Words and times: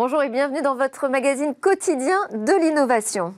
Bonjour 0.00 0.22
et 0.22 0.28
bienvenue 0.28 0.62
dans 0.62 0.76
votre 0.76 1.08
magazine 1.08 1.56
quotidien 1.56 2.20
de 2.30 2.52
l'innovation. 2.62 3.34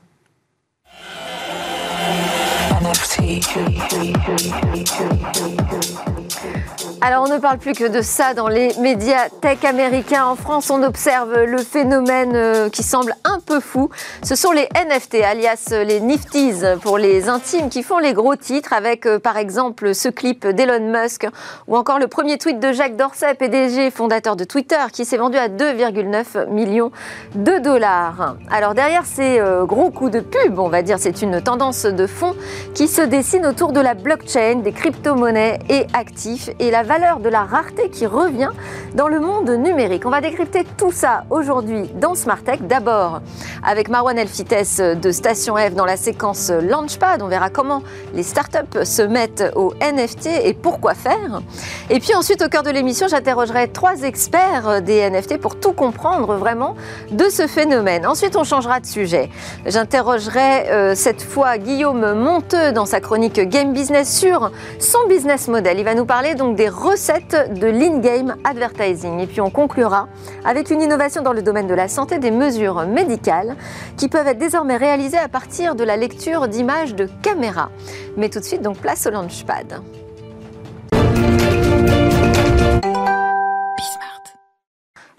Alors 7.03 7.25
on 7.27 7.32
ne 7.32 7.39
parle 7.39 7.57
plus 7.57 7.73
que 7.73 7.89
de 7.89 8.03
ça 8.03 8.35
dans 8.35 8.48
les 8.48 8.75
médias 8.79 9.30
tech 9.41 9.64
américains. 9.64 10.27
En 10.27 10.37
France, 10.37 10.69
on 10.69 10.82
observe 10.82 11.45
le 11.45 11.57
phénomène 11.57 12.32
euh, 12.35 12.69
qui 12.69 12.82
semble 12.82 13.14
un 13.25 13.41
peu 13.41 13.59
fou. 13.59 13.89
Ce 14.23 14.35
sont 14.35 14.53
les 14.53 14.69
NFT, 14.75 15.14
alias 15.25 15.73
les 15.86 16.00
Nifties 16.00 16.61
pour 16.82 16.99
les 16.99 17.31
intimes, 17.31 17.71
qui 17.71 17.82
font 17.82 17.96
les 17.96 18.13
gros 18.13 18.36
titres 18.36 18.75
avec 18.75 19.07
euh, 19.07 19.18
par 19.18 19.39
exemple 19.39 19.95
ce 19.95 20.11
clip 20.11 20.46
d'Elon 20.46 20.93
Musk 20.93 21.27
ou 21.68 21.79
encore 21.79 21.99
le 21.99 22.07
premier 22.07 22.36
tweet 22.36 22.61
de 22.61 22.71
Jacques 22.71 22.96
Dorsey, 22.96 23.32
PDG, 23.32 23.91
fondateur 23.91 24.36
de 24.36 24.44
Twitter, 24.44 24.77
qui 24.93 25.07
s'est 25.07 25.17
vendu 25.17 25.39
à 25.39 25.49
2,9 25.49 26.50
millions 26.50 26.93
de 27.35 27.57
dollars. 27.61 28.36
Alors 28.50 28.75
derrière 28.75 29.07
ces 29.07 29.41
euh, 29.41 29.64
gros 29.64 29.91
coups 29.91 30.11
de 30.11 30.21
pub, 30.21 30.58
on 30.58 30.69
va 30.69 30.82
dire, 30.82 30.99
c'est 30.99 31.22
une 31.22 31.41
tendance 31.41 31.86
de 31.86 32.06
fond 32.06 32.34
qui 32.75 32.89
se 32.89 33.00
dessine 33.00 33.47
autour 33.47 33.72
de 33.72 33.80
la 33.80 33.94
blockchain, 33.94 34.56
des 34.56 34.72
crypto-monnaies 34.72 35.61
et 35.70 35.86
actifs 35.94 36.50
et 36.58 36.70
la 36.70 36.89
de 36.91 37.28
la 37.28 37.44
rareté 37.44 37.89
qui 37.89 38.05
revient 38.05 38.50
dans 38.97 39.06
le 39.06 39.20
monde 39.20 39.48
numérique. 39.48 40.06
On 40.06 40.11
va 40.11 40.20
décrypter 40.20 40.64
tout 40.77 40.91
ça 40.91 41.22
aujourd'hui 41.30 41.89
dans 41.94 42.16
Smart 42.16 42.42
Tech. 42.42 42.62
D'abord 42.62 43.20
avec 43.62 43.89
Marwan 43.89 44.19
Elfites 44.19 44.80
de 45.00 45.11
Station 45.12 45.55
F 45.55 45.75
dans 45.75 45.84
la 45.84 45.97
séquence 45.97 46.50
Launchpad. 46.50 47.22
On 47.22 47.28
verra 47.28 47.48
comment 47.48 47.84
les 48.12 48.25
startups 48.25 48.83
se 48.83 49.03
mettent 49.03 49.53
au 49.55 49.72
NFT 49.75 50.27
et 50.42 50.53
pourquoi 50.53 50.94
faire. 50.94 51.42
Et 51.91 52.00
puis 52.00 52.12
ensuite, 52.16 52.42
au 52.42 52.48
cœur 52.48 52.64
de 52.64 52.70
l'émission, 52.70 53.06
j'interrogerai 53.06 53.68
trois 53.68 54.02
experts 54.02 54.83
des 54.83 55.08
NFT 55.08 55.38
pour 55.38 55.61
tout 55.61 55.72
comprendre 55.72 56.34
vraiment 56.34 56.74
de 57.12 57.28
ce 57.28 57.46
phénomène. 57.46 58.05
Ensuite, 58.05 58.34
on 58.34 58.42
changera 58.42 58.80
de 58.80 58.86
sujet. 58.86 59.30
J'interrogerai 59.64 60.70
euh, 60.70 60.94
cette 60.96 61.22
fois 61.22 61.56
Guillaume 61.56 62.14
Monteux 62.14 62.72
dans 62.72 62.86
sa 62.86 63.00
chronique 63.00 63.41
Game 63.48 63.72
Business 63.72 64.18
sur 64.18 64.50
son 64.80 65.06
business 65.08 65.46
model. 65.46 65.78
Il 65.78 65.84
va 65.84 65.94
nous 65.94 66.05
parler 66.05 66.34
donc 66.34 66.56
des 66.56 66.68
recettes 66.81 67.53
de 67.55 67.67
l'in-game 67.67 68.36
advertising. 68.45 69.20
Et 69.20 69.27
puis 69.27 69.41
on 69.41 69.50
conclura 69.50 70.09
avec 70.45 70.70
une 70.70 70.81
innovation 70.81 71.23
dans 71.23 71.33
le 71.33 71.42
domaine 71.42 71.67
de 71.67 71.75
la 71.75 71.89
santé, 71.89 72.19
des 72.19 72.31
mesures 72.31 72.86
médicales 72.86 73.56
qui 73.97 74.09
peuvent 74.09 74.27
être 74.27 74.39
désormais 74.39 74.77
réalisées 74.77 75.19
à 75.19 75.28
partir 75.28 75.75
de 75.75 75.84
la 75.84 75.97
lecture 75.97 76.48
d'images 76.48 76.95
de 76.95 77.08
caméra. 77.23 77.70
Mais 78.17 78.28
tout 78.28 78.41
de 78.41 78.45
suite, 78.45 78.62
donc 78.62 78.78
place 78.78 79.06
au 79.06 79.11
launchpad. 79.11 79.81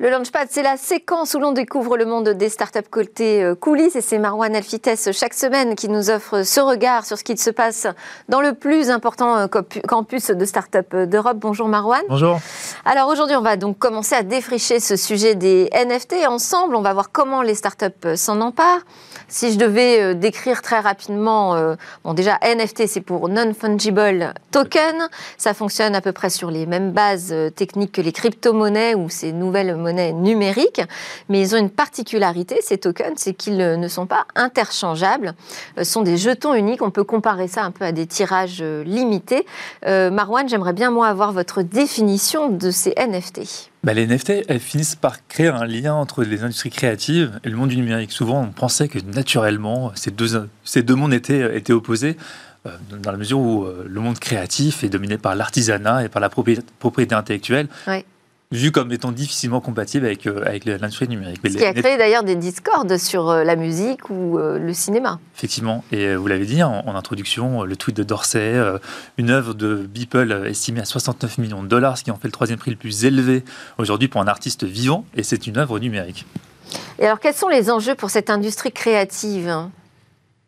Le 0.01 0.09
Launchpad, 0.09 0.47
c'est 0.49 0.63
la 0.63 0.77
séquence 0.77 1.35
où 1.35 1.39
l'on 1.39 1.51
découvre 1.51 1.95
le 1.95 2.05
monde 2.05 2.29
des 2.29 2.49
startups 2.49 2.79
côté 2.89 3.43
euh, 3.43 3.53
coulisses 3.53 3.95
et 3.95 4.01
c'est 4.01 4.17
Marwan 4.17 4.55
Alfites 4.55 5.11
chaque 5.11 5.35
semaine 5.35 5.75
qui 5.75 5.89
nous 5.89 6.09
offre 6.09 6.41
ce 6.41 6.59
regard 6.59 7.05
sur 7.05 7.19
ce 7.19 7.23
qui 7.23 7.37
se 7.37 7.51
passe 7.51 7.85
dans 8.27 8.41
le 8.41 8.53
plus 8.53 8.89
important 8.89 9.37
euh, 9.37 9.45
campus 9.87 10.31
de 10.31 10.43
startups 10.43 11.05
d'Europe. 11.05 11.37
Bonjour 11.37 11.67
Marwan. 11.67 12.01
Bonjour. 12.09 12.39
Alors 12.83 13.09
aujourd'hui, 13.09 13.35
on 13.35 13.43
va 13.43 13.57
donc 13.57 13.77
commencer 13.77 14.15
à 14.15 14.23
défricher 14.23 14.79
ce 14.79 14.95
sujet 14.95 15.35
des 15.35 15.69
NFT. 15.71 16.15
Ensemble, 16.27 16.75
on 16.75 16.81
va 16.81 16.93
voir 16.93 17.11
comment 17.11 17.43
les 17.43 17.53
startups 17.53 18.15
s'en 18.15 18.41
emparent. 18.41 18.81
Si 19.27 19.53
je 19.53 19.59
devais 19.59 20.01
euh, 20.01 20.13
décrire 20.15 20.63
très 20.63 20.79
rapidement, 20.79 21.55
bon 22.03 22.15
déjà 22.15 22.39
NFT 22.41 22.87
c'est 22.87 23.01
pour 23.01 23.29
non-fungible 23.29 24.33
token, 24.49 25.09
ça 25.37 25.53
fonctionne 25.53 25.93
à 25.93 26.01
peu 26.01 26.11
près 26.11 26.31
sur 26.31 26.49
les 26.49 26.65
mêmes 26.65 26.91
bases 26.91 27.35
techniques 27.55 27.91
que 27.91 28.01
les 28.01 28.11
crypto-monnaies 28.11 28.95
ou 28.95 29.07
ces 29.07 29.31
nouvelles 29.31 29.75
monnaies 29.75 29.90
numériques, 29.91 30.81
mais 31.29 31.39
ils 31.41 31.55
ont 31.55 31.57
une 31.57 31.69
particularité, 31.69 32.59
ces 32.61 32.77
tokens, 32.77 33.17
c'est 33.17 33.33
qu'ils 33.33 33.57
ne 33.57 33.87
sont 33.87 34.05
pas 34.05 34.25
interchangeables. 34.35 35.33
Ce 35.77 35.83
sont 35.83 36.01
des 36.01 36.17
jetons 36.17 36.53
uniques. 36.53 36.81
On 36.81 36.91
peut 36.91 37.03
comparer 37.03 37.47
ça 37.47 37.63
un 37.63 37.71
peu 37.71 37.85
à 37.85 37.91
des 37.91 38.07
tirages 38.07 38.59
euh, 38.61 38.83
limités. 38.83 39.45
Euh, 39.85 40.09
Marwan, 40.09 40.47
j'aimerais 40.47 40.73
bien 40.73 40.91
moi 40.91 41.07
avoir 41.07 41.31
votre 41.31 41.61
définition 41.61 42.49
de 42.49 42.71
ces 42.71 42.93
NFT. 42.97 43.69
Bah, 43.83 43.93
les 43.93 44.05
NFT, 44.05 44.45
elles 44.47 44.59
finissent 44.59 44.95
par 44.95 45.27
créer 45.27 45.47
un 45.47 45.65
lien 45.65 45.93
entre 45.93 46.23
les 46.23 46.43
industries 46.43 46.69
créatives 46.69 47.39
et 47.43 47.49
le 47.49 47.57
monde 47.57 47.69
du 47.69 47.77
numérique. 47.77 48.11
Souvent, 48.11 48.41
on 48.41 48.51
pensait 48.51 48.87
que 48.87 48.99
naturellement, 48.99 49.91
ces 49.95 50.11
deux, 50.11 50.49
ces 50.63 50.83
deux 50.83 50.95
mondes 50.95 51.13
étaient, 51.13 51.57
étaient 51.57 51.73
opposés 51.73 52.17
euh, 52.67 52.69
dans 53.01 53.11
la 53.11 53.17
mesure 53.17 53.39
où 53.39 53.65
le 53.85 54.01
monde 54.01 54.19
créatif 54.19 54.83
est 54.83 54.89
dominé 54.89 55.17
par 55.17 55.35
l'artisanat 55.35 56.05
et 56.05 56.09
par 56.09 56.21
la 56.21 56.29
propriété 56.29 57.15
intellectuelle. 57.15 57.67
Oui 57.87 58.05
vu 58.51 58.71
comme 58.71 58.91
étant 58.91 59.11
difficilement 59.11 59.61
compatible 59.61 60.05
avec, 60.05 60.27
euh, 60.27 60.43
avec 60.45 60.65
l'industrie 60.65 61.07
numérique. 61.07 61.39
Ce 61.43 61.57
qui 61.57 61.65
a 61.65 61.73
créé 61.73 61.97
d'ailleurs 61.97 62.23
des 62.23 62.35
discordes 62.35 62.97
sur 62.97 63.29
euh, 63.29 63.43
la 63.43 63.55
musique 63.55 64.09
ou 64.09 64.37
euh, 64.37 64.59
le 64.59 64.73
cinéma. 64.73 65.19
Effectivement, 65.35 65.83
et 65.91 66.15
vous 66.15 66.27
l'avez 66.27 66.45
dit 66.45 66.61
en, 66.61 66.95
introduction, 66.95 67.63
le 67.63 67.75
tweet 67.75 67.95
de 67.95 68.03
Dorsey, 68.03 68.55
une 69.17 69.29
œuvre 69.31 69.53
de 69.53 69.75
Beeple 69.75 70.43
estimée 70.45 70.81
à 70.81 70.85
69 70.85 71.37
millions 71.39 71.63
de 71.63 71.67
dollars, 71.67 71.97
ce 71.97 72.03
qui 72.03 72.11
en 72.11 72.15
fait 72.15 72.27
le 72.27 72.31
troisième 72.31 72.59
prix 72.59 72.71
le 72.71 72.77
plus 72.77 73.05
élevé 73.05 73.43
aujourd'hui 73.77 74.07
pour 74.07 74.21
un 74.21 74.27
artiste 74.27 74.65
vivant, 74.65 75.05
et 75.15 75.23
c'est 75.23 75.47
une 75.47 75.57
œuvre 75.57 75.79
numérique. 75.79 76.25
Et 76.99 77.05
alors 77.05 77.19
quels 77.19 77.33
sont 77.33 77.47
les 77.47 77.71
enjeux 77.71 77.95
pour 77.95 78.11
cette 78.11 78.29
industrie 78.29 78.71
créative 78.71 79.69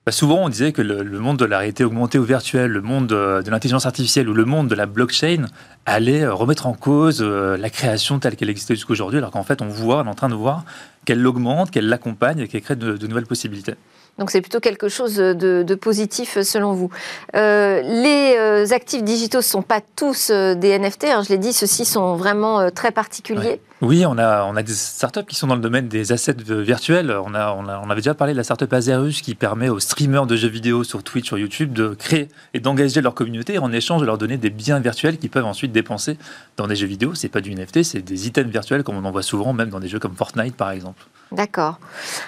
bah, 0.06 0.12
souvent, 0.12 0.44
on 0.44 0.50
disait 0.50 0.74
que 0.74 0.82
le, 0.82 1.04
monde 1.20 1.38
de 1.38 1.46
la 1.46 1.60
réalité 1.60 1.86
augmentée 1.86 2.20
ou 2.20 2.24
virtuelle, 2.24 2.72
le 2.72 2.82
monde 2.82 3.08
de, 3.08 3.50
l'intelligence 3.50 3.86
artificielle 3.86 4.28
ou 4.28 4.34
le 4.34 4.44
monde 4.44 4.68
de 4.68 4.76
la 4.76 4.86
blockchain 4.86 5.46
allait 5.86 6.24
euh, 6.24 6.34
remettre 6.34 6.68
en 6.68 6.74
cause 6.74 7.22
euh, 7.22 7.56
la 7.56 7.70
création 7.70 8.20
telle 8.20 8.36
qu'elle 8.36 8.50
existait 8.50 8.76
jusqu'aujourd'hui, 8.76 9.20
alors 9.20 9.32
qu'en 9.32 9.44
fait, 9.44 9.62
on 9.62 9.68
voit, 9.70 10.02
on 10.02 10.06
est 10.06 10.10
en 10.10 10.14
train 10.14 10.30
de 10.30 10.36
voir 10.36 10.66
qu'elle 11.06 11.22
l'augmente, 11.22 11.72
qu'elle 11.72 11.88
l'accompagne 11.88 12.40
et 12.40 12.48
qu'elle 12.50 12.62
crée 12.62 12.76
de 12.76 13.08
nouvelles 13.08 13.28
possibilités. 13.28 13.76
Donc 14.20 14.30
c'est 14.30 14.42
plutôt 14.42 14.60
quelque 14.60 14.90
chose 14.90 15.16
de, 15.16 15.76
positif 15.76 16.40
selon 16.42 16.74
vous. 16.74 16.90
Euh, 17.36 17.82
les 17.82 18.36
euh, 18.38 18.66
actifs 18.72 19.04
digitaux 19.04 19.40
ne 19.40 19.44
sont 19.44 19.64
pas 19.64 19.82
tous 19.96 20.30
euh, 20.30 20.54
des 20.54 20.78
NFT, 20.78 21.06
hein, 21.06 21.24
je 21.24 21.30
l'ai 21.30 21.40
dit, 21.40 21.52
ceux-ci 21.52 21.84
sont 21.84 22.16
vraiment 22.16 22.70
très 22.70 22.92
particuliers. 22.92 23.60
Oui, 23.82 24.06
on 24.06 24.18
a, 24.18 24.64
des 24.64 24.74
startups 24.74 25.26
qui 25.28 25.36
sont 25.36 25.48
dans 25.48 25.56
le 25.56 25.62
domaine 25.62 25.90
des 25.90 26.14
assets 26.14 26.38
virtuels. 26.48 27.12
On, 27.12 27.34
avait 27.34 28.02
déjà 28.02 28.14
parlé 28.14 28.34
de 28.34 28.38
la 28.38 28.44
startup 28.44 28.72
Azerus 28.72 29.22
qui 29.22 29.36
permet 29.36 29.68
aux 29.68 29.80
streamers 29.80 30.26
de 30.26 30.38
jeux 30.38 30.48
vidéo 30.48 30.86
sur 30.86 31.04
Twitch, 31.04 31.26
sur 31.26 31.38
YouTube 31.38 31.74
de 31.74 31.90
créer 31.90 32.30
et 32.54 32.60
d'engager 32.60 33.02
leur 33.02 33.14
communauté 33.14 33.58
en 33.58 33.74
échange 33.74 34.00
de 34.00 34.06
leur 34.06 34.18
donner 34.18 34.38
des 34.38 34.52
biens 34.52 34.80
virtuels 34.80 35.18
qu'ils 35.18 35.32
peuvent 35.32 35.46
ensuite 35.46 35.74
dépenser 35.74 36.18
dans 36.56 36.68
des 36.68 36.78
jeux 36.78 36.88
vidéo. 36.88 37.14
C'est 37.14 37.30
pas 37.30 37.42
du 37.42 37.54
NFT, 37.54 37.84
c'est 37.84 38.02
des 38.02 38.28
items 38.28 38.52
virtuels 38.52 38.84
comme 38.84 38.96
on 38.96 39.04
en 39.04 39.12
voit 39.12 39.24
souvent, 39.24 39.52
même 39.52 39.70
dans 39.70 39.82
des 39.82 39.90
jeux 39.90 40.00
comme 40.00 40.16
Fortnite 40.16 40.56
par 40.56 40.72
exemple. 40.72 41.04
D'accord. 41.34 41.80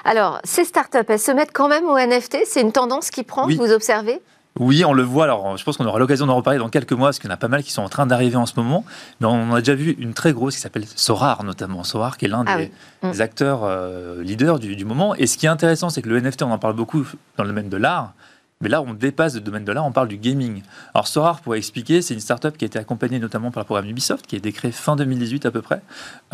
Alors, 0.03 0.39
ces 0.43 0.65
startups, 0.65 0.97
elles 1.07 1.19
se 1.19 1.31
mettent 1.31 1.53
quand 1.53 1.67
même 1.67 1.85
au 1.85 1.97
NFT 1.97 2.37
C'est 2.45 2.61
une 2.61 2.71
tendance 2.71 3.11
qui 3.11 3.23
prend, 3.23 3.47
vous 3.47 3.71
observez? 3.71 4.21
Oui, 4.57 4.85
on 4.85 4.93
le 4.93 5.03
voit. 5.03 5.25
Alors, 5.25 5.57
je 5.57 5.63
pense 5.65 5.75
qu'on 5.75 5.85
aura 5.85 5.99
l'occasion 5.99 6.25
d'en 6.25 6.35
reparler 6.35 6.59
dans 6.59 6.69
quelques 6.69 6.93
mois, 6.93 7.09
parce 7.09 7.19
qu'il 7.19 7.29
y 7.29 7.31
en 7.31 7.33
a 7.33 7.37
pas 7.37 7.49
mal 7.49 7.61
qui 7.61 7.71
sont 7.71 7.81
en 7.81 7.89
train 7.89 8.05
d'arriver 8.05 8.37
en 8.37 8.45
ce 8.45 8.53
moment. 8.55 8.85
Mais 9.19 9.27
on 9.27 9.53
a 9.53 9.59
déjà 9.59 9.75
vu 9.75 9.95
une 9.99 10.13
très 10.13 10.31
grosse 10.31 10.55
qui 10.55 10.61
s'appelle 10.61 10.85
Sorar, 10.95 11.43
notamment. 11.43 11.83
Sorar, 11.83 12.17
qui 12.17 12.25
est 12.25 12.29
l'un 12.29 12.45
ah 12.47 12.57
des, 12.57 12.71
mm. 13.03 13.21
acteurs 13.21 13.61
euh, 13.63 14.23
leaders 14.23 14.59
du, 14.59 14.77
du, 14.77 14.85
moment. 14.85 15.13
Et 15.15 15.27
ce 15.27 15.37
qui 15.37 15.45
est 15.45 15.49
intéressant, 15.49 15.89
c'est 15.89 16.01
que 16.01 16.09
le 16.09 16.21
NFT, 16.21 16.43
on 16.43 16.51
en 16.51 16.57
parle 16.57 16.75
beaucoup 16.75 17.05
dans 17.37 17.43
le 17.43 17.49
domaine 17.49 17.69
de 17.69 17.77
l'art. 17.77 18.13
Mais 18.61 18.69
là, 18.69 18.81
on 18.81 18.93
dépasse 18.93 19.35
le 19.35 19.41
domaine 19.41 19.65
de 19.65 19.71
l'art, 19.73 19.85
on 19.85 19.91
parle 19.91 20.07
du 20.07 20.17
gaming. 20.17 20.63
Alors, 20.93 21.07
Sorar, 21.07 21.41
pour 21.41 21.55
expliquer, 21.55 22.01
c'est 22.01 22.13
une 22.13 22.21
startup 22.21 22.57
qui 22.57 22.63
a 22.63 22.67
été 22.67 22.79
accompagnée 22.79 23.19
notamment 23.19 23.51
par 23.51 23.61
le 23.61 23.65
programme 23.65 23.89
Ubisoft, 23.89 24.25
qui 24.25 24.37
été 24.37 24.53
créé 24.53 24.71
fin 24.71 24.95
2018 24.95 25.45
à 25.45 25.51
peu 25.51 25.61
près, 25.61 25.81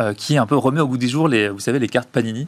euh, 0.00 0.14
qui 0.14 0.38
un 0.38 0.46
peu 0.46 0.56
remet 0.56 0.80
au 0.80 0.96
des 0.96 1.08
jours, 1.08 1.26
les, 1.26 1.48
vous 1.48 1.58
savez, 1.58 1.80
les 1.80 1.88
cartes 1.88 2.08
Panini. 2.08 2.46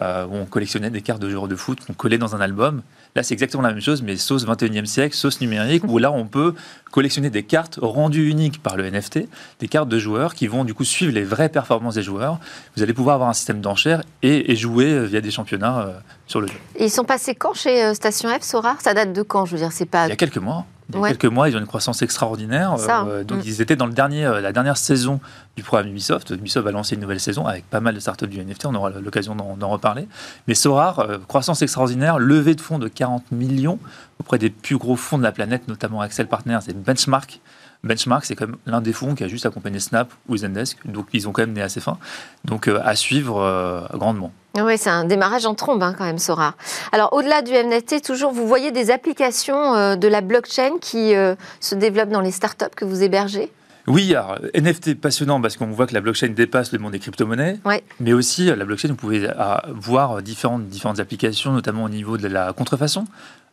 Euh, 0.00 0.24
où 0.24 0.36
on 0.36 0.46
collectionnait 0.46 0.88
des 0.88 1.02
cartes 1.02 1.20
de 1.20 1.28
joueurs 1.28 1.48
de 1.48 1.54
foot 1.54 1.78
qu'on 1.86 1.92
collait 1.92 2.16
dans 2.16 2.34
un 2.34 2.40
album. 2.40 2.80
Là, 3.14 3.22
c'est 3.22 3.34
exactement 3.34 3.62
la 3.62 3.72
même 3.72 3.82
chose, 3.82 4.00
mais 4.00 4.16
sauce 4.16 4.46
21e 4.46 4.86
siècle, 4.86 5.14
sauce 5.14 5.42
numérique, 5.42 5.84
où 5.86 5.98
là, 5.98 6.10
on 6.10 6.24
peut 6.24 6.54
collectionner 6.90 7.28
des 7.28 7.42
cartes 7.42 7.78
rendues 7.80 8.30
uniques 8.30 8.62
par 8.62 8.78
le 8.78 8.90
NFT, 8.90 9.28
des 9.60 9.68
cartes 9.68 9.90
de 9.90 9.98
joueurs 9.98 10.34
qui 10.34 10.46
vont 10.46 10.64
du 10.64 10.72
coup 10.72 10.84
suivre 10.84 11.12
les 11.12 11.24
vraies 11.24 11.50
performances 11.50 11.96
des 11.96 12.02
joueurs. 12.02 12.38
Vous 12.74 12.82
allez 12.82 12.94
pouvoir 12.94 13.16
avoir 13.16 13.28
un 13.28 13.34
système 13.34 13.60
d'enchères 13.60 14.02
et, 14.22 14.56
jouer 14.56 15.04
via 15.04 15.20
des 15.20 15.30
championnats 15.30 15.80
euh, 15.80 15.92
sur 16.26 16.40
le 16.40 16.46
jeu. 16.46 16.58
ils 16.80 16.90
sont 16.90 17.04
passés 17.04 17.34
quand 17.34 17.52
chez 17.52 17.84
euh, 17.84 17.92
Station 17.92 18.30
F, 18.30 18.44
Sorar 18.44 18.80
Ça 18.80 18.94
date 18.94 19.12
de 19.12 19.20
quand? 19.20 19.44
Je 19.44 19.52
veux 19.52 19.58
dire, 19.58 19.72
c'est 19.72 19.84
pas. 19.84 20.06
Il 20.06 20.08
y 20.08 20.12
a 20.12 20.16
quelques 20.16 20.38
mois. 20.38 20.64
Il 20.94 21.00
y 21.00 21.04
a 21.04 21.08
quelques 21.08 21.24
mois, 21.24 21.48
ils 21.48 21.56
ont 21.56 21.60
une 21.60 21.66
croissance 21.66 22.02
extraordinaire. 22.02 22.76
Euh, 22.88 23.24
donc, 23.24 23.38
mm. 23.38 23.42
ils 23.44 23.60
étaient 23.60 23.76
dans 23.76 23.86
le 23.86 23.92
dernier, 23.92 24.24
euh, 24.24 24.40
la 24.40 24.52
dernière 24.52 24.76
saison 24.76 25.20
du 25.56 25.62
programme 25.62 25.88
Ubisoft. 25.88 26.30
Ubisoft 26.30 26.64
va 26.64 26.72
lancer 26.72 26.94
une 26.94 27.00
nouvelle 27.00 27.20
saison 27.20 27.46
avec 27.46 27.68
pas 27.68 27.80
mal 27.80 27.94
de 27.94 28.00
startups 28.00 28.26
du 28.26 28.42
NFT. 28.42 28.66
On 28.66 28.74
aura 28.74 28.90
l'occasion 28.90 29.34
d'en 29.34 29.68
reparler. 29.68 30.08
Mais 30.48 30.54
Sorar, 30.54 31.00
euh, 31.00 31.18
croissance 31.26 31.62
extraordinaire, 31.62 32.18
levée 32.18 32.54
de 32.54 32.60
fonds 32.60 32.78
de 32.78 32.88
40 32.88 33.32
millions 33.32 33.78
auprès 34.20 34.38
des 34.38 34.50
plus 34.50 34.76
gros 34.76 34.96
fonds 34.96 35.18
de 35.18 35.22
la 35.22 35.32
planète, 35.32 35.68
notamment 35.68 36.00
Axel 36.00 36.26
Partners 36.26 36.60
et 36.68 36.72
Benchmark. 36.72 37.40
Benchmark, 37.84 38.24
c'est 38.24 38.36
quand 38.36 38.46
même 38.46 38.56
l'un 38.66 38.80
des 38.80 38.92
fonds 38.92 39.14
qui 39.14 39.24
a 39.24 39.28
juste 39.28 39.46
accompagné 39.46 39.80
Snap 39.80 40.12
ou 40.28 40.36
Zendesk. 40.36 40.78
Donc, 40.84 41.06
ils 41.12 41.28
ont 41.28 41.32
quand 41.32 41.42
même 41.42 41.52
né 41.52 41.62
assez 41.62 41.80
fin. 41.80 41.98
Donc, 42.44 42.68
à 42.68 42.94
suivre 42.94 43.88
grandement. 43.94 44.32
Oui, 44.58 44.76
c'est 44.76 44.90
un 44.90 45.04
démarrage 45.04 45.46
en 45.46 45.54
trombe 45.54 45.82
hein, 45.82 45.94
quand 45.96 46.04
même, 46.04 46.18
Sora. 46.18 46.54
Alors, 46.92 47.12
au-delà 47.14 47.40
du 47.40 47.52
NFT, 47.52 48.02
toujours, 48.04 48.32
vous 48.32 48.46
voyez 48.46 48.70
des 48.70 48.90
applications 48.90 49.74
euh, 49.74 49.96
de 49.96 50.08
la 50.08 50.20
blockchain 50.20 50.72
qui 50.80 51.14
euh, 51.14 51.34
se 51.60 51.74
développent 51.74 52.10
dans 52.10 52.20
les 52.20 52.32
startups 52.32 52.74
que 52.76 52.84
vous 52.84 53.02
hébergez? 53.02 53.50
Oui, 53.86 54.14
alors, 54.14 54.38
NFT 54.54 55.00
passionnant 55.00 55.40
parce 55.40 55.56
qu'on 55.56 55.68
voit 55.68 55.86
que 55.86 55.94
la 55.94 56.02
blockchain 56.02 56.28
dépasse 56.28 56.70
le 56.72 56.78
monde 56.78 56.92
des 56.92 56.98
crypto-monnaies, 56.98 57.58
mais 57.98 58.12
aussi 58.12 58.44
la 58.46 58.64
blockchain, 58.64 58.88
vous 58.88 58.94
pouvez 58.94 59.28
voir 59.74 60.22
différentes, 60.22 60.68
différentes 60.68 61.00
applications, 61.00 61.50
notamment 61.50 61.82
au 61.82 61.88
niveau 61.88 62.16
de 62.16 62.28
la 62.28 62.52
contrefaçon. 62.52 63.06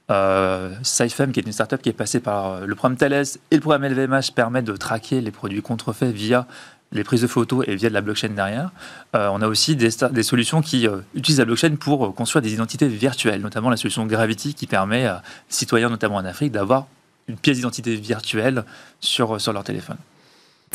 Euh, 0.09 0.69
qui 0.81 1.03
est 1.03 1.45
une 1.45 1.51
startup 1.51 1.81
qui 1.81 1.89
est 1.89 1.93
passée 1.93 2.19
par 2.19 2.65
le 2.65 2.75
programme 2.75 2.97
Thales 2.97 3.25
et 3.51 3.55
le 3.55 3.61
programme 3.61 3.85
LVMH, 3.85 4.31
permet 4.33 4.61
de 4.61 4.75
traquer 4.75 5.21
les 5.21 5.31
produits 5.31 5.61
contrefaits 5.61 6.11
via 6.11 6.47
les 6.91 7.03
prises 7.03 7.21
de 7.21 7.27
photos 7.27 7.65
et 7.67 7.75
via 7.75 7.89
de 7.89 7.93
la 7.93 8.01
blockchain 8.01 8.29
derrière. 8.29 8.71
Euh, 9.15 9.29
on 9.31 9.41
a 9.41 9.47
aussi 9.47 9.75
des, 9.75 9.89
des 10.11 10.23
solutions 10.23 10.61
qui 10.61 10.87
euh, 10.87 10.97
utilisent 11.13 11.39
la 11.39 11.45
blockchain 11.45 11.75
pour 11.75 12.05
euh, 12.05 12.11
construire 12.11 12.41
des 12.41 12.53
identités 12.53 12.87
virtuelles, 12.87 13.41
notamment 13.41 13.69
la 13.69 13.77
solution 13.77 14.05
Gravity 14.05 14.53
qui 14.53 14.67
permet 14.67 15.05
à 15.05 15.21
citoyens, 15.49 15.89
notamment 15.89 16.15
en 16.15 16.25
Afrique, 16.25 16.51
d'avoir 16.51 16.87
une 17.27 17.37
pièce 17.37 17.57
d'identité 17.57 17.95
virtuelle 17.95 18.63
sur, 18.99 19.39
sur 19.39 19.53
leur 19.53 19.63
téléphone. 19.63 19.97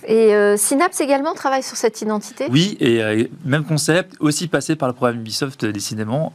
Et 0.07 0.57
Synapse 0.57 1.01
également 1.01 1.35
travaille 1.35 1.63
sur 1.63 1.77
cette 1.77 2.01
identité? 2.01 2.47
Oui, 2.51 2.77
et 2.81 3.31
même 3.45 3.65
concept, 3.65 4.17
aussi 4.19 4.49
passé 4.49 4.75
par 4.77 4.89
le 4.89 4.95
programme 4.95 5.21
Ubisoft 5.21 5.65
décidément. 5.65 6.33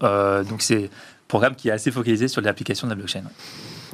donc 0.49 0.61
c'est 0.61 0.89
programme 1.29 1.55
qui 1.55 1.69
est 1.69 1.71
assez 1.71 1.91
focalisé 1.91 2.27
sur 2.27 2.41
l'application 2.41 2.87
de 2.87 2.91
la 2.91 2.95
blockchain. 2.95 3.23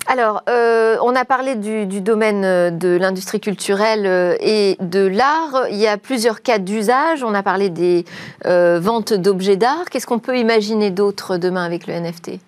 Alors, 0.07 0.43
euh, 0.49 0.97
on 1.01 1.15
a 1.15 1.25
parlé 1.25 1.55
du, 1.55 2.01
domaine 2.01 2.45
euh, 2.45 2.69
de 2.69 2.89
l'industrie 2.89 3.39
culturelle 3.39 4.05
euh, 4.05 4.35
et 4.39 4.77
de 4.79 5.05
l'art. 5.05 5.65
Il 5.69 5.77
y 5.77 5.87
a 5.87 5.97
plusieurs 5.97 6.41
cas 6.41 6.59
d'usage. 6.59 7.23
On 7.23 7.33
a 7.33 7.43
parlé 7.43 7.69
des 7.69 8.05
ventes 8.43 9.13
d'objets 9.13 9.57
d'art. 9.57 9.85
Qu'est-ce 9.91 10.07
qu'on 10.07 10.19
peut 10.19 10.37
imaginer 10.37 10.91
d'autre 10.91 11.37
demain 11.37 11.63
avec 11.63 11.87
le 11.87 11.93
NFT 11.93 12.39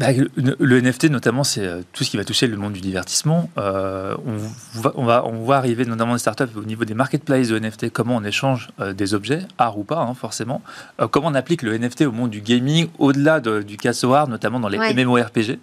le 0.00 0.80
NFT, 0.80 1.04
notamment, 1.04 1.44
c'est 1.44 1.68
tout 1.92 2.04
ce 2.04 2.10
qui 2.10 2.16
va 2.16 2.24
toucher 2.24 2.46
le 2.46 2.56
monde 2.56 2.72
du 2.72 2.80
divertissement. 2.80 3.50
on, 3.56 4.36
va, 4.74 4.92
on, 4.94 5.04
va, 5.04 5.24
on 5.26 5.42
voit 5.42 5.56
arriver 5.56 5.84
notamment 5.84 6.14
des 6.14 6.20
startups 6.20 6.56
au 6.56 6.64
niveau 6.64 6.84
des 6.84 6.94
marketplaces 6.94 7.48
de 7.48 7.58
NFT, 7.58 7.90
comment 7.90 8.16
on 8.16 8.24
échange 8.24 8.68
des 8.94 9.14
objets, 9.14 9.40
art 9.58 9.78
ou 9.78 9.84
pas, 9.84 10.00
hein, 10.00 10.14
forcément. 10.14 10.62
comment 11.10 11.28
on 11.28 11.34
applique 11.34 11.62
le 11.62 11.76
NFT 11.76 12.02
au 12.02 12.12
monde 12.12 12.30
du 12.30 12.40
gaming, 12.40 12.88
au-delà 12.98 13.40
du 13.40 13.76
casso 13.76 14.12
art, 14.12 14.28
notamment 14.28 14.60
dans 14.60 14.68
les 14.68 14.78
MMORPG 14.78 15.58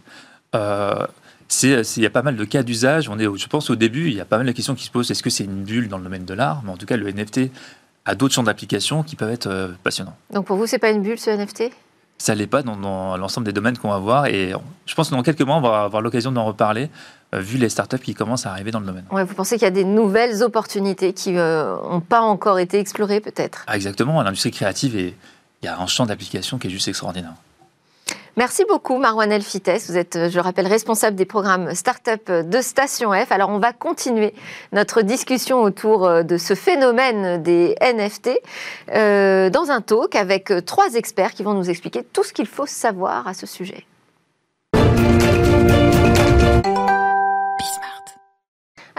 il 1.63 2.03
y 2.03 2.05
a 2.05 2.09
pas 2.09 2.21
mal 2.21 2.35
de 2.35 2.43
cas 2.43 2.63
d'usage. 2.63 3.09
On 3.09 3.19
est, 3.19 3.23
je 3.37 3.47
pense, 3.47 3.69
au 3.69 3.75
début, 3.75 4.07
il 4.07 4.13
y 4.13 4.21
a 4.21 4.25
pas 4.25 4.37
mal 4.37 4.47
de 4.47 4.51
questions 4.51 4.75
qui 4.75 4.85
se 4.85 4.91
posent. 4.91 5.09
Est-ce 5.11 5.23
que 5.23 5.29
c'est 5.29 5.45
une 5.45 5.63
bulle 5.63 5.87
dans 5.87 5.97
le 5.97 6.03
domaine 6.03 6.25
de 6.25 6.33
l'art? 6.33 6.61
Mais 6.63 6.71
en 6.71 6.77
tout 6.77 6.85
cas, 6.85 6.97
le 6.97 7.11
NFT 7.11 7.51
a 8.05 8.15
d'autres 8.15 8.33
champs 8.33 8.43
d'application 8.43 9.03
qui 9.03 9.15
peuvent 9.15 9.31
être 9.31 9.47
euh, 9.47 9.69
passionnants. 9.83 10.15
Donc 10.31 10.45
pour 10.45 10.57
vous, 10.57 10.65
c'est 10.65 10.79
pas 10.79 10.91
une 10.91 11.01
bulle 11.01 11.19
ce 11.19 11.29
NFT 11.29 11.71
ça 12.17 12.35
l'est 12.35 12.47
pas 12.47 12.63
dans, 12.63 13.17
l'ensemble 13.17 13.45
des 13.45 13.53
domaines 13.53 13.77
qu'on 13.77 13.89
va 13.89 13.99
voir. 13.99 14.25
Et 14.27 14.53
je 14.85 14.95
pense 14.95 15.09
que 15.09 15.15
dans 15.15 15.23
quelques 15.23 15.41
mois, 15.41 15.57
on 15.57 15.61
va 15.61 15.83
avoir 15.83 16.01
l'occasion 16.01 16.31
d'en 16.31 16.45
reparler, 16.45 16.89
euh, 17.35 17.39
vu 17.39 17.57
les 17.57 17.69
startups 17.69 17.99
qui 17.99 18.13
commencent 18.13 18.45
à 18.45 18.51
arriver 18.51 18.71
dans 18.71 18.79
le 18.79 18.85
domaine. 18.85 19.05
Ouais, 19.11 19.23
vous 19.23 19.33
pensez 19.33 19.55
qu'il 19.55 19.65
y 19.65 19.67
a 19.67 19.71
des 19.71 19.83
nouvelles 19.83 20.43
opportunités 20.43 21.13
qui 21.13 21.31
n'ont 21.31 21.39
euh, 21.39 21.99
pas 21.99 22.21
encore 22.21 22.59
été 22.59 22.79
explorées, 22.79 23.19
peut-être? 23.19 23.63
Ah, 23.67 23.75
Exactement. 23.75 24.21
L'industrie 24.21 24.51
créative, 24.51 24.97
et 24.97 25.15
il 25.61 25.65
y 25.65 25.69
a 25.69 25.79
un 25.79 25.87
champ 25.87 26.05
d'application 26.05 26.57
qui 26.57 26.67
est 26.67 26.71
juste 26.71 26.87
extraordinaire. 26.87 27.33
Merci 28.37 28.65
beaucoup, 28.69 28.99
Marwan 28.99 29.31
Elfites. 29.31 29.87
Vous 29.89 29.97
êtes, 29.97 30.29
je 30.29 30.35
le 30.35 30.41
rappelle, 30.41 30.67
responsable 30.67 31.15
des 31.15 31.25
programmes 31.25 31.73
Startup 31.73 32.31
de 32.31 32.61
Station 32.61 33.11
F. 33.11 33.31
Alors, 33.31 33.49
on 33.49 33.57
va 33.57 33.73
continuer 33.73 34.35
notre 34.71 35.01
discussion 35.01 35.63
autour 35.63 36.05
euh, 36.05 36.21
de 36.21 36.37
ce 36.37 36.53
phénomène 36.53 37.41
des 37.41 37.75
NFT 37.81 38.29
euh, 38.93 39.49
dans 39.49 39.71
un 39.71 39.81
talk 39.81 40.15
avec 40.15 40.53
trois 40.67 40.93
experts 40.93 41.33
qui 41.33 41.41
vont 41.41 41.55
nous 41.55 41.71
expliquer 41.71 42.03
tout 42.03 42.23
ce 42.23 42.31
qu'il 42.31 42.45
faut 42.45 42.67
savoir 42.67 43.27
à 43.27 43.33
ce 43.33 43.47
sujet. 43.47 43.87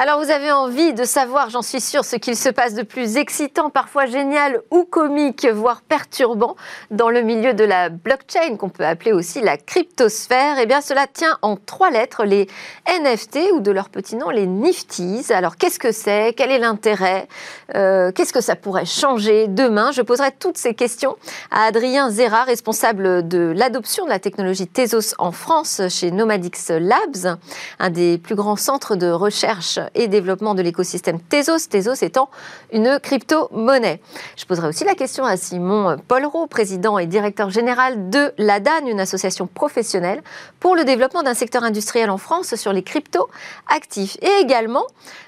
Alors 0.00 0.22
vous 0.22 0.30
avez 0.30 0.52
envie 0.52 0.94
de 0.94 1.02
savoir, 1.02 1.50
j'en 1.50 1.60
suis 1.60 1.80
sûre, 1.80 2.04
ce 2.04 2.14
qu'il 2.14 2.36
se 2.36 2.48
passe 2.50 2.74
de 2.74 2.84
plus 2.84 3.16
excitant, 3.16 3.68
parfois 3.68 4.06
génial 4.06 4.62
ou 4.70 4.84
comique, 4.84 5.44
voire 5.44 5.82
perturbant 5.82 6.54
dans 6.92 7.10
le 7.10 7.22
milieu 7.22 7.52
de 7.52 7.64
la 7.64 7.88
blockchain, 7.88 8.56
qu'on 8.56 8.68
peut 8.68 8.86
appeler 8.86 9.12
aussi 9.12 9.40
la 9.40 9.56
cryptosphère. 9.56 10.60
Eh 10.60 10.66
bien 10.66 10.82
cela 10.82 11.08
tient 11.08 11.36
en 11.42 11.56
trois 11.56 11.90
lettres, 11.90 12.24
les 12.24 12.46
NFT 12.86 13.50
ou 13.54 13.58
de 13.58 13.72
leur 13.72 13.88
petit 13.88 14.14
nom, 14.14 14.30
les 14.30 14.46
Nifties. 14.46 15.32
Alors 15.32 15.56
qu'est-ce 15.56 15.80
que 15.80 15.90
c'est? 15.90 16.32
Quel 16.36 16.52
est 16.52 16.60
l'intérêt? 16.60 17.26
Euh, 17.74 18.12
Qu'est-ce 18.12 18.32
que 18.32 18.40
ça 18.40 18.54
pourrait 18.54 18.86
changer? 18.86 19.48
Demain 19.48 19.90
Je 19.90 20.02
poserai 20.02 20.30
toutes 20.30 20.58
ces 20.58 20.74
questions 20.74 21.16
à 21.50 21.64
Adrien 21.64 22.08
Zera, 22.08 22.44
responsable 22.44 23.26
de 23.26 23.52
l'adoption 23.52 24.04
de 24.04 24.10
la 24.10 24.20
technologie 24.20 24.68
Tezos 24.68 25.16
en 25.18 25.32
France 25.32 25.82
chez 25.88 26.12
Nomadix 26.12 26.70
Labs, 26.70 27.36
un 27.80 27.90
des 27.90 28.18
plus 28.18 28.36
grands 28.36 28.54
centres 28.54 28.94
de 28.94 29.10
recherche 29.10 29.80
et 29.94 30.08
développement 30.08 30.54
de 30.54 30.62
l'écosystème 30.62 31.20
Tezos, 31.20 31.68
Tezos 31.70 32.02
étant 32.02 32.28
une 32.72 32.98
crypto-monnaie. 33.00 34.00
Je 34.36 34.44
poserai 34.44 34.68
aussi 34.68 34.84
la 34.84 34.94
question 34.94 35.24
à 35.24 35.36
Simon 35.36 35.96
Polro, 36.08 36.46
président 36.46 36.98
et 36.98 37.06
directeur 37.06 37.50
général 37.50 38.10
de 38.10 38.32
l'ADAN, 38.38 38.86
une 38.86 39.00
association 39.00 39.46
professionnelle 39.46 40.22
pour 40.60 40.76
le 40.76 40.84
développement 40.84 41.22
d'un 41.22 41.34
secteur 41.34 41.62
industriel 41.64 42.10
en 42.10 42.18
France 42.18 42.54
sur 42.54 42.72
les 42.72 42.82
crypto-actifs. 42.82 44.16
Et 44.22 44.40
également, 44.40 44.84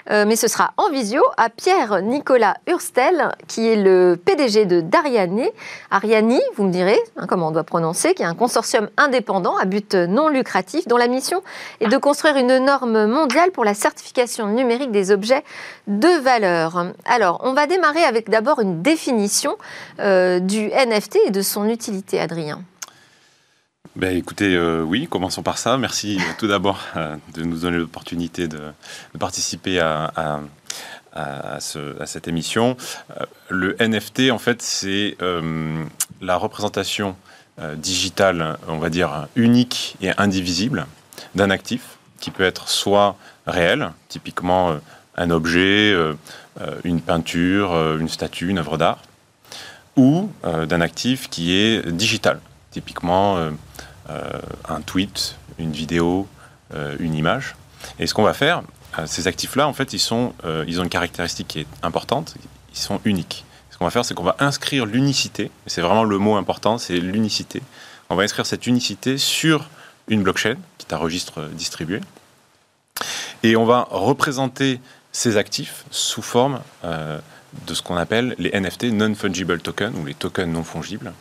euh, 0.09 0.25
mais 0.27 0.35
ce 0.35 0.47
sera 0.47 0.73
en 0.77 0.89
visio, 0.89 1.23
à 1.37 1.49
Pierre-Nicolas 1.49 2.55
Hurstel, 2.67 3.31
qui 3.47 3.67
est 3.67 3.75
le 3.75 4.19
PDG 4.23 4.65
de 4.65 4.81
Dariani, 4.81 5.49
Ariani, 5.89 6.41
vous 6.55 6.63
me 6.63 6.71
direz 6.71 6.99
hein, 7.17 7.25
comment 7.27 7.49
on 7.49 7.51
doit 7.51 7.63
prononcer, 7.63 8.13
qui 8.13 8.23
est 8.23 8.25
un 8.25 8.35
consortium 8.35 8.89
indépendant 8.97 9.57
à 9.57 9.65
but 9.65 9.95
non 9.95 10.27
lucratif 10.27 10.87
dont 10.87 10.97
la 10.97 11.07
mission 11.07 11.41
est 11.79 11.87
de 11.87 11.97
construire 11.97 12.37
une 12.37 12.57
norme 12.59 13.05
mondiale 13.05 13.51
pour 13.51 13.63
la 13.63 13.73
certification 13.73 14.47
numérique 14.55 14.91
des 14.91 15.11
objets 15.11 15.43
de 15.87 16.21
valeur. 16.21 16.85
Alors, 17.05 17.41
on 17.43 17.53
va 17.53 17.67
démarrer 17.67 18.03
avec 18.03 18.29
d'abord 18.29 18.59
une 18.59 18.81
définition 18.81 19.57
euh, 19.99 20.39
du 20.39 20.69
NFT 20.69 21.17
et 21.27 21.31
de 21.31 21.41
son 21.41 21.67
utilité, 21.69 22.19
Adrien. 22.19 22.63
Ben, 23.95 24.15
écoutez, 24.15 24.55
euh, 24.55 24.81
oui, 24.81 25.07
commençons 25.09 25.43
par 25.43 25.57
ça. 25.57 25.77
Merci 25.77 26.17
euh, 26.17 26.23
tout 26.37 26.47
d'abord 26.47 26.79
de 27.33 27.43
nous 27.43 27.59
donner 27.59 27.77
l'opportunité 27.77 28.47
de, 28.47 28.59
participer 29.19 29.79
à, 29.79 30.41
à, 31.13 31.59
cette 31.59 32.27
émission. 32.27 32.77
le 33.49 33.75
NFT, 33.79 34.31
en 34.31 34.39
fait, 34.39 34.61
c'est 34.61 35.17
la 36.21 36.37
représentation 36.37 37.17
digitale, 37.75 38.57
on 38.69 38.77
va 38.77 38.89
dire, 38.89 39.27
unique 39.35 39.97
et 40.01 40.11
indivisible 40.17 40.87
d'un 41.35 41.49
actif 41.49 41.97
qui 42.21 42.31
peut 42.31 42.43
être 42.43 42.69
soit 42.69 43.17
réel, 43.45 43.91
typiquement 44.07 44.71
euh, 44.71 44.77
un 45.17 45.29
objet, 45.29 45.91
euh, 45.91 46.13
euh, 46.61 46.79
une 46.85 47.01
peinture, 47.01 47.73
une 47.99 48.07
statue, 48.07 48.47
une 48.47 48.59
œuvre 48.59 48.77
d'art, 48.77 48.99
ou 49.97 50.31
d'un 50.43 50.79
actif 50.79 51.29
qui 51.29 51.53
est 51.53 51.85
digital, 51.85 52.39
typiquement 52.71 53.37
un 54.07 54.81
tweet, 54.85 55.35
une 55.59 55.73
vidéo, 55.73 56.29
une 56.99 57.13
image. 57.13 57.57
Et 57.99 58.07
ce 58.07 58.13
qu'on 58.13 58.23
va 58.23 58.33
faire, 58.33 58.63
ces 59.05 59.27
actifs-là, 59.27 59.67
en 59.67 59.73
fait, 59.73 59.91
ils, 59.91 60.13
ont 60.13 60.33
une 60.65 60.89
caractéristique 60.89 61.49
qui 61.49 61.59
est 61.59 61.67
importante, 61.83 62.35
ils 62.73 62.79
sont 62.79 63.01
uniques. 63.03 63.43
Ce 63.69 63.77
qu'on 63.77 63.83
va 63.83 63.91
faire, 63.91 64.05
c'est 64.05 64.13
qu'on 64.13 64.23
va 64.23 64.37
inscrire 64.39 64.85
l'unicité, 64.85 65.51
c'est 65.67 65.81
vraiment 65.81 66.05
le 66.05 66.17
mot 66.17 66.37
important, 66.37 66.77
c'est 66.77 66.97
l'unicité. 66.97 67.61
On 68.09 68.15
va 68.15 68.23
inscrire 68.23 68.45
cette 68.45 68.67
unicité 68.67 69.17
sur 69.17 69.69
une 70.11 70.21
blockchain, 70.21 70.57
qui 70.77 70.85
est 70.87 70.93
un 70.93 70.97
registre 70.97 71.49
distribué, 71.53 72.01
et 73.41 73.55
on 73.55 73.65
va 73.65 73.87
représenter 73.89 74.79
ces 75.11 75.37
actifs 75.37 75.83
sous 75.89 76.21
forme 76.21 76.61
euh, 76.83 77.19
de 77.65 77.73
ce 77.73 77.81
qu'on 77.81 77.97
appelle 77.97 78.35
les 78.37 78.51
NFT 78.51 78.85
non-fungible 78.85 79.59
tokens 79.59 79.93
ou 79.97 80.05
les 80.05 80.13
tokens 80.13 80.53
non 80.53 80.63
fongibles. 80.63 81.13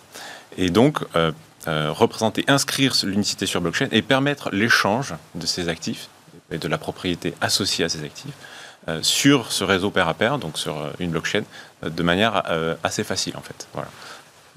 Et 0.59 0.71
donc, 0.71 0.99
euh, 1.17 1.33
euh, 1.69 1.91
représenter, 1.93 2.45
inscrire 2.47 2.95
l'unicité 3.05 3.47
sur 3.47 3.61
blockchain 3.61 3.89
et 3.91 4.03
permettre 4.03 4.51
l'échange 4.51 5.15
de 5.35 5.47
ces 5.47 5.69
actifs 5.69 6.09
et 6.51 6.59
de 6.59 6.69
la 6.69 6.79
propriété 6.79 7.35
associée 7.41 7.85
à 7.85 7.89
ces 7.89 8.05
actifs 8.05 8.35
sur 9.03 9.53
ce 9.53 9.63
réseau 9.63 9.91
pair 9.91 10.09
à 10.09 10.15
pair, 10.15 10.39
donc 10.39 10.59
sur 10.59 10.91
une 10.99 11.11
blockchain, 11.11 11.45
de 11.85 12.03
manière 12.03 12.43
assez 12.83 13.05
facile 13.05 13.37
en 13.37 13.41
fait. 13.41 13.69
Voilà. 13.73 13.89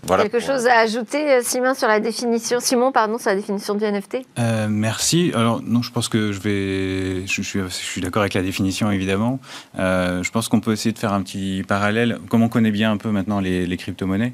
Quelque 0.06 0.40
chose 0.40 0.68
à 0.68 0.80
ajouter, 0.80 1.32
euh, 1.32 1.42
Simon, 1.44 1.74
sur 1.74 1.88
la 1.88 2.00
définition, 2.00 2.60
Simon, 2.60 2.92
pardon, 2.92 3.18
sur 3.18 3.30
la 3.30 3.36
définition 3.38 3.74
du 3.74 3.86
NFT 3.86 4.18
euh, 4.38 4.68
Merci. 4.70 5.32
Alors 5.34 5.62
non, 5.64 5.82
je 5.82 5.92
pense 5.92 6.10
que 6.10 6.32
je 6.32 6.40
vais, 6.40 7.26
je, 7.26 7.42
suis, 7.42 7.60
je 7.60 7.68
suis 7.70 8.02
d'accord 8.02 8.22
avec 8.22 8.34
la 8.34 8.42
définition 8.42 8.92
évidemment. 8.92 9.40
Euh, 9.80 10.22
je 10.22 10.32
pense 10.32 10.50
qu'on 10.50 10.60
peut 10.60 10.74
essayer 10.74 10.92
de 10.92 11.00
faire 11.00 11.14
un 11.14 11.22
petit 11.22 11.64
parallèle. 11.68 12.20
Comme 12.30 12.44
on 12.44 12.50
connaît 12.50 12.72
bien 12.72 12.92
un 12.92 12.98
peu 12.98 13.12
maintenant 13.12 13.40
les, 13.40 13.78
crypto-monnaies. 13.78 14.34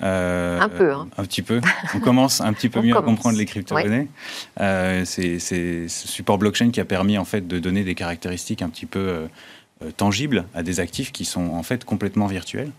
un 0.00 0.68
peu. 0.68 0.92
Hein. 0.92 1.08
Un 1.18 1.24
petit 1.24 1.42
peu. 1.42 1.60
On 1.94 2.00
commence 2.00 2.40
un 2.40 2.52
petit 2.52 2.68
peu 2.68 2.80
mieux 2.80 2.96
à 2.96 3.02
comprendre 3.02 3.36
les 3.36 3.46
crypto-monnaies. 3.46 4.08
c'est 5.04 5.38
ce 5.38 5.86
support 5.88 6.38
blockchain 6.38 6.70
qui 6.70 6.80
a 6.80 6.84
permis 6.84 7.18
en 7.18 7.24
fait 7.24 7.46
de 7.46 7.58
donner 7.58 7.82
des 7.82 7.94
caractéristiques 7.94 8.62
un 8.62 8.68
petit 8.68 8.86
peu 8.86 9.26
tangibles 9.96 10.44
à 10.54 10.62
des 10.62 10.80
actifs 10.80 11.12
qui 11.12 11.24
sont 11.24 11.50
en 11.50 11.62
fait 11.62 11.84
complètement 11.84 12.26
virtuels. 12.26 12.70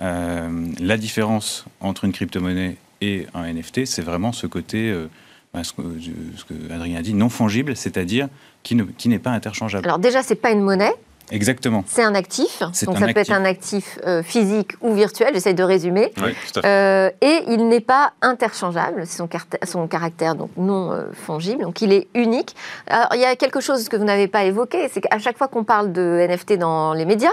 Euh, 0.00 0.66
la 0.78 0.96
différence 0.96 1.64
entre 1.80 2.04
une 2.04 2.12
crypto-monnaie 2.12 2.76
et 3.00 3.26
un 3.34 3.52
NFT, 3.52 3.84
c'est 3.86 4.02
vraiment 4.02 4.32
ce 4.32 4.46
côté, 4.46 4.90
euh, 4.90 5.08
bah, 5.52 5.64
ce, 5.64 5.72
que, 5.72 6.72
Adrien 6.72 6.98
a 6.98 7.02
dit, 7.02 7.14
non 7.14 7.28
fongible, 7.28 7.76
c'est-à-dire 7.76 8.28
qui 8.62 8.76
n'est 8.76 9.18
pas 9.18 9.30
interchangeable. 9.30 9.86
Alors 9.86 9.98
déjà, 9.98 10.22
c'est 10.22 10.34
pas 10.34 10.50
une 10.50 10.60
monnaie, 10.60 10.92
Exactement. 11.30 11.84
C'est 11.86 12.02
un 12.02 12.14
actif, 12.14 12.60
donc 12.60 12.98
ça 12.98 13.06
peut 13.06 13.20
être 13.20 13.32
un 13.32 13.44
actif 13.44 13.98
euh, 14.06 14.22
physique 14.22 14.72
ou 14.80 14.94
virtuel, 14.94 15.30
j'essaie 15.34 15.54
de 15.54 15.62
résumer. 15.62 16.12
Oui, 16.18 16.34
tout 16.52 16.58
à 16.58 16.62
fait. 16.62 16.68
Euh, 16.68 17.10
et 17.20 17.44
il 17.48 17.68
n'est 17.68 17.80
pas 17.80 18.12
interchangeable, 18.20 19.02
c'est 19.06 19.18
son, 19.18 19.28
son, 19.64 19.86
caractère 19.86 20.34
donc 20.34 20.50
non 20.56 20.92
euh, 20.92 21.04
fongible, 21.12 21.62
donc 21.62 21.82
il 21.82 21.92
est 21.92 22.08
unique. 22.14 22.54
Alors 22.86 23.14
il 23.14 23.20
y 23.20 23.24
a 23.24 23.36
quelque 23.36 23.60
chose 23.60 23.88
que 23.88 23.96
vous 23.96 24.04
n'avez 24.04 24.28
pas 24.28 24.44
évoqué, 24.44 24.88
c'est 24.92 25.00
qu'à 25.00 25.18
chaque 25.18 25.38
fois 25.38 25.48
qu'on 25.48 25.64
parle 25.64 25.92
de 25.92 26.26
NFT 26.28 26.54
dans 26.54 26.94
les 26.94 27.04
médias, 27.04 27.30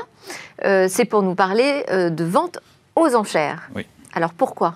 c'est 0.62 1.06
pour 1.06 1.22
nous 1.22 1.36
parler 1.36 1.86
de 1.89 2.24
vente 2.24 2.60
aux 2.96 3.16
enchères. 3.16 3.70
Oui. 3.75 3.86
Alors 4.13 4.34
pourquoi? 4.34 4.75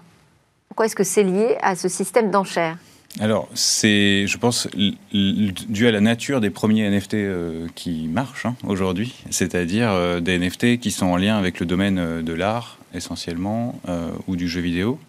Pourquoi 0.68 0.86
est-ce 0.86 0.96
que 0.96 1.04
c'est 1.04 1.24
lié 1.24 1.58
à 1.62 1.76
ce 1.76 1.90
système 1.90 2.32
d'enchères? 2.32 2.78
Alors, 3.20 3.50
c'est, 3.54 4.26
je 4.26 4.38
pense, 4.38 4.68
dû 5.12 5.88
à 5.88 5.92
la 5.92 6.00
nature 6.00 6.40
des 6.40 6.50
premiers 6.50 6.90
NFT 6.90 7.16
euh, 7.16 7.68
qui 7.76 8.08
marchent 8.08 8.46
hein, 8.46 8.56
aujourd'hui, 8.66 9.14
c'est-à-dire 9.30 9.90
euh, 9.92 10.22
des 10.22 10.40
NFT 10.40 10.80
qui 10.80 10.92
sont 10.92 11.08
en 11.08 11.18
lien 11.18 11.38
avec 11.38 11.60
le 11.60 11.66
domaine 11.66 12.00
euh, 12.00 12.22
de 12.22 12.34
l'art 12.34 12.78
essentiellement 12.94 13.80
ou 14.28 14.36
du 14.36 14.50
jeu 14.50 14.60
vidéo. 14.60 15.00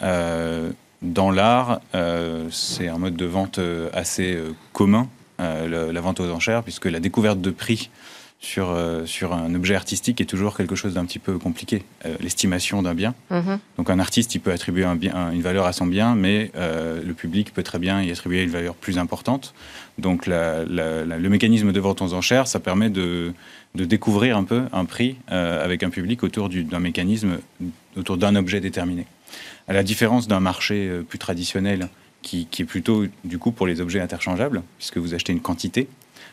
dans 0.00 1.30
l'art, 1.32 1.80
c'est 2.52 2.86
un 2.86 2.96
mode 2.96 3.16
de 3.16 3.24
vente 3.24 3.58
assez 3.92 4.38
commun, 4.72 5.08
la, 5.40 6.00
vente 6.00 6.20
aux 6.20 6.30
enchères, 6.30 6.62
puisque 6.62 6.84
la 6.84 7.00
découverte 7.00 7.40
de 7.40 7.50
prix 7.50 7.90
sur, 8.44 8.70
euh, 8.70 9.06
sur 9.06 9.32
un 9.32 9.54
objet 9.54 9.74
artistique 9.74 10.20
est 10.20 10.26
toujours 10.26 10.56
quelque 10.56 10.74
chose 10.74 10.94
d'un 10.94 11.04
petit 11.06 11.18
peu 11.18 11.38
compliqué. 11.38 11.82
Euh, 12.04 12.14
l'estimation 12.20 12.82
d'un 12.82 12.94
bien. 12.94 13.14
Mhm. 13.30 13.58
Donc 13.78 13.90
un 13.90 13.98
artiste, 13.98 14.34
il 14.34 14.40
peut 14.40 14.52
attribuer 14.52 14.84
un 14.84 14.96
bien, 14.96 15.30
une 15.32 15.42
valeur 15.42 15.66
à 15.66 15.72
son 15.72 15.86
bien, 15.86 16.14
mais 16.14 16.50
euh, 16.56 17.02
le 17.02 17.14
public 17.14 17.52
peut 17.54 17.62
très 17.62 17.78
bien 17.78 18.02
y 18.02 18.10
attribuer 18.10 18.42
une 18.42 18.50
valeur 18.50 18.74
plus 18.74 18.98
importante. 18.98 19.54
Donc 19.98 20.26
le 20.26 21.28
mécanisme 21.28 21.72
de 21.72 21.80
vente 21.80 22.02
aux 22.02 22.12
enchères, 22.12 22.46
ça 22.46 22.60
permet 22.60 22.90
de, 22.90 23.32
de 23.74 23.84
découvrir 23.84 24.36
un 24.36 24.44
peu 24.44 24.64
un 24.72 24.84
prix 24.84 25.16
avec 25.28 25.82
un 25.84 25.90
public 25.90 26.22
autour 26.24 26.48
d'un 26.48 26.80
mécanisme, 26.80 27.38
autour 27.96 28.16
d'un 28.16 28.34
objet 28.34 28.60
déterminé. 28.60 29.06
À 29.68 29.72
la 29.72 29.84
différence 29.84 30.26
d'un 30.26 30.40
marché 30.40 30.90
plus 31.08 31.18
traditionnel 31.18 31.88
qui, 32.22 32.46
qui, 32.50 32.62
est 32.62 32.64
plutôt 32.64 33.04
du 33.22 33.38
coup 33.38 33.52
pour 33.52 33.68
les 33.68 33.80
objets 33.80 34.00
interchangeables, 34.00 34.62
puisque 34.78 34.98
vous 34.98 35.14
achetez 35.14 35.32
une 35.32 35.40
quantité 35.40 35.86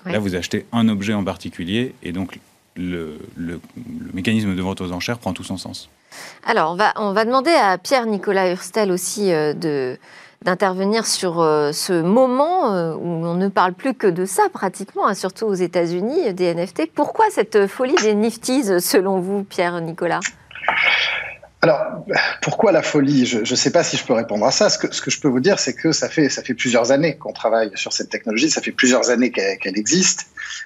Là, 0.05 0.19
vous 0.19 0.35
achetez 0.35 0.65
un 0.71 0.87
objet 0.89 1.13
en 1.13 1.23
particulier 1.23 1.93
et 2.03 2.11
donc 2.11 2.39
le, 2.75 3.17
mécanisme 4.13 4.55
de 4.55 4.61
vente 4.61 4.81
aux 4.81 4.91
enchères 4.91 5.19
prend 5.19 5.33
tout 5.33 5.43
son 5.43 5.57
sens. 5.57 5.89
Alors, 6.45 6.71
on 6.71 6.75
va, 6.75 6.93
on 6.97 7.13
va 7.13 7.25
demander 7.25 7.51
à 7.51 7.77
Pierre-Nicolas 7.77 8.51
Hurstel 8.51 8.91
aussi 8.91 9.31
euh, 9.31 9.53
de 9.53 9.97
d'intervenir 10.43 11.05
sur 11.05 11.39
euh, 11.39 11.71
ce 11.71 12.01
moment 12.01 12.73
euh, 12.73 12.95
où 12.95 13.07
on 13.07 13.35
ne 13.35 13.47
parle 13.47 13.73
plus 13.73 13.93
que 13.93 14.07
de 14.07 14.25
ça 14.25 14.41
pratiquement, 14.51 15.05
hein, 15.05 15.13
surtout 15.13 15.45
aux 15.45 15.53
États-Unis, 15.53 16.33
des 16.33 16.55
NFT. 16.55 16.91
Pourquoi 16.95 17.25
cette 17.29 17.67
folie 17.67 17.93
des 18.01 18.15
Nifties, 18.15 18.81
selon 18.81 19.19
vous, 19.19 19.43
Pierre-Nicolas 19.43 20.19
alors, 21.63 22.03
pourquoi 22.41 22.71
la 22.71 22.81
folie? 22.81 23.27
Je 23.27 23.39
ne 23.39 23.55
sais 23.55 23.71
pas 23.71 23.83
si 23.83 23.95
je 23.95 24.03
peux 24.03 24.13
répondre 24.13 24.45
à 24.45 24.51
ça. 24.51 24.69
Ce 24.69 24.79
que, 24.79 24.91
ce 24.91 24.99
que 24.99 25.11
je 25.11 25.19
peux 25.19 25.27
vous 25.27 25.39
dire, 25.39 25.59
c'est 25.59 25.75
que 25.75 25.91
ça 25.91 26.09
fait, 26.09 26.27
ça 26.27 26.41
fait 26.41 26.55
plusieurs 26.55 26.91
années 26.91 27.17
qu'on 27.17 27.33
travaille 27.33 27.71
sur 27.75 27.93
cette 27.93 28.09
technologie, 28.09 28.49
ça 28.49 28.61
fait 28.61 28.71
plusieurs 28.71 29.11
années 29.11 29.31
qu'elle 29.31 29.77
existe, 29.77 30.25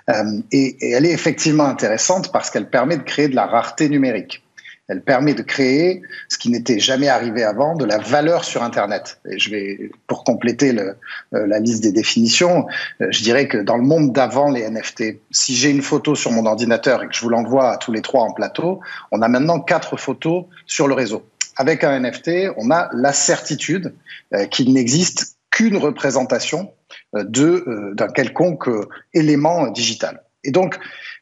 euh, 0.09 0.13
et, 0.53 0.77
et, 0.79 0.91
elle 0.91 1.05
est 1.05 1.11
effectivement 1.11 1.65
intéressante 1.65 2.31
parce 2.31 2.49
qu'elle 2.49 2.69
permet 2.69 2.95
de 2.95 3.03
créer 3.03 3.27
de 3.27 3.35
la 3.35 3.45
rareté 3.45 3.89
numérique. 3.89 4.44
Elle 4.87 5.01
permet 5.01 5.33
de 5.33 5.41
créer 5.41 6.03
ce 6.29 6.37
qui 6.37 6.49
n'était 6.49 6.79
jamais 6.79 7.07
arrivé 7.07 7.43
avant, 7.43 7.75
de 7.75 7.85
la 7.85 7.97
valeur 7.97 8.43
sur 8.43 8.61
Internet. 8.63 9.19
Et 9.29 9.39
je 9.39 9.49
vais, 9.49 9.89
pour 10.07 10.23
compléter 10.23 10.73
le, 10.73 10.95
euh, 11.33 11.47
la 11.47 11.59
liste 11.59 11.81
des 11.81 11.91
définitions, 11.91 12.67
euh, 13.01 13.07
je 13.09 13.23
dirais 13.23 13.47
que 13.47 13.57
dans 13.57 13.77
le 13.77 13.83
monde 13.83 14.13
d'avant 14.13 14.51
les 14.51 14.69
NFT, 14.69 15.21
si 15.31 15.55
j'ai 15.55 15.71
une 15.71 15.81
photo 15.81 16.13
sur 16.13 16.31
mon 16.31 16.45
ordinateur 16.45 17.01
et 17.01 17.07
que 17.07 17.15
je 17.15 17.21
vous 17.21 17.29
l'envoie 17.29 17.71
à 17.71 17.77
tous 17.77 17.91
les 17.91 18.01
trois 18.01 18.21
en 18.21 18.31
plateau, 18.31 18.79
on 19.11 19.21
a 19.21 19.27
maintenant 19.27 19.59
quatre 19.59 19.97
photos 19.97 20.45
sur 20.67 20.87
le 20.87 20.93
réseau. 20.93 21.27
Avec 21.57 21.83
un 21.83 21.99
NFT, 21.99 22.51
on 22.57 22.69
a 22.69 22.89
la 22.93 23.13
certitude 23.13 23.95
euh, 24.33 24.45
qu'il 24.45 24.73
n'existe 24.73 25.37
qu'une 25.49 25.77
représentation 25.77 26.73
d'un 27.13 28.07
quelconque 28.13 28.69
élément 29.13 29.67
digital. 29.67 30.21
Et 30.43 30.51
donc, 30.51 30.77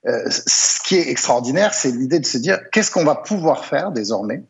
euh, 0.06 0.30
ce 0.30 0.82
qui 0.84 0.96
est 0.96 1.10
extraordinaire, 1.10 1.74
c'est 1.74 1.92
l'idée 1.92 2.20
de 2.20 2.26
se 2.26 2.38
dire 2.38 2.60
qu'est-ce 2.72 2.92
qu'on 2.92 3.06
va 3.06 3.16
pouvoir 3.16 3.66
faire 3.66 3.92
désormais 3.92 4.44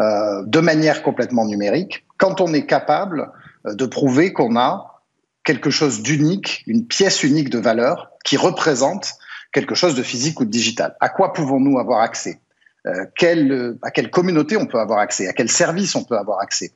euh, 0.00 0.42
de 0.46 0.60
manière 0.60 1.02
complètement 1.02 1.44
numérique 1.44 2.06
quand 2.16 2.40
on 2.40 2.54
est 2.54 2.66
capable 2.66 3.30
euh, 3.66 3.74
de 3.74 3.84
prouver 3.84 4.32
qu'on 4.32 4.56
a 4.56 5.02
quelque 5.44 5.68
chose 5.68 6.02
d'unique, 6.02 6.64
une 6.66 6.86
pièce 6.86 7.22
unique 7.22 7.50
de 7.50 7.58
valeur 7.58 8.12
qui 8.24 8.38
représente 8.38 9.12
quelque 9.52 9.74
chose 9.74 9.94
de 9.94 10.02
physique 10.02 10.40
ou 10.40 10.46
de 10.46 10.50
digital? 10.50 10.96
À 11.00 11.10
quoi 11.10 11.34
pouvons-nous 11.34 11.78
avoir 11.78 12.00
accès? 12.00 12.40
À 12.86 13.06
quelle 13.16 14.10
communauté 14.10 14.58
on 14.58 14.66
peut 14.66 14.78
avoir 14.78 14.98
accès, 14.98 15.26
à 15.26 15.32
quel 15.32 15.50
service 15.50 15.94
on 15.94 16.04
peut 16.04 16.18
avoir 16.18 16.40
accès? 16.40 16.72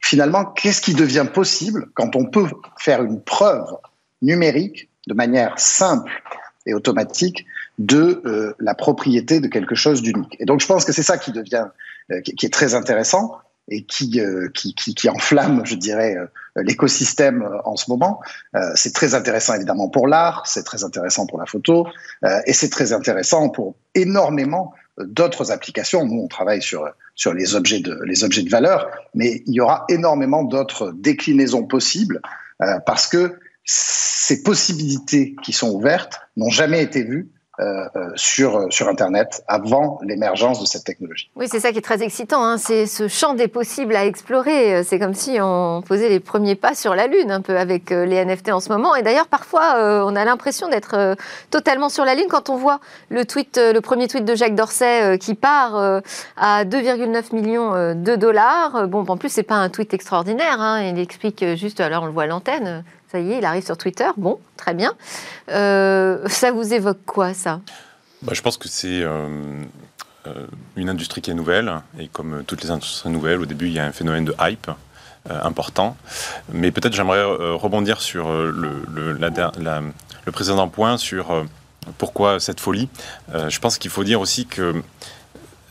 Finalement, 0.00 0.44
qu'est-ce 0.44 0.80
qui 0.80 0.94
devient 0.94 1.26
possible 1.32 1.88
quand 1.94 2.14
on 2.14 2.26
peut 2.26 2.46
faire 2.78 3.02
une 3.02 3.20
preuve 3.20 3.66
numérique 4.22 4.90
de 5.08 5.14
manière 5.14 5.58
simple 5.58 6.22
et 6.66 6.74
automatique 6.74 7.46
de 7.78 8.22
euh, 8.24 8.54
la 8.58 8.74
propriété 8.74 9.40
de 9.40 9.48
quelque 9.48 9.74
chose 9.74 10.02
d'unique. 10.02 10.36
Et 10.38 10.44
donc 10.44 10.60
je 10.60 10.66
pense 10.66 10.84
que 10.84 10.92
c'est 10.92 11.02
ça 11.02 11.18
qui 11.18 11.32
devient, 11.32 11.66
euh, 12.12 12.20
qui, 12.20 12.46
est 12.46 12.52
très 12.52 12.74
intéressant 12.74 13.38
et 13.68 13.84
qui, 13.84 14.20
euh, 14.20 14.48
qui, 14.54 14.74
qui, 14.74 14.94
qui, 14.94 15.08
enflamme, 15.08 15.62
je 15.64 15.74
dirais, 15.74 16.16
l'écosystème 16.56 17.48
en 17.64 17.76
ce 17.76 17.90
moment. 17.90 18.20
c'est 18.74 18.94
très 18.94 19.14
intéressant 19.14 19.54
évidemment 19.54 19.88
pour 19.88 20.06
l'art, 20.06 20.46
c'est 20.46 20.64
très 20.64 20.84
intéressant 20.84 21.26
pour 21.26 21.38
la 21.38 21.46
photo, 21.46 21.86
et 22.46 22.52
c'est 22.52 22.68
très 22.68 22.92
intéressant 22.92 23.48
pour 23.48 23.74
énormément 23.94 24.72
d'autres 24.98 25.50
applications. 25.50 26.06
Nous, 26.06 26.22
on 26.22 26.28
travaille 26.28 26.62
sur 26.62 26.88
sur 27.16 27.32
les 27.34 27.56
objets 27.56 27.80
de 27.80 27.98
les 28.04 28.22
objets 28.22 28.42
de 28.42 28.50
valeur, 28.50 28.88
mais 29.14 29.42
il 29.46 29.54
y 29.54 29.60
aura 29.60 29.84
énormément 29.88 30.44
d'autres 30.44 30.92
déclinaisons 30.92 31.64
possibles 31.64 32.20
parce 32.86 33.08
que 33.08 33.40
ces 33.64 34.42
possibilités 34.42 35.34
qui 35.42 35.52
sont 35.52 35.70
ouvertes 35.70 36.20
n'ont 36.36 36.50
jamais 36.50 36.82
été 36.82 37.02
vues 37.02 37.30
euh, 37.60 37.84
euh, 37.94 38.10
sur, 38.16 38.66
sur 38.72 38.88
Internet 38.88 39.44
avant 39.46 40.00
l'émergence 40.02 40.60
de 40.60 40.66
cette 40.66 40.82
technologie. 40.82 41.30
Oui, 41.36 41.46
c'est 41.48 41.60
ça 41.60 41.70
qui 41.70 41.78
est 41.78 41.82
très 41.82 42.02
excitant. 42.02 42.44
Hein. 42.44 42.58
C'est 42.58 42.86
ce 42.86 43.06
champ 43.06 43.34
des 43.34 43.46
possibles 43.46 43.94
à 43.94 44.06
explorer. 44.06 44.82
C'est 44.82 44.98
comme 44.98 45.14
si 45.14 45.38
on 45.40 45.80
posait 45.86 46.08
les 46.08 46.18
premiers 46.18 46.56
pas 46.56 46.74
sur 46.74 46.96
la 46.96 47.06
Lune, 47.06 47.30
un 47.30 47.42
peu 47.42 47.56
avec 47.56 47.92
euh, 47.92 48.06
les 48.06 48.24
NFT 48.24 48.48
en 48.48 48.58
ce 48.58 48.70
moment. 48.70 48.96
Et 48.96 49.02
d'ailleurs, 49.02 49.28
parfois, 49.28 50.04
on 50.04 50.16
a 50.16 50.24
l'impression 50.24 50.68
d'être 50.68 51.16
totalement 51.50 51.88
sur 51.88 52.04
la 52.04 52.16
Lune 52.16 52.26
quand 52.28 52.50
on 52.50 52.56
voit 52.56 52.80
le, 53.08 53.24
tweet, 53.24 53.56
le 53.56 53.78
premier 53.80 54.08
tweet 54.08 54.24
de 54.24 54.34
Jacques 54.34 54.56
Dorsey 54.56 55.16
qui 55.18 55.36
part 55.36 56.02
à 56.36 56.64
2,9 56.64 57.34
millions 57.36 57.94
de 57.94 58.16
dollars. 58.16 58.88
Bon, 58.88 59.04
en 59.06 59.16
plus, 59.16 59.28
c'est 59.28 59.44
pas 59.44 59.54
un 59.54 59.68
tweet 59.68 59.94
extraordinaire. 59.94 60.60
Hein. 60.60 60.82
Il 60.82 60.98
explique 60.98 61.44
juste, 61.54 61.78
alors 61.78 62.02
on 62.02 62.06
le 62.06 62.12
voit 62.12 62.24
à 62.24 62.26
l'antenne, 62.26 62.82
il 63.22 63.44
arrive 63.44 63.64
sur 63.64 63.76
Twitter. 63.76 64.08
Bon, 64.16 64.38
très 64.56 64.74
bien. 64.74 64.94
Euh, 65.50 66.28
ça 66.28 66.52
vous 66.52 66.72
évoque 66.72 67.04
quoi, 67.06 67.34
ça? 67.34 67.60
Bah, 68.22 68.32
Je 68.34 68.42
pense 68.42 68.56
que 68.56 68.68
c'est 68.68 69.02
euh, 69.02 69.62
euh, 70.26 70.46
une 70.76 70.88
industrie 70.88 71.20
qui 71.20 71.30
est 71.30 71.34
nouvelle. 71.34 71.72
Et 71.98 72.08
comme 72.08 72.44
toutes 72.46 72.62
les 72.62 72.70
industries 72.70 73.10
nouvelles, 73.10 73.40
au 73.40 73.46
début, 73.46 73.66
il 73.66 73.72
y 73.72 73.78
a 73.78 73.84
un 73.84 73.92
phénomène 73.92 74.24
de 74.24 74.34
hype 74.40 74.70
important. 75.26 75.96
Mais 76.52 76.70
peut-être 76.70 76.92
j'aimerais 76.92 77.24
rebondir 77.54 78.02
sur 78.02 78.30
le, 78.30 78.84
le, 78.94 80.32
précédent 80.32 80.68
point, 80.68 80.98
sur 80.98 81.46
pourquoi 81.96 82.40
cette 82.40 82.60
folie. 82.60 82.90
je 83.32 83.58
pense 83.58 83.78
qu'il 83.78 83.90
faut 83.90 84.04
dire 84.04 84.20
aussi 84.20 84.44
que 84.44 84.82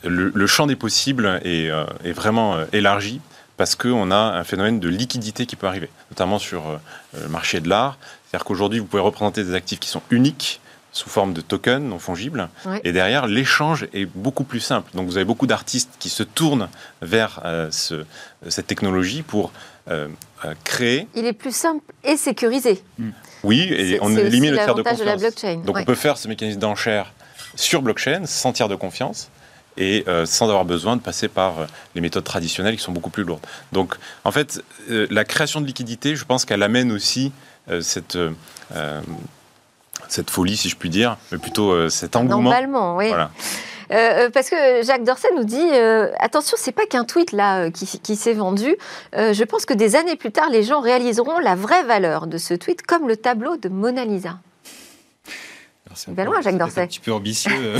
le, 0.04 0.48
champ 0.48 0.66
des 0.66 0.76
possibles 0.76 1.40
est 1.44 1.70
vraiment 2.14 2.58
élargi 2.72 3.22
parce 3.58 3.76
qu'on 3.76 4.12
a 4.12 4.16
un 4.16 4.44
phénomène 4.44 4.80
de 4.80 4.90
liquidité 4.90 5.46
qui 5.46 5.56
peut 5.56 5.68
arriver, 5.68 5.90
notamment 6.12 6.40
sur 6.40 6.68
euh, 6.68 6.78
le 7.22 7.28
marché 7.28 7.60
de 7.60 7.70
l'art. 7.70 7.98
C'est-à-dire 8.28 8.46
qu'aujourd'hui, 8.46 8.80
vous 8.80 8.86
pouvez 8.86 9.02
représenter 9.02 9.44
des 9.44 9.54
actifs 9.54 9.80
qui 9.80 9.90
sont 9.90 10.02
uniques 10.10 10.60
sous 10.92 11.10
forme 11.10 11.34
de 11.34 11.42
tokens 11.42 11.84
non 11.84 11.98
fongibles. 11.98 12.50
Et 12.84 12.92
derrière, 12.92 13.26
l'échange 13.26 13.88
est 13.94 14.06
beaucoup 14.06 14.44
plus 14.44 14.60
simple. 14.60 14.92
Donc 14.94 15.08
vous 15.08 15.18
avez 15.18 15.26
beaucoup 15.26 15.48
d'artistes 15.48 15.90
qui 16.00 16.10
se 16.10 16.22
tournent 16.22 16.70
vers 17.02 17.42
euh, 17.46 17.70
ce, 17.72 18.06
cette 18.48 18.68
technologie 18.68 19.24
pour 19.24 19.52
euh, 19.90 20.08
créer. 20.64 21.08
Il 21.16 21.26
est 21.26 21.34
plus 21.34 21.56
simple 21.56 21.84
et 22.04 22.16
sécurisé. 22.16 22.82
Hmm. 23.00 23.10
Oui, 23.44 23.62
et 23.62 23.98
on 24.02 24.16
élimine 24.16 24.52
le 24.52 24.58
tiers 24.58 24.76
de 24.76 24.84
confiance. 24.84 25.66
Donc 25.66 25.78
on 25.78 25.84
peut 25.84 25.96
faire 25.96 26.18
ce 26.18 26.28
mécanisme 26.28 26.60
d'enchère 26.60 27.12
sur 27.56 27.82
blockchain 27.82 28.26
sans 28.26 28.54
tiers 28.54 28.70
de 28.70 28.76
confiance 28.76 29.30
et 29.78 30.04
euh, 30.08 30.26
sans 30.26 30.46
avoir 30.50 30.66
besoin 30.66 30.96
de 30.96 31.02
passer 31.02 31.28
par 31.28 31.60
euh, 31.60 31.66
les 31.96 32.02
méthodes 32.02 32.24
traditionnelles 32.24 32.76
qui 32.76 32.84
sont 32.84 32.92
beaucoup 32.92 33.10
plus 33.10 33.24
lourdes. 33.24 33.46
Donc, 33.72 33.96
en 34.24 34.32
fait, 34.32 34.64
euh, 34.90 35.08
la 35.10 35.26
création 35.26 35.62
de 35.62 35.66
liquidité, 35.66 36.16
je 36.16 36.26
pense 36.26 36.46
qu'elle 36.46 36.64
amène 36.64 36.92
aussi 36.92 37.32
cette 37.80 38.18
cette 40.10 40.30
folie, 40.30 40.58
si 40.58 40.68
je 40.68 40.76
puis 40.76 40.90
dire, 40.90 41.18
mais 41.32 41.38
plutôt 41.38 41.90
cet 41.90 42.18
engouement. 42.18 42.42
Normalement, 42.42 42.98
oui. 42.98 43.10
parce 43.90 44.50
que 44.50 44.84
Jacques 44.84 45.06
Dorset 45.06 45.30
nous 45.38 45.46
dit 45.46 45.72
attention, 46.20 46.58
c'est 46.60 46.74
pas 46.74 46.86
qu'un 46.86 47.06
tweet 47.06 47.32
là 47.32 47.72
qui, 47.72 47.86
qui 47.86 48.16
s'est 48.18 48.34
vendu. 48.34 48.76
je 49.14 49.44
pense 49.46 49.66
que 49.66 49.74
des 49.74 49.96
années 49.96 50.18
plus 50.18 50.32
tard, 50.32 50.50
les 50.50 50.64
gens 50.64 50.82
réaliseront 50.82 51.40
la 51.40 51.56
vraie 51.56 51.84
valeur 51.84 52.28
de 52.28 52.38
ce 52.38 52.54
tweet, 52.54 52.82
comme 52.82 53.08
le 53.08 53.16
tableau 53.16 53.56
de 53.56 53.70
Mona 53.70 54.04
Lisa 54.04 54.40
Loin, 56.08 56.42
Jacques 56.42 56.58
Dorsey. 56.58 56.82
Un 56.82 56.88
petit 56.88 57.00
peu 57.00 57.14
ambitieux 57.14 57.52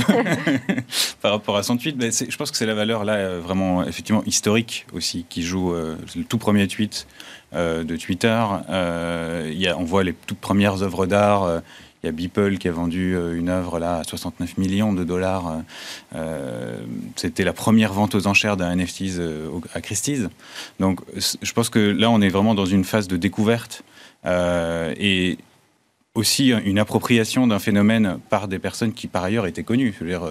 par 1.22 1.32
rapport 1.32 1.56
à 1.56 1.62
son 1.62 1.76
tweet. 1.76 1.96
Mais 1.96 2.10
je 2.10 2.36
pense 2.36 2.50
que 2.50 2.56
c'est 2.56 2.66
la 2.66 2.74
valeur 2.74 3.04
là 3.04 3.38
vraiment 3.38 3.84
effectivement 3.84 4.22
historique 4.24 4.86
aussi 4.92 5.26
qui 5.28 5.42
joue 5.42 5.72
le 5.72 6.24
tout 6.28 6.38
premier 6.38 6.68
tweet 6.68 7.06
de 7.52 7.96
Twitter. 7.96 8.44
Y 8.68 9.68
a, 9.68 9.78
on 9.78 9.84
voit 9.84 10.04
les 10.04 10.12
toutes 10.12 10.38
premières 10.38 10.82
œuvres 10.82 11.06
d'art 11.06 11.62
il 12.04 12.08
y 12.08 12.10
a 12.10 12.12
Beeple 12.12 12.58
qui 12.58 12.68
a 12.68 12.72
vendu 12.72 13.16
euh, 13.16 13.34
une 13.34 13.48
œuvre 13.48 13.78
là 13.78 13.96
à 13.96 14.04
69 14.04 14.58
millions 14.58 14.92
de 14.92 15.04
dollars. 15.04 15.48
Euh, 15.48 15.60
euh, 16.16 16.76
c'était 17.16 17.44
la 17.44 17.54
première 17.54 17.94
vente 17.94 18.14
aux 18.14 18.26
enchères 18.26 18.58
d'un 18.58 18.76
NFTs 18.76 19.18
à 19.72 19.80
Christie's. 19.80 20.28
Donc 20.80 21.00
je 21.16 21.52
pense 21.54 21.70
que 21.70 21.78
là, 21.78 22.10
on 22.10 22.20
est 22.20 22.28
vraiment 22.28 22.54
dans 22.54 22.66
une 22.66 22.84
phase 22.84 23.08
de 23.08 23.16
découverte. 23.16 23.84
et 24.26 25.38
aussi 26.14 26.50
une 26.50 26.78
appropriation 26.78 27.46
d'un 27.46 27.58
phénomène 27.58 28.18
par 28.30 28.46
des 28.46 28.58
personnes 28.58 28.92
qui 28.92 29.08
par 29.08 29.24
ailleurs 29.24 29.46
étaient 29.46 29.64
connues. 29.64 29.92
Je 29.98 30.04
veux 30.04 30.10
dire, 30.10 30.22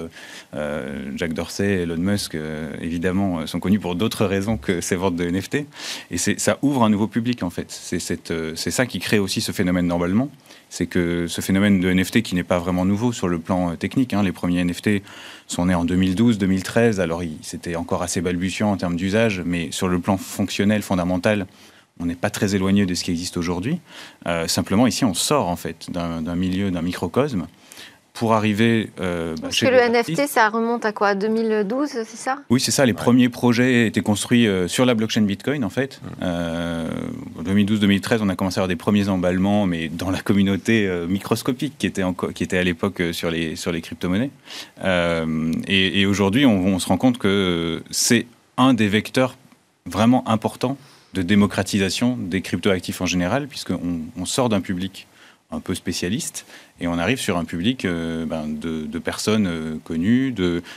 euh, 0.56 1.12
Jack 1.16 1.34
Dorsey, 1.34 1.82
Elon 1.82 1.98
Musk, 1.98 2.38
évidemment, 2.82 3.46
sont 3.48 3.60
connus 3.60 3.80
pour 3.80 3.96
d'autres 3.96 4.26
raisons 4.26 4.58
que 4.58 4.80
ces 4.80 4.96
ventes 4.96 5.16
de 5.16 5.30
NFT. 5.30 5.66
Et 6.12 6.18
ça 6.18 6.58
ouvre 6.62 6.84
un 6.84 6.90
nouveau 6.90 7.08
public 7.08 7.44
en 7.44 7.50
fait. 7.50 7.68
C'est 7.70 8.72
ça 8.72 8.86
qui 8.86 9.00
crée 9.00 9.20
aussi 9.20 9.42
ce 9.42 9.52
phénomène 9.52 9.88
normalement 9.88 10.30
c'est 10.74 10.88
que 10.88 11.28
ce 11.28 11.40
phénomène 11.42 11.80
de 11.80 11.94
NFT 11.94 12.24
qui 12.24 12.34
n'est 12.34 12.44
pas 12.44 12.58
vraiment 12.58 12.84
nouveau 12.84 13.12
sur 13.12 13.28
le 13.28 13.38
plan 13.38 13.70
euh, 13.70 13.76
technique, 13.76 14.12
hein, 14.16 14.24
les 14.24 14.32
premiers 14.32 14.64
NFT 14.64 15.04
sont 15.46 15.68
nés 15.68 15.76
en 15.76 15.86
2012-2013, 15.86 17.00
alors 17.00 17.22
c'était 17.44 17.76
encore 17.76 18.02
assez 18.02 18.22
balbutiant 18.22 18.72
en 18.72 18.78
termes 18.78 18.96
d'usage, 18.96 19.44
mais 19.46 19.70
sur 19.70 19.88
le 19.88 20.00
plan 20.00 20.18
fonctionnel, 20.18 20.82
fondamental, 20.82 21.46
on 22.00 22.06
n'est 22.06 22.16
pas 22.16 22.30
très 22.30 22.56
éloigné 22.56 22.86
de 22.86 22.94
ce 22.94 23.04
qui 23.04 23.12
existe 23.12 23.38
aujourd'hui. 23.38 23.80
Euh, 24.28 24.48
simplement, 24.48 24.88
ici, 24.88 25.06
on 25.06 25.14
sort 25.14 25.48
en 25.48 25.56
fait 25.56 25.92
d'un 25.92 26.36
milieu, 26.36 26.72
d'un 26.72 26.82
microcosme 26.82 27.48
pour 28.14 28.34
arriver. 28.34 28.92
Euh, 29.00 29.34
bah, 29.36 29.44
Parce 29.44 29.60
que 29.60 29.66
le 29.66 29.80
NFT, 29.90 30.28
ça 30.28 30.50
remonte 30.50 30.86
à 30.86 30.92
quoi? 30.92 31.16
2012, 31.16 31.90
c'est 31.90 32.06
ça? 32.06 32.40
Oui, 32.50 32.60
c'est 32.60 32.72
ça. 32.72 32.86
Les 32.86 32.94
premiers 32.94 33.30
projets 33.30 33.88
étaient 33.88 34.02
construits 34.02 34.48
euh, 34.48 34.68
sur 34.68 34.86
la 34.86 34.94
blockchain 34.94 35.22
Bitcoin, 35.22 35.64
en 35.64 35.70
fait. 35.70 36.00
Euh, 36.22 36.90
en 37.40 37.44
2012-2013, 37.44 38.20
on 38.22 38.30
a 38.30 38.36
commencé 38.36 38.60
à 38.60 38.62
avoir 38.62 38.68
des 38.68 38.76
premiers 38.76 39.10
emballements, 39.10 39.66
mais 39.66 39.90
dans 39.90 40.12
la 40.12 40.22
communauté 40.22 40.90
microscopique 41.08 41.74
qui 41.78 41.88
était, 41.88 42.04
qui 42.36 42.44
était 42.44 42.58
à 42.58 42.64
l'époque 42.64 43.02
sur 43.12 43.32
les, 43.32 43.56
sur 43.56 43.72
les 43.72 43.82
crypto-monnaies. 43.82 44.32
et, 45.68 46.06
aujourd'hui, 46.06 46.46
on, 46.46 46.80
se 46.80 46.88
rend 46.88 46.98
compte 46.98 47.18
que 47.18 47.82
c'est 47.90 48.28
un 48.58 48.74
des 48.74 48.88
vecteurs 48.88 49.38
vraiment 49.86 50.28
importants 50.28 50.78
de 51.14 51.22
démocratisation 51.22 52.18
des 52.18 52.42
cryptoactifs 52.42 53.02
en 53.02 53.06
général, 53.06 53.48
puisqu'on 53.48 54.02
on 54.18 54.26
sort 54.26 54.50
d'un 54.50 54.62
public 54.62 55.08
un 55.54 55.60
peu 55.60 55.76
spécialiste 55.76 56.46
et 56.80 56.88
on 56.88 56.98
arrive 56.98 57.20
sur 57.20 57.38
un 57.38 57.46
public 57.46 57.86
euh, 57.86 58.26
ben, 58.26 58.48
de, 58.48 59.00
personnes 59.00 59.48
euh, 59.48 59.78
connues, 59.84 60.34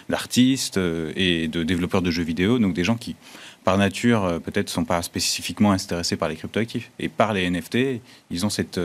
d'artistes 0.09 0.77
euh, 0.77 1.13
et 1.17 1.49
de 1.49 1.63
développeurs 1.63 2.03
de 2.03 2.11
jeux 2.11 2.23
vidéo, 2.23 2.59
donc 2.59 2.75
des 2.75 2.85
gens 2.85 2.97
qui, 2.97 3.17
par 3.65 3.79
nature, 3.79 4.41
peut-être 4.45 4.67
ne 4.67 4.71
sont 4.73 4.85
pas 4.85 5.03
spécifiquement 5.03 5.73
intéressés 5.73 6.17
par 6.17 6.29
les 6.29 6.37
cryptoactifs. 6.37 6.91
Et 7.01 7.09
par 7.09 7.33
les 7.33 7.51
NFT, 7.51 8.01
ils 8.31 8.47
ont 8.47 8.51
cette, 8.51 8.81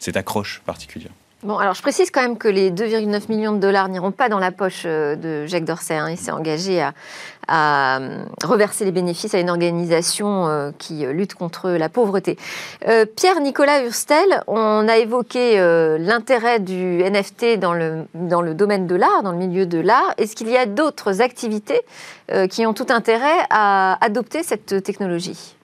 cette 0.00 0.16
accroche 0.16 0.60
particulière. 0.66 1.12
Bon, 1.44 1.56
alors 1.56 1.74
je 1.74 1.82
précise 1.82 2.10
quand 2.10 2.20
même 2.20 2.36
que 2.36 2.48
les 2.48 2.72
2,9 2.72 3.28
millions 3.28 3.52
de 3.52 3.60
dollars 3.60 3.88
n'iront 3.88 4.10
pas 4.10 4.28
dans 4.28 4.40
la 4.40 4.50
poche 4.50 4.82
euh, 4.86 5.14
de 5.14 5.46
Jacques 5.46 5.64
Dorsey. 5.64 5.94
Hein. 5.94 6.10
Il 6.10 6.16
s'est 6.16 6.32
engagé 6.32 6.82
à, 6.82 8.00
euh, 8.00 8.24
reverser 8.42 8.84
les 8.84 8.90
bénéfices 8.90 9.34
à 9.34 9.38
une 9.38 9.48
organisation 9.48 10.48
euh, 10.48 10.72
qui 10.76 11.06
lutte 11.06 11.34
contre 11.34 11.70
la 11.70 11.88
pauvreté. 11.88 12.36
Pierre-Nicolas 13.14 13.84
Hurstel, 13.84 14.42
on 14.48 14.88
a 14.88 14.96
évoqué 14.98 15.58
l'intérêt 16.00 16.58
du 16.58 17.04
NFT 17.04 17.58
dans 17.58 17.72
le, 17.72 18.04
dans 18.14 18.42
le 18.42 18.54
domaine 18.54 18.88
de 18.88 18.96
l'art, 18.96 19.22
dans 19.22 19.32
le 19.32 19.38
milieu 19.38 19.64
de 19.64 19.78
l'art. 19.78 20.12
Est-ce 20.18 20.34
qu'il 20.34 20.48
y 20.48 20.56
a 20.56 20.66
d'autres 20.66 21.22
activités 21.22 21.80
qui 22.50 22.66
ont 22.66 22.74
tout 22.74 22.86
intérêt 22.90 23.46
à 23.50 24.04
adopter 24.04 24.42
cette 24.42 24.82
technologie? 24.82 25.57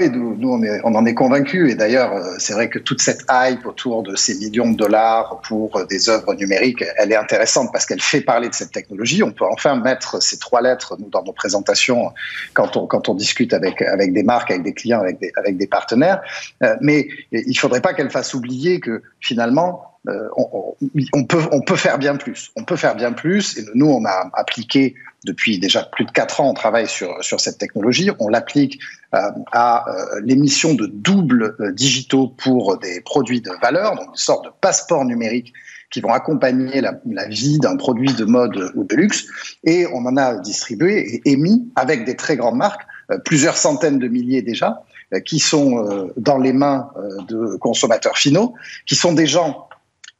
Nous, 0.00 0.34
nous 0.36 0.50
on, 0.50 0.62
est, 0.62 0.80
on, 0.82 0.94
en 0.94 1.06
est 1.06 1.14
convaincus. 1.14 1.70
Et 1.70 1.76
d'ailleurs, 1.76 2.12
euh, 2.12 2.34
c'est 2.38 2.52
vrai 2.52 2.68
que 2.68 2.80
toute 2.80 3.00
cette 3.00 3.24
hype 3.30 3.64
autour 3.64 4.02
de 4.02 4.16
ces 4.16 4.36
millions 4.38 4.70
de 4.70 4.76
dollars 4.76 5.40
pour 5.42 5.76
euh, 5.76 5.84
des 5.84 6.08
œuvres 6.08 6.34
numériques, 6.34 6.84
elle 6.96 7.12
est 7.12 7.16
intéressante 7.16 7.70
parce 7.72 7.86
qu'elle 7.86 8.00
fait 8.00 8.20
parler 8.20 8.48
de 8.48 8.54
cette 8.54 8.72
technologie. 8.72 9.22
On 9.22 9.30
peut 9.30 9.44
enfin 9.48 9.76
mettre 9.76 10.20
ces 10.20 10.38
trois 10.38 10.62
lettres 10.62 10.96
nous, 10.98 11.10
dans 11.10 11.22
nos 11.22 11.32
présentations 11.32 12.12
quand 12.54 12.76
on, 12.76 12.86
quand 12.86 13.08
on 13.08 13.14
discute 13.14 13.52
avec, 13.52 13.82
avec 13.82 14.12
des 14.12 14.24
marques, 14.24 14.50
avec 14.50 14.64
des 14.64 14.74
clients, 14.74 15.00
avec 15.00 15.20
des, 15.20 15.30
avec 15.36 15.56
des 15.56 15.68
partenaires. 15.68 16.20
Euh, 16.64 16.74
mais 16.80 17.08
il 17.30 17.48
ne 17.48 17.54
faudrait 17.54 17.80
pas 17.80 17.94
qu'elle 17.94 18.10
fasse 18.10 18.34
oublier 18.34 18.80
que 18.80 19.02
finalement, 19.20 19.93
on, 20.06 20.74
on, 21.12 21.24
peut, 21.24 21.42
on 21.52 21.60
peut 21.62 21.76
faire 21.76 21.98
bien 21.98 22.16
plus. 22.16 22.50
On 22.56 22.64
peut 22.64 22.76
faire 22.76 22.94
bien 22.94 23.12
plus. 23.12 23.58
Et 23.58 23.64
nous, 23.74 23.86
on 23.86 24.04
a 24.04 24.30
appliqué 24.34 24.94
depuis 25.24 25.58
déjà 25.58 25.82
plus 25.82 26.04
de 26.04 26.10
quatre 26.10 26.40
ans, 26.40 26.50
on 26.50 26.54
travaille 26.54 26.86
sur, 26.86 27.22
sur 27.24 27.40
cette 27.40 27.58
technologie. 27.58 28.10
On 28.18 28.28
l'applique 28.28 28.78
euh, 29.14 29.18
à 29.52 29.88
euh, 29.88 30.20
l'émission 30.22 30.74
de 30.74 30.86
doubles 30.86 31.56
euh, 31.60 31.72
digitaux 31.72 32.28
pour 32.28 32.78
des 32.78 33.00
produits 33.00 33.40
de 33.40 33.50
valeur, 33.62 33.96
donc 33.96 34.08
une 34.08 34.16
sorte 34.16 34.44
de 34.44 34.50
passeport 34.60 35.04
numérique 35.04 35.52
qui 35.90 36.00
vont 36.00 36.12
accompagner 36.12 36.80
la 36.80 37.28
vie 37.28 37.60
d'un 37.60 37.76
produit 37.76 38.12
de 38.14 38.24
mode 38.24 38.72
ou 38.74 38.82
de 38.82 38.96
luxe. 38.96 39.26
Et 39.62 39.86
on 39.86 40.04
en 40.06 40.16
a 40.16 40.34
distribué 40.34 41.20
et 41.24 41.30
émis 41.30 41.70
avec 41.76 42.04
des 42.04 42.16
très 42.16 42.36
grandes 42.36 42.56
marques, 42.56 42.82
plusieurs 43.24 43.56
centaines 43.56 44.00
de 44.00 44.08
milliers 44.08 44.42
déjà, 44.42 44.82
qui 45.24 45.38
sont 45.38 46.10
dans 46.16 46.38
les 46.38 46.52
mains 46.52 46.90
de 47.28 47.54
consommateurs 47.58 48.18
finaux, 48.18 48.54
qui 48.86 48.96
sont 48.96 49.12
des 49.12 49.26
gens 49.26 49.68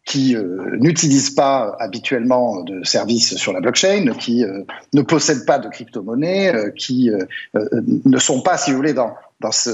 qui 0.05 0.37
euh, 0.37 0.77
n'utilisent 0.79 1.31
pas 1.31 1.77
habituellement 1.81 2.63
de 2.63 2.85
services 2.85 3.37
sur 3.37 3.53
la 3.53 3.61
blockchain, 3.61 4.13
qui 4.19 4.45
euh, 4.45 4.63
ne 4.93 5.03
possèdent 5.03 5.47
pas 5.47 5.59
de 5.59 5.69
crypto-monnaie, 5.69 6.55
euh, 6.55 6.71
qui 6.71 7.11
ne 7.55 8.19
sont 8.19 8.43
pas, 8.43 8.59
si 8.59 8.71
vous 8.71 8.77
voulez, 8.77 8.93
dans, 8.93 9.15
dans, 9.41 9.53
ce, 9.53 9.71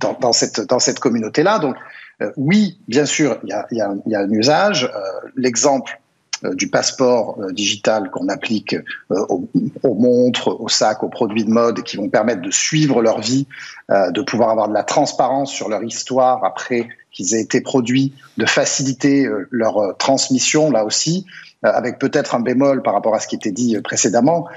dans, 0.00 0.12
dans 0.20 0.32
cette, 0.32 0.60
dans 0.60 0.78
cette 0.78 0.98
communauté-là. 0.98 1.58
Donc, 1.58 1.76
oui, 2.36 2.78
bien 2.86 3.04
sûr, 3.04 3.38
il 3.42 3.48
y 3.48 3.52
a, 3.52 3.66
y, 3.72 3.80
a, 3.80 3.94
y 4.06 4.14
a, 4.14 4.20
un 4.20 4.30
usage. 4.30 4.92
L'exemple 5.34 6.00
du 6.54 6.68
passeport 6.68 7.38
digital 7.52 8.10
qu'on 8.10 8.28
applique 8.28 8.76
aux, 9.10 9.48
aux, 9.82 9.94
montres, 9.94 10.60
aux 10.60 10.68
sacs, 10.68 11.02
aux 11.02 11.08
produits 11.08 11.44
de 11.44 11.50
mode 11.50 11.82
qui 11.82 11.96
vont 11.96 12.08
permettre 12.08 12.42
de 12.42 12.50
suivre 12.50 13.02
leur 13.02 13.20
vie, 13.20 13.46
de 13.88 14.22
pouvoir 14.22 14.50
avoir 14.50 14.68
de 14.68 14.74
la 14.74 14.82
transparence 14.82 15.52
sur 15.52 15.68
leur 15.68 15.82
histoire 15.84 16.44
après 16.44 16.88
qu'ils 17.12 17.34
aient 17.34 17.40
été 17.40 17.60
produits, 17.60 18.12
de 18.38 18.46
faciliter 18.46 19.26
euh, 19.26 19.46
leur 19.50 19.78
euh, 19.78 19.92
transmission 19.92 20.70
là 20.70 20.84
aussi, 20.84 21.26
euh, 21.64 21.70
avec 21.72 21.98
peut-être 21.98 22.34
un 22.34 22.40
bémol 22.40 22.82
par 22.82 22.94
rapport 22.94 23.14
à 23.14 23.20
ce 23.20 23.28
qui 23.28 23.36
était 23.36 23.52
dit 23.52 23.78
précédemment. 23.82 24.48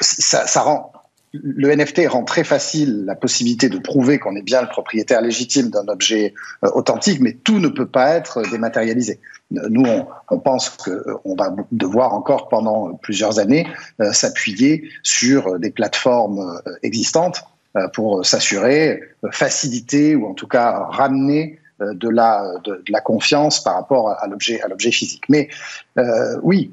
Ça 0.00 0.62
rend 0.62 0.92
le 1.32 1.74
NFT 1.74 2.08
rend 2.08 2.24
très 2.24 2.44
facile 2.44 3.04
la 3.04 3.14
possibilité 3.14 3.68
de 3.68 3.78
prouver 3.78 4.18
qu'on 4.18 4.36
est 4.36 4.42
bien 4.42 4.62
le 4.62 4.68
propriétaire 4.68 5.20
légitime 5.20 5.70
d'un 5.70 5.86
objet 5.88 6.34
authentique, 6.62 7.20
mais 7.20 7.32
tout 7.32 7.58
ne 7.58 7.68
peut 7.68 7.86
pas 7.86 8.14
être 8.14 8.42
dématérialisé. 8.50 9.20
Nous, 9.50 9.84
on, 10.30 10.38
pense 10.38 10.70
qu'on 10.70 11.34
va 11.34 11.54
devoir 11.72 12.14
encore 12.14 12.48
pendant 12.48 12.94
plusieurs 12.94 13.38
années 13.38 13.66
s'appuyer 14.12 14.90
sur 15.02 15.58
des 15.58 15.70
plateformes 15.70 16.60
existantes 16.82 17.44
euh, 17.76 17.86
pour 17.88 18.24
s'assurer, 18.24 19.02
euh, 19.24 19.28
faciliter 19.30 20.16
ou 20.16 20.26
en 20.26 20.32
tout 20.32 20.46
cas 20.46 20.86
ramener 20.88 21.58
euh, 21.58 21.67
de 21.80 22.08
la, 22.08 22.54
de, 22.64 22.82
la 22.88 23.00
confiance 23.00 23.62
par 23.62 23.74
rapport 23.74 24.10
à 24.10 24.26
l'objet 24.26 24.60
à 24.62 24.68
l'objet 24.68 24.90
physique. 24.90 25.24
Mais 25.28 25.48
euh, 25.98 26.36
oui, 26.42 26.72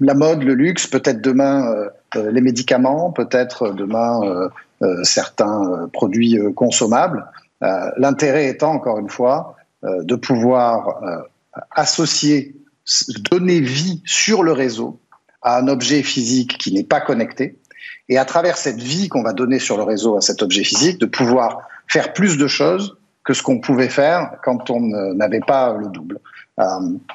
la 0.00 0.14
mode, 0.14 0.42
le 0.42 0.54
luxe, 0.54 0.86
peut-être 0.86 1.20
demain 1.20 1.74
les 2.14 2.40
médicaments, 2.40 3.10
peut-être 3.10 3.70
demain 3.70 4.20
certains 5.02 5.88
produits 5.92 6.38
consommables. 6.54 7.26
L'intérêt 7.60 8.48
étant 8.48 8.72
encore 8.72 8.98
une 8.98 9.10
fois 9.10 9.56
de 9.82 10.14
pouvoir 10.14 11.26
associer, 11.70 12.54
donner 13.30 13.60
vie 13.60 14.02
sur 14.04 14.42
le 14.42 14.52
réseau 14.52 15.00
à 15.42 15.58
un 15.58 15.68
objet 15.68 16.02
physique 16.02 16.58
qui 16.58 16.72
n'est 16.72 16.84
pas 16.84 17.00
connecté 17.00 17.58
et 18.08 18.18
à 18.18 18.24
travers 18.24 18.56
cette 18.56 18.80
vie 18.80 19.08
qu'on 19.08 19.22
va 19.22 19.32
donner 19.32 19.58
sur 19.58 19.76
le 19.76 19.82
réseau 19.82 20.16
à 20.16 20.20
cet 20.20 20.42
objet 20.42 20.64
physique, 20.64 20.98
de 20.98 21.06
pouvoir 21.06 21.60
faire 21.86 22.12
plus 22.12 22.36
de 22.36 22.46
choses 22.46 22.96
que 23.24 23.32
ce 23.34 23.42
qu'on 23.42 23.58
pouvait 23.58 23.88
faire 23.88 24.36
quand 24.44 24.70
on 24.70 24.80
n'avait 25.14 25.40
pas 25.40 25.76
le 25.76 25.88
double. 25.88 26.20
Euh, 26.60 26.64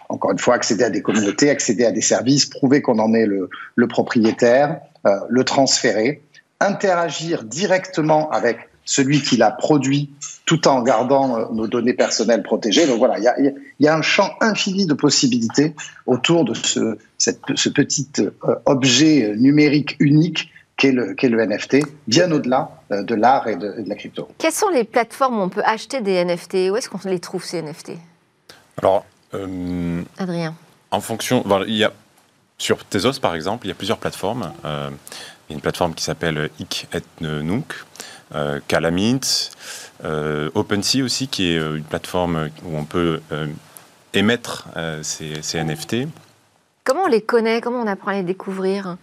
encore 0.09 0.31
une 0.31 0.39
fois, 0.39 0.55
accéder 0.55 0.83
à 0.83 0.89
des 0.89 1.01
communautés, 1.01 1.49
accéder 1.49 1.85
à 1.85 1.91
des 1.91 2.01
services, 2.01 2.45
prouver 2.45 2.81
qu'on 2.81 2.99
en 2.99 3.13
est 3.13 3.25
le, 3.25 3.87
propriétaire, 3.87 4.81
euh, 5.05 5.11
le 5.29 5.43
transférer, 5.45 6.21
interagir 6.59 7.43
directement 7.43 8.29
avec 8.31 8.57
celui 8.83 9.21
qui 9.21 9.37
l'a 9.37 9.51
produit 9.51 10.09
tout 10.45 10.67
en 10.67 10.81
gardant 10.81 11.37
euh, 11.37 11.45
nos 11.53 11.67
données 11.67 11.93
personnelles 11.93 12.43
protégées. 12.43 12.85
Donc 12.85 12.97
voilà, 12.97 13.17
il 13.19 13.53
y 13.79 13.87
a, 13.87 13.95
un 13.95 14.01
champ 14.01 14.31
infini 14.41 14.85
de 14.85 14.93
possibilités 14.93 15.73
autour 16.05 16.43
de 16.43 16.53
ce, 16.53 16.97
petit 17.69 18.09
objet 18.65 19.35
numérique 19.37 19.95
unique 19.99 20.49
qu'est 20.79 20.91
le, 20.93 21.13
le, 21.21 21.45
NFT, 21.45 21.77
bien 22.07 22.31
au-delà 22.31 22.71
euh, 22.91 23.03
de 23.03 23.13
l'art 23.13 23.47
et, 23.47 23.57
de, 23.57 23.75
la 23.85 23.95
crypto. 23.95 24.27
Quelles 24.37 24.53
sont 24.53 24.69
les 24.69 24.85
plateformes 24.85 25.37
où 25.37 25.41
on 25.41 25.49
peut 25.49 25.63
acheter 25.63 26.01
des 26.01 26.23
NFT 26.23 26.71
Où 26.71 26.77
est-ce 26.77 26.89
qu'on 26.89 26.99
les 27.07 27.19
trouve, 27.19 27.43
ces 27.43 27.61
NFT 27.61 27.91
Alors, 28.81 29.05
Adrien. 30.17 30.55
En 30.89 31.01
fonction, 31.01 31.43
il 31.67 31.75
y 31.75 31.83
a 31.83 31.93
sur 32.57 32.83
Tezos 32.83 33.19
par 33.21 33.35
exemple, 33.35 33.67
il 33.67 33.69
y 33.69 33.71
a 33.71 33.75
plusieurs 33.75 33.99
plateformes. 33.99 34.51
il 34.63 34.69
y 34.69 35.53
a 35.53 35.55
une 35.55 35.61
plateforme 35.61 35.93
qui 35.93 36.03
s'appelle 36.03 36.49
Ik 36.59 36.87
et 36.93 37.01
Nunk, 37.21 37.73
Calamint, 38.67 39.19
OpenSea 40.55 41.03
aussi, 41.03 41.27
qui 41.27 41.51
est 41.51 41.57
une 41.57 41.83
plateforme 41.83 42.49
où 42.65 42.75
on 42.75 42.85
peut 42.85 43.21
émettre 44.13 44.67
ces, 45.03 45.43
ces 45.43 45.63
NFT. 45.63 46.07
Comment 46.83 47.03
on 47.03 47.07
les 47.07 47.21
connaît? 47.21 47.61
Comment 47.61 47.81
on 47.81 47.87
apprend 47.87 48.11
à 48.11 48.15
les 48.15 48.23
découvrir? 48.23 48.97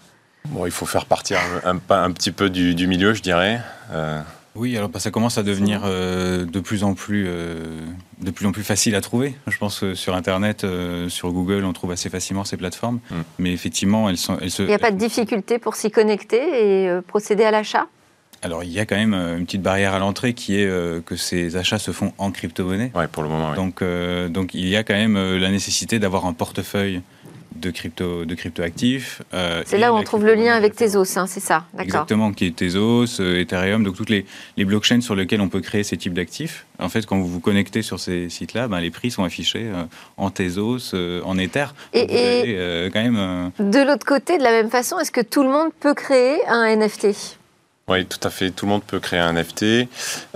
Bon, 0.51 0.67
il 0.67 0.73
faut 0.73 0.87
faire 0.87 1.07
partir 1.07 1.39
un, 1.65 1.79
un, 1.91 2.11
petit 2.13 2.31
peu 2.31 2.51
du, 2.51 2.87
milieu, 2.87 3.15
je 3.15 3.23
dirais. 3.23 3.61
Euh. 3.93 4.21
Oui, 4.55 4.77
alors 4.77 4.91
ça 4.97 5.11
commence 5.11 5.37
à 5.37 5.43
devenir 5.43 5.83
euh, 5.85 6.47
de 6.47 6.61
plus 6.61 6.83
en 6.83 6.95
plus, 6.95 7.27
euh, 7.29 7.79
de 8.21 8.31
plus 8.31 8.47
en 8.47 8.53
plus 8.53 8.63
facile 8.65 8.95
à 8.95 9.03
trouver. 9.03 9.35
Je 9.47 9.59
pense 9.59 9.81
que 9.81 9.95
sur 9.95 10.15
Internet, 10.15 10.67
sur 11.09 11.31
Google, 11.33 11.65
on 11.65 11.73
trouve 11.73 11.93
assez 11.93 12.09
facilement 12.09 12.45
ces 12.45 12.57
plateformes. 12.57 13.01
Mm. 13.11 13.15
Mais 13.39 13.53
effectivement, 13.53 14.09
elles 14.09 14.17
sont, 14.17 14.39
elles 14.41 14.51
se. 14.51 14.63
Il 14.63 14.69
n'y 14.69 14.75
a 14.75 14.79
pas 14.79 14.91
de 14.91 14.99
difficulté 14.99 15.59
pour 15.59 15.75
s'y 15.75 15.91
connecter 15.91 16.85
et 16.87 17.01
procéder 17.07 17.45
à 17.45 17.51
l'achat? 17.51 17.87
Alors 18.43 18.63
il 18.63 18.71
y 18.71 18.79
a 18.79 18.85
quand 18.85 18.97
même 18.97 19.15
une 19.15 19.47
petite 19.47 19.63
barrière 19.63 19.95
à 19.95 19.99
l'entrée 19.99 20.35
qui 20.35 20.61
est 20.61 21.05
que 21.05 21.17
ces 21.17 21.57
achats 21.57 21.79
se 21.79 21.91
font 21.91 22.13
en 22.19 22.31
crypto-monnaie. 22.31 22.93
Oui, 22.95 23.05
pour 23.11 23.23
le 23.23 23.29
moment. 23.29 23.55
Donc, 23.55 23.83
donc 24.31 24.55
il 24.55 24.69
y 24.69 24.77
a 24.77 24.85
quand 24.85 24.95
même 24.95 25.17
la 25.37 25.51
nécessité 25.51 25.99
d'avoir 25.99 26.27
un 26.27 26.33
portefeuille 26.33 27.03
de 27.61 27.71
crypto, 27.71 28.25
de 28.25 28.35
cryptoactifs. 28.35 29.23
Euh, 29.35 29.62
c'est 29.66 29.79
là 29.79 29.92
où 29.92 29.97
on 29.97 30.03
trouve 30.03 30.25
le 30.25 30.35
lien 30.35 30.55
avec 30.55 30.75
Tezos, 30.75 31.19
hein, 31.19 31.27
c'est 31.27 31.40
ça, 31.40 31.66
Exactement, 31.79 32.33
qui 32.33 32.47
est 32.47 32.57
Tezos, 32.57 33.21
euh, 33.21 33.40
Ethereum, 33.40 33.85
donc 33.85 33.97
toutes 33.97 34.11
les, 34.11 34.27
les, 34.57 34.64
blockchains 34.64 35.01
sur 35.01 35.14
lesquelles 35.14 35.40
on 35.40 35.49
peut 35.49 35.61
créer 35.61 35.83
ces 35.83 35.97
types 35.97 36.14
d'actifs. 36.14 36.66
En 36.79 36.88
fait, 36.88 37.07
quand 37.07 37.19
vous 37.19 37.29
vous 37.29 37.40
connectez 37.40 37.83
sur 37.83 38.01
ces 38.01 38.29
sites-là, 38.29 38.69
ben, 38.69 38.81
les 38.81 38.90
prix 38.90 39.11
sont 39.11 39.25
affichés 39.25 39.64
euh, 39.64 39.85
en 40.16 40.31
Tezos, 40.31 40.95
en 40.95 41.38
Ether. 41.38 41.66
Et, 41.92 42.88
quand 42.92 43.03
même. 43.03 43.51
De 43.59 43.87
l'autre 43.87 44.07
côté, 44.07 44.38
de 44.38 44.42
la 44.42 44.51
même 44.51 44.71
façon, 44.71 44.99
est-ce 44.99 45.12
que 45.12 45.21
tout 45.21 45.42
le 45.42 45.51
monde 45.51 45.71
peut 45.81 45.95
créer 45.95 46.47
un 46.47 46.77
NFT 46.77 47.09
oui, 47.88 48.05
tout 48.05 48.18
à 48.25 48.31
fait. 48.31 48.51
Tout 48.51 48.66
le 48.66 48.72
monde 48.72 48.83
peut 48.83 48.99
créer 48.99 49.20
un 49.20 49.33
NFT. 49.33 49.62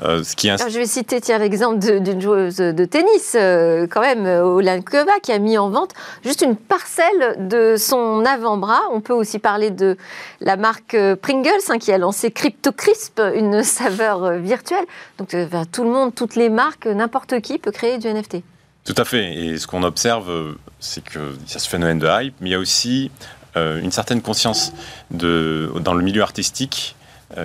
Euh, 0.02 0.22
ce 0.22 0.36
qui 0.36 0.46
je 0.48 0.78
vais 0.78 0.86
citer 0.86 1.20
l'exemple 1.36 1.80
d'une 2.00 2.20
joueuse 2.20 2.58
de 2.58 2.84
tennis, 2.84 3.34
euh, 3.34 3.88
quand 3.90 4.02
même, 4.02 4.24
euh, 4.24 4.44
Olankova, 4.44 5.18
qui 5.20 5.32
a 5.32 5.40
mis 5.40 5.58
en 5.58 5.68
vente 5.68 5.90
juste 6.24 6.42
une 6.42 6.54
parcelle 6.54 7.48
de 7.48 7.74
son 7.76 8.24
avant-bras. 8.24 8.82
On 8.92 9.00
peut 9.00 9.12
aussi 9.12 9.40
parler 9.40 9.70
de 9.72 9.96
la 10.40 10.56
marque 10.56 10.96
Pringles, 11.22 11.50
hein, 11.70 11.78
qui 11.78 11.90
a 11.90 11.98
lancé 11.98 12.30
CryptoCrisp, 12.30 13.20
une 13.34 13.62
saveur 13.64 14.34
virtuelle. 14.34 14.86
Donc 15.18 15.30
tout 15.72 15.82
le 15.82 15.90
monde, 15.90 16.14
toutes 16.14 16.36
les 16.36 16.50
marques, 16.50 16.86
n'importe 16.86 17.40
qui 17.40 17.58
peut 17.58 17.72
créer 17.72 17.98
du 17.98 18.06
NFT. 18.06 18.44
Tout 18.84 18.94
à 18.96 19.04
fait. 19.04 19.34
Et 19.34 19.58
ce 19.58 19.66
qu'on 19.66 19.82
observe, 19.82 20.54
c'est 20.78 21.02
qu'il 21.02 21.20
y 21.20 21.56
a 21.56 21.58
ce 21.58 21.68
phénomène 21.68 21.98
de 21.98 22.06
hype, 22.06 22.34
mais 22.40 22.50
il 22.50 22.52
y 22.52 22.56
a 22.56 22.60
aussi 22.60 23.10
une 23.56 23.90
certaine 23.90 24.22
conscience 24.22 24.72
de, 25.10 25.72
dans 25.80 25.94
le 25.94 26.04
milieu 26.04 26.22
artistique 26.22 26.94
euh, 26.99 26.99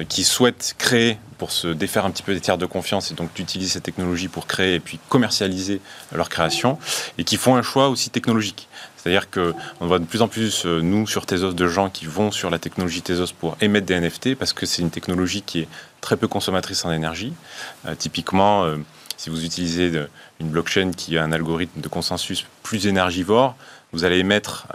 qui 0.09 0.23
souhaitent 0.23 0.75
créer 0.77 1.17
pour 1.37 1.51
se 1.51 1.67
défaire 1.67 2.05
un 2.05 2.11
petit 2.11 2.23
peu 2.23 2.33
des 2.33 2.39
tiers 2.39 2.57
de 2.57 2.65
confiance 2.65 3.11
et 3.11 3.13
donc 3.13 3.33
d'utiliser 3.33 3.69
cette 3.71 3.83
technologie 3.83 4.27
pour 4.27 4.47
créer 4.47 4.75
et 4.75 4.79
puis 4.79 4.99
commercialiser 5.09 5.81
leur 6.11 6.29
création 6.29 6.79
et 7.17 7.23
qui 7.23 7.37
font 7.37 7.55
un 7.55 7.61
choix 7.61 7.89
aussi 7.89 8.09
technologique. 8.09 8.67
C'est-à-dire 8.97 9.29
qu'on 9.29 9.53
voit 9.85 9.99
de 9.99 10.05
plus 10.05 10.21
en 10.21 10.27
plus, 10.27 10.65
euh, 10.65 10.81
nous, 10.81 11.05
sur 11.05 11.25
Tezos, 11.25 11.53
de 11.53 11.67
gens 11.67 11.89
qui 11.89 12.05
vont 12.05 12.31
sur 12.31 12.49
la 12.49 12.57
technologie 12.57 13.01
Tezos 13.01 13.33
pour 13.39 13.55
émettre 13.61 13.85
des 13.85 13.99
NFT 13.99 14.35
parce 14.35 14.53
que 14.53 14.65
c'est 14.65 14.81
une 14.81 14.89
technologie 14.89 15.41
qui 15.41 15.59
est 15.59 15.67
très 16.01 16.17
peu 16.17 16.27
consommatrice 16.27 16.85
en 16.85 16.91
énergie. 16.91 17.33
Euh, 17.85 17.95
typiquement, 17.95 18.65
si 19.17 19.29
vous 19.29 19.45
utilisez 19.45 19.91
une 20.39 20.49
blockchain 20.49 20.91
qui 20.91 21.17
a 21.17 21.23
un 21.23 21.31
algorithme 21.31 21.81
de 21.81 21.87
consensus 21.87 22.45
plus 22.63 22.87
énergivore, 22.87 23.55
vous 23.93 24.03
allez 24.03 24.17
émettre 24.17 24.67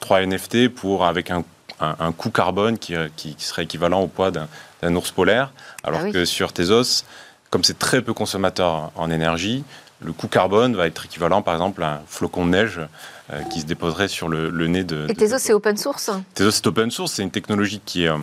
trois 0.00 0.20
NFT 0.24 0.68
pour, 0.68 1.04
avec 1.04 1.30
un 1.30 1.44
un, 1.80 2.12
coût 2.12 2.30
carbone 2.30 2.78
qui, 2.78 2.94
qui, 3.16 3.34
serait 3.38 3.64
équivalent 3.64 4.00
au 4.00 4.06
poids 4.06 4.30
d'un 4.30 4.94
ours 4.94 5.10
polaire, 5.10 5.52
alors 5.82 6.00
ah 6.04 6.10
que 6.10 6.24
sur 6.24 6.52
Tezos, 6.52 7.04
comme 7.50 7.64
c'est 7.64 7.78
très 7.78 8.02
peu 8.02 8.12
consommateur 8.12 8.90
en 8.94 9.10
énergie, 9.10 9.64
le 10.04 10.12
coût 10.12 10.28
carbone 10.28 10.76
va 10.76 10.86
être 10.86 11.06
équivalent, 11.06 11.42
par 11.42 11.54
exemple, 11.54 11.82
à 11.82 11.94
un 11.94 12.00
flocon 12.06 12.44
de 12.44 12.50
neige 12.50 12.80
euh, 13.32 13.42
qui 13.44 13.60
se 13.60 13.66
déposerait 13.66 14.08
sur 14.08 14.28
le, 14.28 14.50
nez 14.66 14.84
de. 14.84 15.06
Et 15.08 15.14
Tezos, 15.14 15.38
c'est 15.38 15.52
open 15.52 15.76
source 15.76 16.10
Tezos, 16.34 16.50
c'est 16.50 16.66
open 16.66 16.90
source. 16.90 17.12
C'est 17.12 17.22
une 17.22 17.30
technologie 17.30 17.80
qui 17.84 18.04
est 18.04 18.08
euh, 18.08 18.18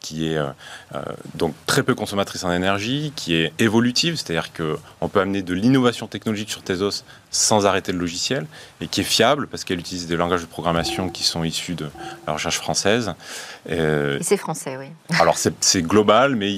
qui 0.00 0.28
est 0.28 0.36
euh, 0.36 0.48
euh, 0.94 1.02
donc 1.34 1.54
très 1.66 1.82
peu 1.82 1.94
consommatrice 1.94 2.44
en 2.44 2.52
énergie, 2.52 3.12
qui 3.16 3.34
est 3.34 3.52
évolutive, 3.58 4.16
c'est-à-dire 4.16 4.52
qu'on 4.52 5.08
peut 5.08 5.20
amener 5.20 5.42
de 5.42 5.54
l'innovation 5.54 6.06
technologique 6.06 6.50
sur 6.50 6.62
Tezos 6.62 7.04
sans 7.30 7.66
arrêter 7.66 7.92
le 7.92 7.98
logiciel, 7.98 8.46
et 8.80 8.86
qui 8.86 9.00
est 9.00 9.04
fiable 9.04 9.48
parce 9.48 9.64
qu'elle 9.64 9.80
utilise 9.80 10.06
des 10.06 10.16
langages 10.16 10.40
de 10.40 10.46
programmation 10.46 11.10
qui 11.10 11.24
sont 11.24 11.44
issus 11.44 11.74
de 11.74 11.90
la 12.26 12.32
recherche 12.32 12.58
française. 12.58 13.14
Euh, 13.68 14.18
et 14.18 14.22
c'est 14.22 14.36
français, 14.36 14.76
oui. 14.78 14.86
Alors 15.20 15.36
c'est 15.36 15.82
global, 15.82 16.36
mais 16.36 16.56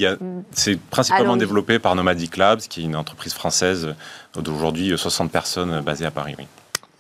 c'est 0.53 0.79
principalement 0.79 1.37
développé 1.37 1.79
par 1.79 1.95
Nomadic 1.95 2.37
Labs, 2.37 2.61
qui 2.61 2.83
est 2.83 2.85
une 2.85 2.97
entreprise 2.97 3.35
française 3.35 3.95
d'aujourd'hui 4.35 4.97
60 4.97 5.31
personnes 5.31 5.81
basées 5.81 6.07
à 6.07 6.11
Paris. 6.11 6.35
Oui. 6.39 6.47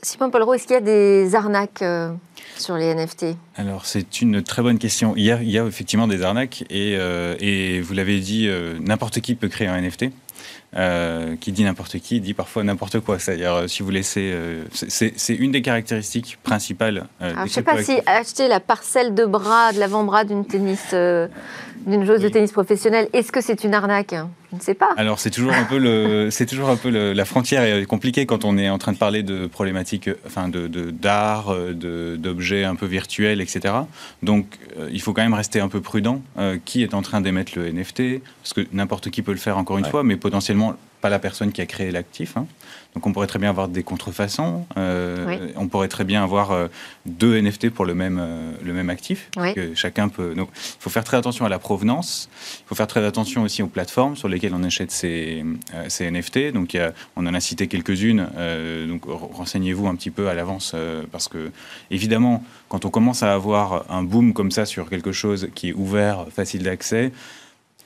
Simon 0.02 0.30
Paul 0.30 0.42
est-ce 0.54 0.66
qu'il 0.66 0.74
y 0.74 0.76
a 0.76 0.80
des 0.80 1.34
arnaques 1.34 1.82
euh, 1.82 2.12
sur 2.56 2.76
les 2.76 2.94
NFT 2.94 3.36
Alors, 3.56 3.84
c'est 3.84 4.22
une 4.22 4.42
très 4.42 4.62
bonne 4.62 4.78
question. 4.78 5.14
Il 5.16 5.24
y 5.24 5.58
a, 5.58 5.66
effectivement 5.66 6.08
des 6.08 6.22
arnaques 6.22 6.64
et, 6.70 6.96
euh, 6.98 7.82
vous 7.84 7.92
l'avez 7.92 8.18
dit, 8.20 8.48
euh, 8.48 8.78
n'importe 8.80 9.20
qui 9.20 9.34
peut 9.34 9.48
créer 9.48 9.68
un 9.68 9.80
NFT. 9.80 10.06
Qui 11.40 11.52
dit 11.52 11.64
n'importe 11.64 11.98
qui 11.98 12.20
dit 12.20 12.34
parfois 12.34 12.62
n'importe 12.62 13.00
quoi. 13.00 13.18
C'est-à-dire, 13.18 13.64
si 13.68 13.82
vous 13.82 13.90
laissez. 13.90 14.34
c'est 14.72 15.34
une 15.34 15.52
des 15.52 15.62
caractéristiques 15.62 16.38
principales. 16.42 17.06
je 17.20 17.42
ne 17.42 17.48
sais 17.48 17.62
pas 17.62 17.82
si 17.82 17.98
acheter 18.06 18.48
la 18.48 18.60
parcelle 18.60 19.14
de 19.14 19.24
bras, 19.24 19.72
de 19.72 19.80
l'avant-bras 19.80 20.24
d'une 20.24 20.44
tennis 20.44 20.94
d'une 21.86 22.04
joueuse 22.04 22.20
de 22.20 22.28
tennis 22.28 22.52
professionnelle. 22.52 23.08
Est-ce 23.14 23.32
que 23.32 23.40
c'est 23.40 23.64
une 23.64 23.72
arnaque? 23.74 24.14
Je 24.50 24.56
ne 24.56 24.60
sais 24.60 24.74
pas. 24.74 24.90
Alors 24.96 25.18
c'est 25.18 25.30
toujours 25.30 25.54
un 25.54 25.64
peu 25.64 25.78
le, 25.78 26.28
c'est 26.30 26.44
toujours 26.44 26.68
un 26.68 26.76
peu 26.76 26.90
la 26.90 27.24
frontière 27.24 27.62
est 27.62 27.86
compliquée 27.86 28.26
quand 28.26 28.44
on 28.44 28.58
est 28.58 28.68
en 28.68 28.78
train 28.78 28.92
de 28.92 28.98
parler 28.98 29.22
de 29.22 29.46
problématiques, 29.46 30.10
enfin 30.26 30.48
de 30.48 30.66
d'art, 30.90 31.54
de, 31.54 32.16
d'objets 32.16 32.64
un 32.64 32.74
peu 32.74 32.86
virtuels, 32.86 33.40
etc. 33.40 33.74
Donc 34.22 34.58
euh, 34.78 34.88
il 34.92 35.00
faut 35.00 35.12
quand 35.12 35.22
même 35.22 35.34
rester 35.34 35.60
un 35.60 35.68
peu 35.68 35.80
prudent. 35.80 36.20
Euh, 36.38 36.58
qui 36.64 36.82
est 36.82 36.94
en 36.94 37.02
train 37.02 37.20
d'émettre 37.20 37.52
le 37.56 37.70
NFT 37.70 38.22
Parce 38.42 38.52
que 38.52 38.66
n'importe 38.72 39.10
qui 39.10 39.22
peut 39.22 39.32
le 39.32 39.38
faire 39.38 39.58
encore 39.58 39.78
une 39.78 39.84
fois, 39.84 40.02
mais 40.02 40.16
potentiellement 40.30 40.76
pas 41.00 41.08
la 41.08 41.18
personne 41.18 41.50
qui 41.50 41.60
a 41.60 41.66
créé 41.66 41.90
l'actif. 41.90 42.36
Hein. 42.36 42.46
Donc 42.94 43.06
on 43.06 43.12
pourrait 43.12 43.26
très 43.26 43.38
bien 43.38 43.48
avoir 43.48 43.68
des 43.68 43.82
contrefaçons. 43.82 44.66
Euh, 44.76 45.48
on 45.56 45.66
pourrait 45.66 45.88
très 45.88 46.04
bien 46.04 46.22
avoir 46.22 46.52
euh, 46.52 46.68
deux 47.06 47.40
NFT 47.40 47.70
pour 47.70 47.84
le 47.84 47.94
même, 47.94 48.18
euh, 48.20 48.52
le 48.62 48.72
même 48.72 48.90
actif. 48.90 49.30
Que 49.54 49.74
chacun 49.74 50.08
peut. 50.08 50.34
Donc 50.34 50.50
il 50.54 50.82
faut 50.82 50.90
faire 50.90 51.02
très 51.04 51.16
attention 51.16 51.46
à 51.46 51.48
la 51.48 51.58
provenance. 51.58 52.28
Il 52.60 52.68
faut 52.68 52.74
faire 52.74 52.86
très 52.86 53.04
attention 53.04 53.42
aussi 53.42 53.62
aux 53.62 53.66
plateformes 53.66 54.14
sur 54.14 54.28
lesquelles 54.28 54.54
on 54.54 54.62
achète 54.62 54.90
ces, 54.90 55.44
ces 55.88 56.10
NFT. 56.10 56.52
Donc 56.52 56.76
on 57.16 57.26
en 57.26 57.34
a 57.34 57.40
cité 57.40 57.66
quelques-unes. 57.66 58.28
donc 58.88 59.02
renseignez-vous 59.06 59.86
un 59.88 59.94
petit 59.94 60.10
peu 60.10 60.28
à 60.28 60.34
l'avance 60.34 60.74
parce 61.10 61.28
que 61.28 61.50
évidemment 61.90 62.44
quand 62.68 62.84
on 62.84 62.90
commence 62.90 63.22
à 63.22 63.32
avoir 63.32 63.90
un 63.90 64.02
boom 64.02 64.32
comme 64.32 64.50
ça 64.50 64.66
sur 64.66 64.88
quelque 64.90 65.12
chose 65.12 65.48
qui 65.54 65.70
est 65.70 65.74
ouvert, 65.74 66.26
facile 66.30 66.62
d'accès, 66.62 67.12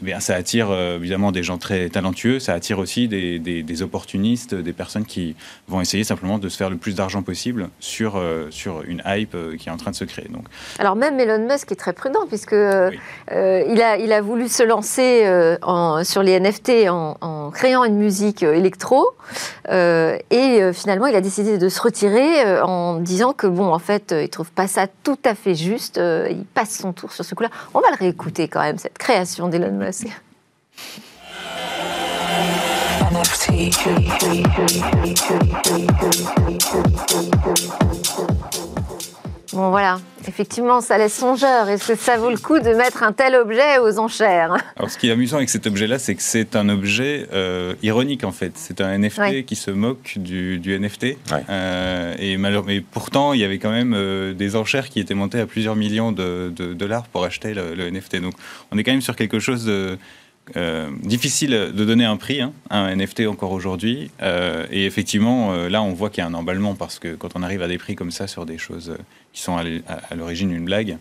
eh 0.04 0.20
ça 0.20 0.34
attire 0.34 0.70
euh, 0.70 0.96
évidemment 0.96 1.30
des 1.30 1.42
gens 1.42 1.58
très 1.58 1.88
talentueux, 1.88 2.40
ça 2.40 2.52
attire 2.52 2.78
aussi 2.78 3.06
des, 3.06 3.82
opportunistes, 3.82 4.54
des 4.54 4.72
personnes 4.72 5.04
qui 5.04 5.36
vont 5.68 5.80
essayer 5.80 6.04
simplement 6.04 6.38
de 6.38 6.48
se 6.48 6.56
faire 6.56 6.70
le 6.70 6.76
plus 6.76 6.94
d'argent 6.94 7.22
possible 7.22 7.68
sur, 7.80 8.16
euh, 8.16 8.48
sur 8.50 8.82
une 8.82 9.02
hype 9.06 9.34
euh, 9.34 9.56
qui 9.56 9.68
est 9.68 9.72
en 9.72 9.76
train 9.76 9.92
de 9.92 9.96
se 9.96 10.04
créer. 10.04 10.28
Donc. 10.28 10.44
Alors 10.78 10.96
même 10.96 11.18
Elon 11.20 11.46
Musk 11.46 11.70
est 11.70 11.76
très 11.76 11.92
prudent 11.92 12.26
puisque 12.28 12.52
il, 12.52 13.82
a, 13.82 13.96
il 13.96 14.12
a 14.12 14.20
voulu 14.20 14.48
se 14.48 14.62
lancer 14.62 15.56
en, 15.62 16.02
sur 16.04 16.22
les 16.22 16.38
NFT 16.40 16.88
en, 16.88 17.50
créant 17.52 17.84
une 17.84 17.96
musique 17.96 18.42
électro 18.42 19.06
et 19.70 20.72
finalement 20.72 21.06
il 21.06 21.14
a 21.14 21.20
décidé 21.20 21.58
de 21.58 21.68
se 21.68 21.80
retirer 21.80 22.60
en 22.60 22.96
disant 23.00 23.32
que 23.32 23.46
bon 23.46 23.72
en 23.72 23.78
fait 23.78 24.14
il 24.18 24.28
trouve 24.28 24.50
pas 24.50 24.66
ça 24.66 24.86
tout 25.02 25.18
à 25.24 25.34
fait 25.34 25.54
juste, 25.54 25.98
il 25.98 26.44
passe 26.54 26.78
son 26.78 26.92
tour 26.92 27.12
sur 27.12 27.24
ce 27.24 27.34
coup-là. 27.34 27.50
On 27.74 27.80
va 27.80 27.90
le 27.90 27.96
réécouter 27.96 28.48
quand 28.48 28.62
même 28.62 28.78
cette 28.78 28.98
création 28.98 29.48
d'Elon 29.48 29.72
Musk. 29.72 29.83
nervös. 29.84 30.04
NFT. 33.12 33.74
Bon 39.54 39.70
voilà, 39.70 40.00
effectivement, 40.26 40.80
ça 40.80 40.98
laisse 40.98 41.14
songeur. 41.14 41.68
Est-ce 41.68 41.92
que 41.92 41.94
ça 41.94 42.16
vaut 42.16 42.30
le 42.30 42.38
coup 42.38 42.58
de 42.58 42.70
mettre 42.70 43.04
un 43.04 43.12
tel 43.12 43.36
objet 43.36 43.78
aux 43.78 44.00
enchères? 44.00 44.56
Alors, 44.74 44.90
ce 44.90 44.98
qui 44.98 45.08
est 45.08 45.12
amusant 45.12 45.36
avec 45.36 45.48
cet 45.48 45.68
objet-là, 45.68 46.00
c'est 46.00 46.16
que 46.16 46.22
c'est 46.22 46.56
un 46.56 46.68
objet 46.68 47.28
euh, 47.32 47.74
ironique 47.80 48.24
en 48.24 48.32
fait. 48.32 48.54
C'est 48.56 48.80
un 48.80 48.98
NFT 48.98 49.44
qui 49.44 49.54
se 49.54 49.70
moque 49.70 50.14
du, 50.16 50.60
NFT. 50.66 51.16
Euh, 51.48 52.16
et, 52.18 52.36
mais 52.36 52.80
pourtant, 52.80 53.32
il 53.32 53.38
y 53.38 53.44
avait 53.44 53.58
quand 53.58 53.70
même 53.70 53.94
euh, 53.94 54.34
des 54.34 54.56
enchères 54.56 54.88
qui 54.88 54.98
étaient 54.98 55.14
montées 55.14 55.38
à 55.38 55.46
plusieurs 55.46 55.76
millions 55.76 56.10
de, 56.10 56.52
dollars 56.74 57.06
pour 57.06 57.24
acheter 57.24 57.54
le, 57.54 57.76
le, 57.76 57.88
NFT. 57.88 58.16
Donc, 58.16 58.34
on 58.72 58.78
est 58.78 58.82
quand 58.82 58.92
même 58.92 59.02
sur 59.02 59.14
quelque 59.14 59.38
chose 59.38 59.64
de 59.64 59.96
difficile 61.04 61.72
de 61.74 61.84
donner 61.86 62.04
un 62.04 62.18
prix 62.18 62.42
hein, 62.42 62.52
à 62.68 62.78
un 62.80 62.94
NFT 62.94 63.28
encore 63.28 63.52
aujourd'hui. 63.52 64.10
et 64.20 64.84
effectivement, 64.84 65.54
là, 65.68 65.80
on 65.82 65.94
voit 65.94 66.10
qu'il 66.10 66.22
y 66.22 66.26
a 66.26 66.28
un 66.28 66.34
emballement 66.34 66.74
parce 66.74 66.98
que 66.98 67.14
quand 67.14 67.30
on 67.34 67.42
arrive 67.42 67.62
à 67.62 67.68
des 67.68 67.78
prix 67.78 67.94
comme 67.94 68.10
ça 68.10 68.26
sur 68.26 68.44
des 68.44 68.58
choses 68.58 68.94
qui 69.34 69.42
sont 69.42 69.56
à 69.56 70.14
l'origine 70.14 70.52
une 70.52 70.64
blague, 70.64 70.96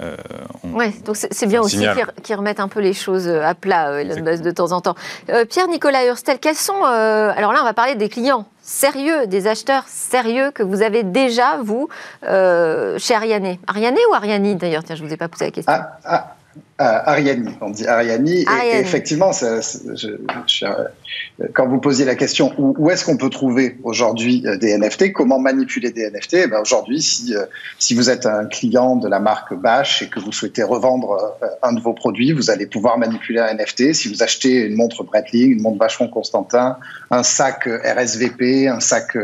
euh, 0.00 0.16
Oui, 0.64 0.92
donc 1.04 1.16
c'est 1.16 1.46
bien 1.46 1.60
aussi 1.60 1.86
qu'ils 2.22 2.36
remettent 2.36 2.60
un 2.60 2.68
peu 2.68 2.80
les 2.80 2.92
choses 2.92 3.28
à 3.28 3.54
plat, 3.54 3.90
euh, 3.90 3.98
Elon 3.98 4.22
Musk, 4.22 4.42
de 4.42 4.50
temps 4.50 4.72
en 4.72 4.80
temps. 4.80 4.96
Euh, 5.30 5.44
Pierre-Nicolas 5.44 6.04
Hurstel, 6.06 6.38
quels 6.40 6.56
sont. 6.56 6.82
alors 6.82 7.52
là, 7.52 7.60
on 7.62 7.64
va 7.64 7.74
parler 7.74 7.94
des 7.94 8.08
clients 8.08 8.46
sérieux, 8.62 9.26
des 9.28 9.46
acheteurs 9.46 9.84
sérieux 9.86 10.50
que 10.50 10.62
vous 10.62 10.82
avez 10.82 11.04
déjà, 11.04 11.58
vous, 11.62 11.88
chez 12.22 13.14
Ariane? 13.14 13.56
Ariane 13.66 13.96
ou 14.10 14.14
Ariani, 14.14 14.56
d'ailleurs? 14.56 14.82
Tiens, 14.84 14.96
je 14.96 15.02
ne 15.02 15.08
vous 15.08 15.14
ai 15.14 15.16
pas 15.16 15.28
posé 15.28 15.46
la 15.46 15.50
question. 15.52 15.72
Ah, 15.72 15.98
ah, 16.04 16.34
Ariani, 16.78 17.48
on 17.60 17.70
dit 17.70 17.86
Ariani. 17.86 18.42
Et, 18.42 18.78
effectivement, 18.78 19.32
euh, 19.42 19.60
quand 21.52 21.66
vous 21.66 21.80
posiez 21.80 22.04
la 22.04 22.14
question 22.14 22.52
où, 22.56 22.88
est-ce 22.90 23.04
qu'on 23.04 23.16
peut 23.16 23.30
trouver 23.30 23.76
aujourd'hui 23.82 24.44
euh, 24.46 24.56
des 24.56 24.78
NFT, 24.78 25.12
comment 25.12 25.40
manipuler 25.40 25.90
des 25.90 26.08
NFT, 26.08 26.34
eh 26.34 26.46
ben 26.46 26.60
aujourd'hui, 26.60 27.02
si, 27.02 27.34
euh, 27.34 27.46
si 27.80 27.94
vous 27.94 28.10
êtes 28.10 28.26
un 28.26 28.46
client 28.46 28.94
de 28.94 29.08
la 29.08 29.18
marque 29.18 29.54
Bash 29.54 30.02
et 30.02 30.08
que 30.08 30.20
vous 30.20 30.30
souhaitez 30.30 30.62
revendre 30.62 31.36
un 31.62 31.72
de 31.72 31.80
vos 31.80 31.94
produits, 31.94 32.32
vous 32.32 32.48
allez 32.48 32.66
pouvoir 32.66 32.96
manipuler 32.96 33.40
un 33.40 33.54
NFT. 33.54 33.92
Si 33.92 34.08
vous 34.08 34.22
achetez 34.22 34.66
une 34.66 34.76
montre 34.76 35.02
Breitling, 35.02 35.52
une 35.52 35.62
montre 35.62 35.78
Vacheron 35.78 36.08
Constantin, 36.08 36.78
un 37.10 37.24
sac 37.24 37.66
RSVP, 37.66 38.68
un 38.68 38.80
sac, 38.80 39.16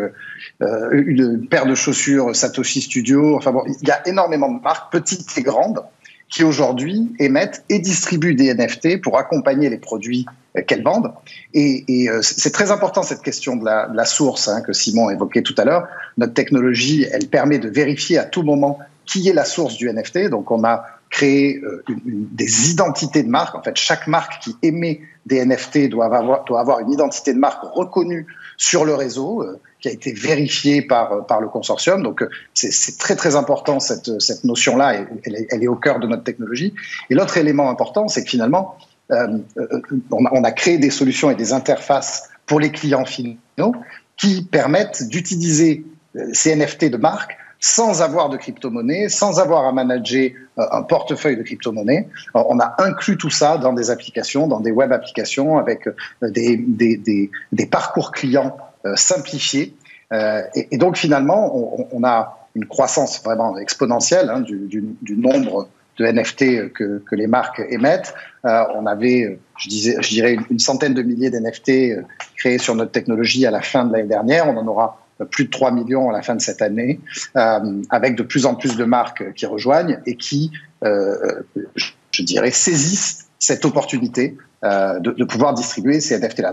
une 0.61 1.47
paire 1.49 1.67
de 1.67 1.75
chaussures 1.75 2.35
Satoshi 2.35 2.81
Studio, 2.81 3.37
enfin 3.37 3.53
bon, 3.53 3.63
il 3.81 3.87
y 3.87 3.93
a 3.93 4.07
énormément 4.09 4.51
de 4.51 4.61
marques, 4.61 4.93
petites 4.93 5.37
et 5.39 5.43
grandes 5.43 5.81
qui 6.29 6.43
aujourd'hui 6.45 7.13
émettent 7.19 7.65
et 7.69 7.79
distribuent 7.79 8.35
des 8.35 8.53
NFT 8.55 9.01
pour 9.01 9.19
accompagner 9.19 9.69
les 9.71 9.79
produits 9.79 10.27
euh, 10.57 10.63
qu'elles 10.63 10.83
vendent. 10.83 11.13
Et, 11.53 12.09
euh, 12.09 12.21
c'est 12.23 12.51
très 12.51 12.71
important 12.71 13.03
cette 13.03 13.23
question 13.23 13.57
de 13.57 13.65
la, 13.65 14.05
source 14.05 14.49
hein, 14.49 14.61
que 14.61 14.73
Simon 14.73 15.11
évoquait 15.11 15.43
tout 15.43 15.55
à 15.59 15.65
l'heure. 15.65 15.87
Notre 16.19 16.35
technologie, 16.35 17.07
elle 17.11 17.29
permet 17.29 17.59
de 17.59 17.69
vérifier 17.69 18.19
à 18.19 18.25
tout 18.25 18.43
moment 18.43 18.79
qui 19.07 19.29
est 19.29 19.33
la 19.33 19.45
source 19.45 19.77
du 19.77 19.93
NFT. 19.93 20.31
Donc 20.31 20.51
on 20.51 20.65
a 20.65 20.87
créé 21.11 21.61
euh, 21.63 21.85
des 22.09 22.71
identités 22.71 23.23
de 23.23 23.29
marque. 23.29 23.55
En 23.55 23.63
fait, 23.63 23.77
chaque 23.77 24.07
marque 24.09 24.43
qui 24.43 24.57
émet 24.63 25.03
des 25.27 25.45
NFT 25.45 25.89
doit 25.89 26.07
avoir, 26.07 26.45
doit 26.45 26.61
avoir 26.61 26.81
une 26.81 26.91
identité 26.91 27.33
de 27.33 27.39
marque 27.39 27.63
reconnue 27.63 28.27
sur 28.57 28.85
le 28.85 28.95
réseau 28.95 29.45
qui 29.85 29.91
a 29.91 29.93
été 29.93 30.15
vérifié 30.15 30.81
par, 30.81 31.27
par 31.27 31.43
le 31.43 31.49
consortium. 31.49 32.03
Donc, 32.03 32.23
euh, 32.23 32.31
c'est 32.55 32.97
très, 32.97 33.17
très 33.17 33.37
important, 33.37 33.81
cette, 33.81 34.19
cette 34.19 34.43
notion-là, 34.45 34.95
elle, 35.25 35.37
est, 35.37 35.47
elle 35.51 35.63
est 35.63 35.69
au 35.69 35.77
cœur 35.77 36.01
de 36.01 36.07
notre 36.07 36.25
technologie. 36.25 36.73
Et 37.11 37.15
l'autre 37.15 37.37
élément 37.37 37.69
important, 37.69 38.09
c'est 38.09 38.25
que 38.25 38.31
finalement, 38.31 38.79
euh, 39.11 39.37
euh, 39.59 39.83
on, 40.11 40.25
a, 40.25 40.31
on, 40.33 40.43
a, 40.43 40.53
créé 40.53 40.79
des 40.79 40.89
solutions 40.89 41.31
et 41.31 41.35
des 41.35 41.53
interfaces 41.53 42.31
pour 42.47 42.61
les 42.61 42.73
clients 42.73 43.05
finaux 43.05 43.75
qui 44.17 44.43
permettent 44.43 45.07
d'utiliser 45.07 45.85
ces 46.33 46.57
NFT 46.57 46.87
de 46.87 46.97
marque 46.97 47.37
sans 47.65 48.03
avoir 48.03 48.29
de 48.29 48.37
crypto-monnaie, 48.37 49.09
sans 49.09 49.41
avoir 49.41 49.65
à 49.65 49.73
manager 49.73 50.33
un 50.59 50.83
portefeuille 50.83 51.39
de 51.39 51.43
crypto-monnaie. 51.43 52.09
On 52.35 52.61
a 52.61 52.75
inclus 52.77 53.17
tout 53.17 53.31
ça 53.31 53.57
dans 53.57 53.73
des 53.73 53.91
applications, 53.91 54.47
dans 54.47 54.61
des 54.61 54.71
web 54.71 54.93
applications 54.93 55.57
avec 55.57 55.89
des, 56.21 56.59
des, 56.59 57.67
parcours 57.67 58.13
clients 58.13 58.55
euh, 58.85 58.97
simplifié. 58.97 59.75
Euh, 60.13 60.43
et, 60.55 60.77
donc 60.77 60.99
finalement, 60.99 61.57
on, 61.91 62.05
a 62.05 62.37
une 62.55 62.67
croissance 62.67 63.23
vraiment 63.25 63.57
exponentielle 63.57 64.29
hein, 64.29 64.43
du, 64.43 65.17
nombre 65.17 65.67
de 65.97 66.05
NFT 66.05 66.71
que, 66.71 67.01
les 67.13 67.27
marques 67.27 67.63
émettent. 67.71 68.13
Euh, 68.45 68.63
on 68.75 68.85
avait, 68.85 69.39
je 69.57 70.09
dirais, 70.11 70.37
une, 70.51 70.59
centaine 70.59 70.93
de 70.93 71.01
milliers 71.01 71.31
d'NFT 71.31 72.05
créés 72.37 72.59
sur 72.59 72.75
notre 72.75 72.93
technologie 72.93 73.47
à 73.47 73.51
la 73.51 73.63
fin 73.63 73.87
de 73.87 73.93
l'année 73.95 74.09
dernière. 74.09 74.51
On 74.51 74.59
en 74.59 74.67
aura 74.67 75.04
plus 75.31 75.45
de 75.45 75.51
3 75.51 75.71
millions 75.71 76.11
à 76.11 76.13
la 76.13 76.23
fin 76.23 76.35
de 76.35 76.41
cette 76.41 76.63
année, 76.63 77.01
avec 77.35 78.17
de 78.17 78.23
plus 78.23 78.47
en 78.47 78.55
plus 78.55 78.77
de 78.77 78.85
marques 78.85 79.33
qui 79.35 79.47
rejoignent 79.47 80.01
et 80.07 80.17
qui, 80.17 80.51
je 80.83 82.23
dirais, 82.23 82.51
saisissent 82.51 83.27
cette 83.39 83.65
opportunité 83.65 84.37
de, 84.63 84.99
de, 84.99 85.25
pouvoir 85.25 85.55
distribuer 85.55 86.01
ces 86.01 86.19
NFT-là. 86.19 86.53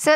C'est 0.00 0.12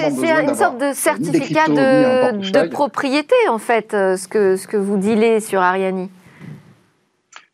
une 0.00 0.54
sorte 0.56 0.78
de 0.78 0.92
certificat 0.92 1.68
de, 1.68 2.68
propriété, 2.68 3.36
en 3.48 3.58
fait, 3.58 3.94
euh, 3.94 4.16
ce 4.16 4.26
que, 4.26 4.56
ce 4.56 4.66
que 4.66 4.76
vous 4.76 4.96
dilez 4.96 5.38
sur 5.38 5.60
Ariani. 5.62 6.10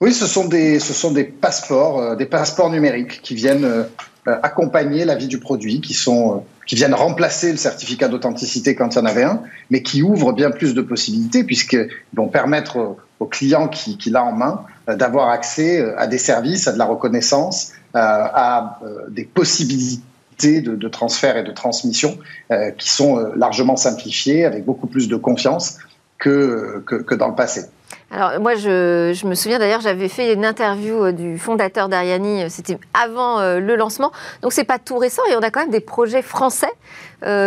Oui, 0.01 0.15
ce 0.15 0.27
sont 0.27 0.47
des, 0.47 0.81
ce 0.81 0.95
sont 0.95 1.13
des 1.13 1.25
passeports, 1.25 1.99
euh, 1.99 2.17
des 2.17 2.25
passeports 2.25 2.71
numériques 2.71 3.21
qui 3.21 3.35
viennent 3.35 3.67
euh, 3.67 3.85
accompagner 4.25 5.05
la 5.05 5.15
vie 5.15 5.29
du 5.29 5.39
produit, 5.39 5.83
qui, 5.83 5.93
sont, 5.93 6.45
qui 6.67 6.75
viennent 6.75 6.95
remplacer 6.95 7.51
le 7.51 7.57
certificat 7.57 8.09
d'authenticité 8.09 8.75
quand 8.75 8.95
il 8.95 8.99
y 8.99 9.01
en 9.01 9.07
avait 9.07 9.25
un, 9.25 9.43
mais 9.71 9.83
qui 9.83 10.03
ouvrent 10.03 10.33
bien 10.33 10.51
plus 10.51 10.75
de 10.75 10.83
possibilités, 10.83 11.45
puisqu'ils 11.45 11.89
vont 12.15 12.29
permettre 12.29 12.97
aux 13.21 13.27
clients 13.27 13.69
qui, 13.69 14.11
l'a 14.11 14.25
en 14.25 14.33
main 14.33 14.65
d'avoir 14.87 15.29
accès 15.29 15.85
à 15.97 16.07
des 16.07 16.19
services, 16.19 16.69
à 16.69 16.73
de 16.73 16.79
la 16.79 16.85
reconnaissance, 16.85 17.73
à 17.95 18.81
des 19.09 19.25
possibilités 19.25 20.01
de, 20.45 20.89
transfert 20.89 21.37
et 21.37 21.43
de 21.43 21.53
transmission 21.53 22.19
euh, 22.51 22.71
qui 22.73 22.91
sont 22.91 23.19
euh, 23.19 23.33
largement 23.37 23.77
simplifiées, 23.77 24.45
avec 24.45 24.65
beaucoup 24.65 24.87
plus 24.87 25.09
de 25.09 25.17
confiance 25.17 25.79
que, 26.19 26.83
que, 26.87 27.15
dans 27.15 27.29
le 27.29 27.35
passé. 27.35 27.67
Alors 28.15 28.39
moi, 28.39 28.55
je, 28.55 29.27
me 29.27 29.35
souviens 29.35 29.59
d'ailleurs, 29.59 29.81
j'avais 29.81 30.09
fait 30.09 30.35
une 30.35 30.45
interview 30.45 31.07
euh, 31.07 31.11
du 31.11 31.37
fondateur 31.37 31.89
d'Ariani, 31.89 32.49
c'était 32.49 32.79
avant 32.95 33.41
le 33.41 33.75
lancement, 33.75 34.13
donc 34.41 34.53
c'est 34.53 34.63
pas 34.63 34.79
tout 34.79 34.99
récent 34.99 35.23
et 35.33 35.35
on 35.35 35.41
a 35.41 35.51
quand 35.51 35.59
même 35.59 35.71
des 35.71 35.81
projets 35.81 36.23
français 36.23 36.71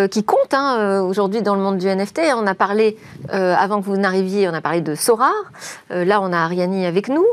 qui 0.10 0.24
comptent 0.24 0.56
hein, 0.56 1.02
aujourd'hui 1.04 1.44
dans 1.44 1.54
le 1.54 1.62
monde 1.62 1.78
du 1.78 1.88
NFT. 1.88 2.22
On 2.36 2.48
a 2.48 2.56
parlé, 2.56 2.98
avant 3.30 3.80
que 3.80 3.86
vous 3.86 3.96
n'arriviez, 3.96 4.50
on 4.50 4.54
a 4.54 4.62
parlé 4.62 4.82
de 4.82 4.96
Sorar, 4.96 5.32
là 5.92 6.20
on 6.20 6.34
a 6.34 6.38
Ariani 6.38 6.86
avec 6.88 7.10
nous. 7.10 7.26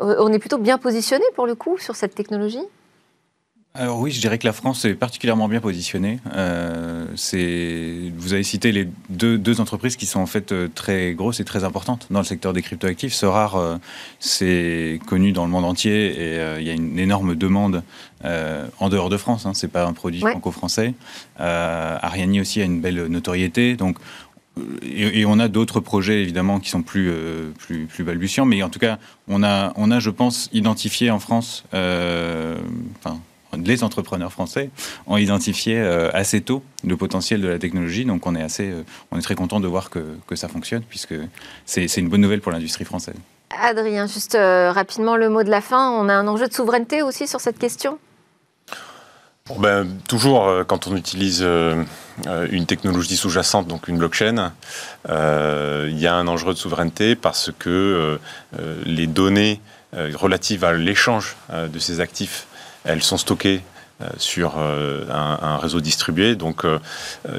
on 0.00 0.32
est 0.32 0.38
plutôt 0.38 0.56
bien 0.56 0.78
positionné 0.78 1.24
pour 1.36 1.46
le 1.46 1.54
coup 1.54 1.76
sur 1.78 1.94
cette 1.94 2.14
technologie? 2.14 2.66
Alors 3.74 4.00
oui, 4.00 4.10
je 4.10 4.20
dirais 4.20 4.36
que 4.38 4.46
la 4.46 4.52
France 4.52 4.84
est 4.84 4.92
particulièrement 4.94 5.48
bien 5.48 5.60
positionnée. 5.60 6.18
Euh, 6.34 7.06
vous 8.18 8.34
avez 8.34 8.42
cité 8.42 8.70
les 8.70 8.86
deux, 9.08 9.38
deux, 9.38 9.62
entreprises 9.62 9.96
qui 9.96 10.04
sont 10.04 10.20
en 10.20 10.26
fait 10.26 10.52
euh, 10.52 10.68
très 10.74 11.14
grosses 11.14 11.40
et 11.40 11.44
très 11.44 11.64
importantes 11.64 12.06
dans 12.10 12.18
le 12.18 12.24
secteur 12.26 12.52
des 12.52 12.60
cryptoactifs. 12.60 13.14
Sorar, 13.14 13.56
euh, 13.56 13.76
c'est 14.20 15.00
connu 15.06 15.32
dans 15.32 15.46
le 15.46 15.50
monde 15.50 15.64
entier 15.64 16.10
et 16.10 16.38
euh, 16.38 16.60
il 16.60 16.66
y 16.66 16.70
a 16.70 16.74
une 16.74 16.98
énorme 16.98 17.34
demande 17.34 17.82
en 18.78 18.88
dehors 18.88 19.08
de 19.08 19.16
France. 19.16 19.46
Hein, 19.46 19.52
c'est 19.54 19.72
pas 19.72 19.84
un 19.84 19.94
produit 19.94 20.20
franco-français. 20.20 20.94
Ariani 21.38 22.40
aussi 22.40 22.60
a 22.60 22.64
une 22.64 22.80
belle 22.80 23.06
notoriété. 23.06 23.74
Donc 23.74 23.96
et, 24.82 25.24
on 25.24 25.38
a 25.38 25.48
d'autres 25.48 25.80
projets 25.80 26.22
évidemment 26.22 26.60
qui 26.60 26.68
sont 26.68 26.82
plus, 26.82 27.10
plus, 27.58 27.86
plus, 27.86 28.04
balbutiants, 28.04 28.44
mais 28.44 28.62
en 28.62 28.68
tout 28.68 28.78
cas, 28.78 28.98
on 29.26 29.42
a, 29.42 29.72
on 29.76 29.90
a 29.90 29.98
je 29.98 30.10
pense, 30.10 30.50
identifié 30.52 31.10
en 31.10 31.18
France, 31.18 31.64
enfin, 31.72 33.18
les 33.56 33.84
entrepreneurs 33.84 34.32
français 34.32 34.70
ont 35.06 35.16
identifié 35.16 35.78
euh, 35.78 36.10
assez 36.12 36.40
tôt 36.40 36.62
le 36.84 36.96
potentiel 36.96 37.40
de 37.40 37.48
la 37.48 37.58
technologie. 37.58 38.04
Donc 38.04 38.26
on 38.26 38.34
est, 38.34 38.42
assez, 38.42 38.70
euh, 38.70 38.82
on 39.10 39.18
est 39.18 39.22
très 39.22 39.34
content 39.34 39.60
de 39.60 39.68
voir 39.68 39.90
que, 39.90 40.16
que 40.26 40.36
ça 40.36 40.48
fonctionne, 40.48 40.82
puisque 40.82 41.14
c'est 41.66 41.96
une 41.96 42.08
bonne 42.08 42.20
nouvelle 42.20 42.40
pour 42.40 42.52
l'industrie 42.52 42.84
française. 42.84 43.16
Adrien, 43.50 44.06
juste 44.06 44.34
euh, 44.34 44.72
rapidement 44.72 45.16
le 45.16 45.28
mot 45.28 45.42
de 45.42 45.50
la 45.50 45.60
fin. 45.60 45.90
On 45.90 46.08
a 46.08 46.14
un 46.14 46.26
enjeu 46.26 46.48
de 46.48 46.54
souveraineté 46.54 47.02
aussi 47.02 47.26
sur 47.28 47.40
cette 47.40 47.58
question? 47.58 47.98
Ben, 49.58 49.86
Toujours, 50.08 50.48
quand 50.66 50.86
on 50.86 50.96
utilise 50.96 51.42
une 51.42 52.64
technologie 52.66 53.16
sous-jacente, 53.16 53.66
donc 53.66 53.88
une 53.88 53.98
blockchain, 53.98 54.52
il 55.08 55.98
y 55.98 56.06
a 56.06 56.14
un 56.14 56.28
enjeu 56.28 56.46
de 56.46 56.58
souveraineté 56.58 57.16
parce 57.16 57.50
que 57.58 58.18
les 58.86 59.08
données 59.08 59.60
relatives 59.92 60.64
à 60.64 60.72
l'échange 60.72 61.36
de 61.52 61.78
ces 61.80 62.00
actifs 62.00 62.46
elles 62.84 63.02
sont 63.02 63.18
stockées 63.18 63.62
euh, 64.02 64.08
sur 64.16 64.54
euh, 64.56 65.04
un, 65.10 65.56
réseau 65.58 65.80
distribué. 65.80 66.34
Donc, 66.34 66.64
euh, 66.64 66.78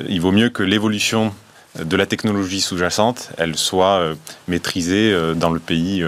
il 0.07 0.21
vaut 0.21 0.31
mieux 0.31 0.49
que 0.49 0.63
l'évolution 0.63 1.33
de 1.77 1.97
la 1.97 2.05
technologie 2.05 2.61
sous-jacente, 2.61 3.31
elle 3.37 3.57
soit 3.57 4.13
maîtrisée 4.47 5.33
dans 5.35 5.49
le 5.49 5.59
pays 5.59 6.05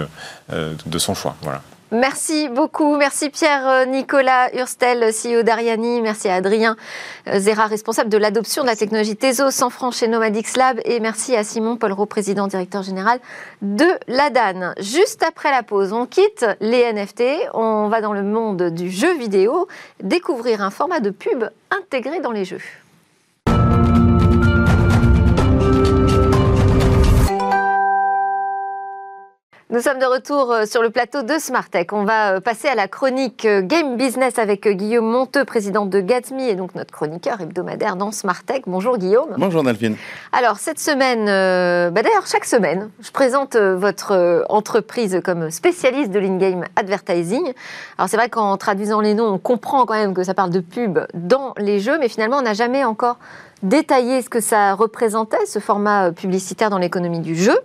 de 0.48 0.98
son 0.98 1.12
choix. 1.12 1.34
Voilà. 1.42 1.60
Merci 1.92 2.48
beaucoup. 2.48 2.96
Merci 2.96 3.30
Pierre-Nicolas 3.30 4.52
Hurstel, 4.56 5.12
CEO 5.12 5.44
d'Ariani. 5.44 6.00
Merci 6.00 6.28
à 6.28 6.34
Adrien 6.34 6.76
euh, 7.28 7.38
Zera, 7.38 7.66
responsable 7.66 8.10
de 8.10 8.18
l'adoption 8.18 8.62
de 8.62 8.66
la 8.66 8.74
technologie 8.74 9.14
Tezos 9.14 9.62
en 9.62 9.70
France 9.70 9.98
chez 9.98 10.08
Nomadix 10.08 10.56
Lab. 10.56 10.80
Et 10.84 10.98
merci 10.98 11.36
à 11.36 11.44
Simon 11.44 11.76
Polro, 11.76 12.04
président 12.04 12.48
directeur 12.48 12.82
général 12.82 13.20
de 13.62 13.86
l'ADAN. 14.08 14.72
Juste 14.80 15.22
après 15.22 15.52
la 15.52 15.62
pause, 15.62 15.92
on 15.92 16.06
quitte 16.06 16.44
les 16.60 16.92
NFT. 16.92 17.22
On 17.54 17.86
va 17.86 18.00
dans 18.00 18.12
le 18.12 18.24
monde 18.24 18.70
du 18.70 18.90
jeu 18.90 19.16
vidéo 19.16 19.68
découvrir 20.02 20.62
un 20.62 20.70
format 20.70 20.98
de 20.98 21.10
pub 21.10 21.44
intégré 21.70 22.18
dans 22.18 22.32
les 22.32 22.44
jeux. 22.44 22.62
Nous 29.68 29.80
sommes 29.80 29.98
de 29.98 30.04
retour 30.04 30.52
euh, 30.52 30.64
sur 30.64 30.80
le 30.80 30.90
plateau 30.90 31.22
de 31.22 31.40
Smartech. 31.40 31.92
On 31.92 32.04
va 32.04 32.34
euh, 32.34 32.40
passer 32.40 32.68
à 32.68 32.76
la 32.76 32.86
chronique 32.86 33.44
euh, 33.44 33.62
Game 33.62 33.96
Business 33.96 34.38
avec 34.38 34.68
Guillaume 34.68 35.10
Monteux, 35.10 35.44
président 35.44 35.86
de 35.86 35.98
Gatsby 35.98 36.44
et 36.44 36.54
donc 36.54 36.76
notre 36.76 36.92
chroniqueur 36.92 37.40
hebdomadaire 37.40 37.96
dans 37.96 38.12
Smartech. 38.12 38.62
Bonjour 38.68 38.96
Guillaume. 38.96 39.34
Bonjour 39.36 39.64
Delphine. 39.64 39.96
Alors 40.30 40.58
cette 40.58 40.78
semaine, 40.78 41.24
bah 41.26 42.02
d'ailleurs 42.02 42.28
chaque 42.28 42.44
semaine, 42.44 42.90
je 43.00 43.10
présente 43.10 43.56
votre 43.56 44.44
entreprise 44.48 45.20
comme 45.24 45.50
spécialiste 45.50 46.12
de 46.12 46.20
l'in-game 46.20 46.64
advertising. 46.76 47.52
Alors 47.98 48.08
c'est 48.08 48.16
vrai 48.16 48.28
qu'en 48.28 48.56
traduisant 48.58 49.00
les 49.00 49.14
noms, 49.14 49.26
on 49.26 49.38
comprend 49.38 49.84
quand 49.84 49.94
même 49.94 50.14
que 50.14 50.22
ça 50.22 50.34
parle 50.34 50.50
de 50.50 50.60
pub 50.60 51.00
dans 51.14 51.54
les 51.58 51.80
jeux, 51.80 51.98
mais 51.98 52.08
finalement 52.08 52.38
on 52.38 52.42
n'a 52.42 52.54
jamais 52.54 52.84
encore 52.84 53.18
détaillé 53.64 54.22
ce 54.22 54.28
que 54.28 54.40
ça 54.40 54.74
représentait, 54.74 55.44
ce 55.46 55.58
format 55.58 56.12
publicitaire 56.12 56.70
dans 56.70 56.78
l'économie 56.78 57.20
du 57.20 57.34
jeu. 57.34 57.58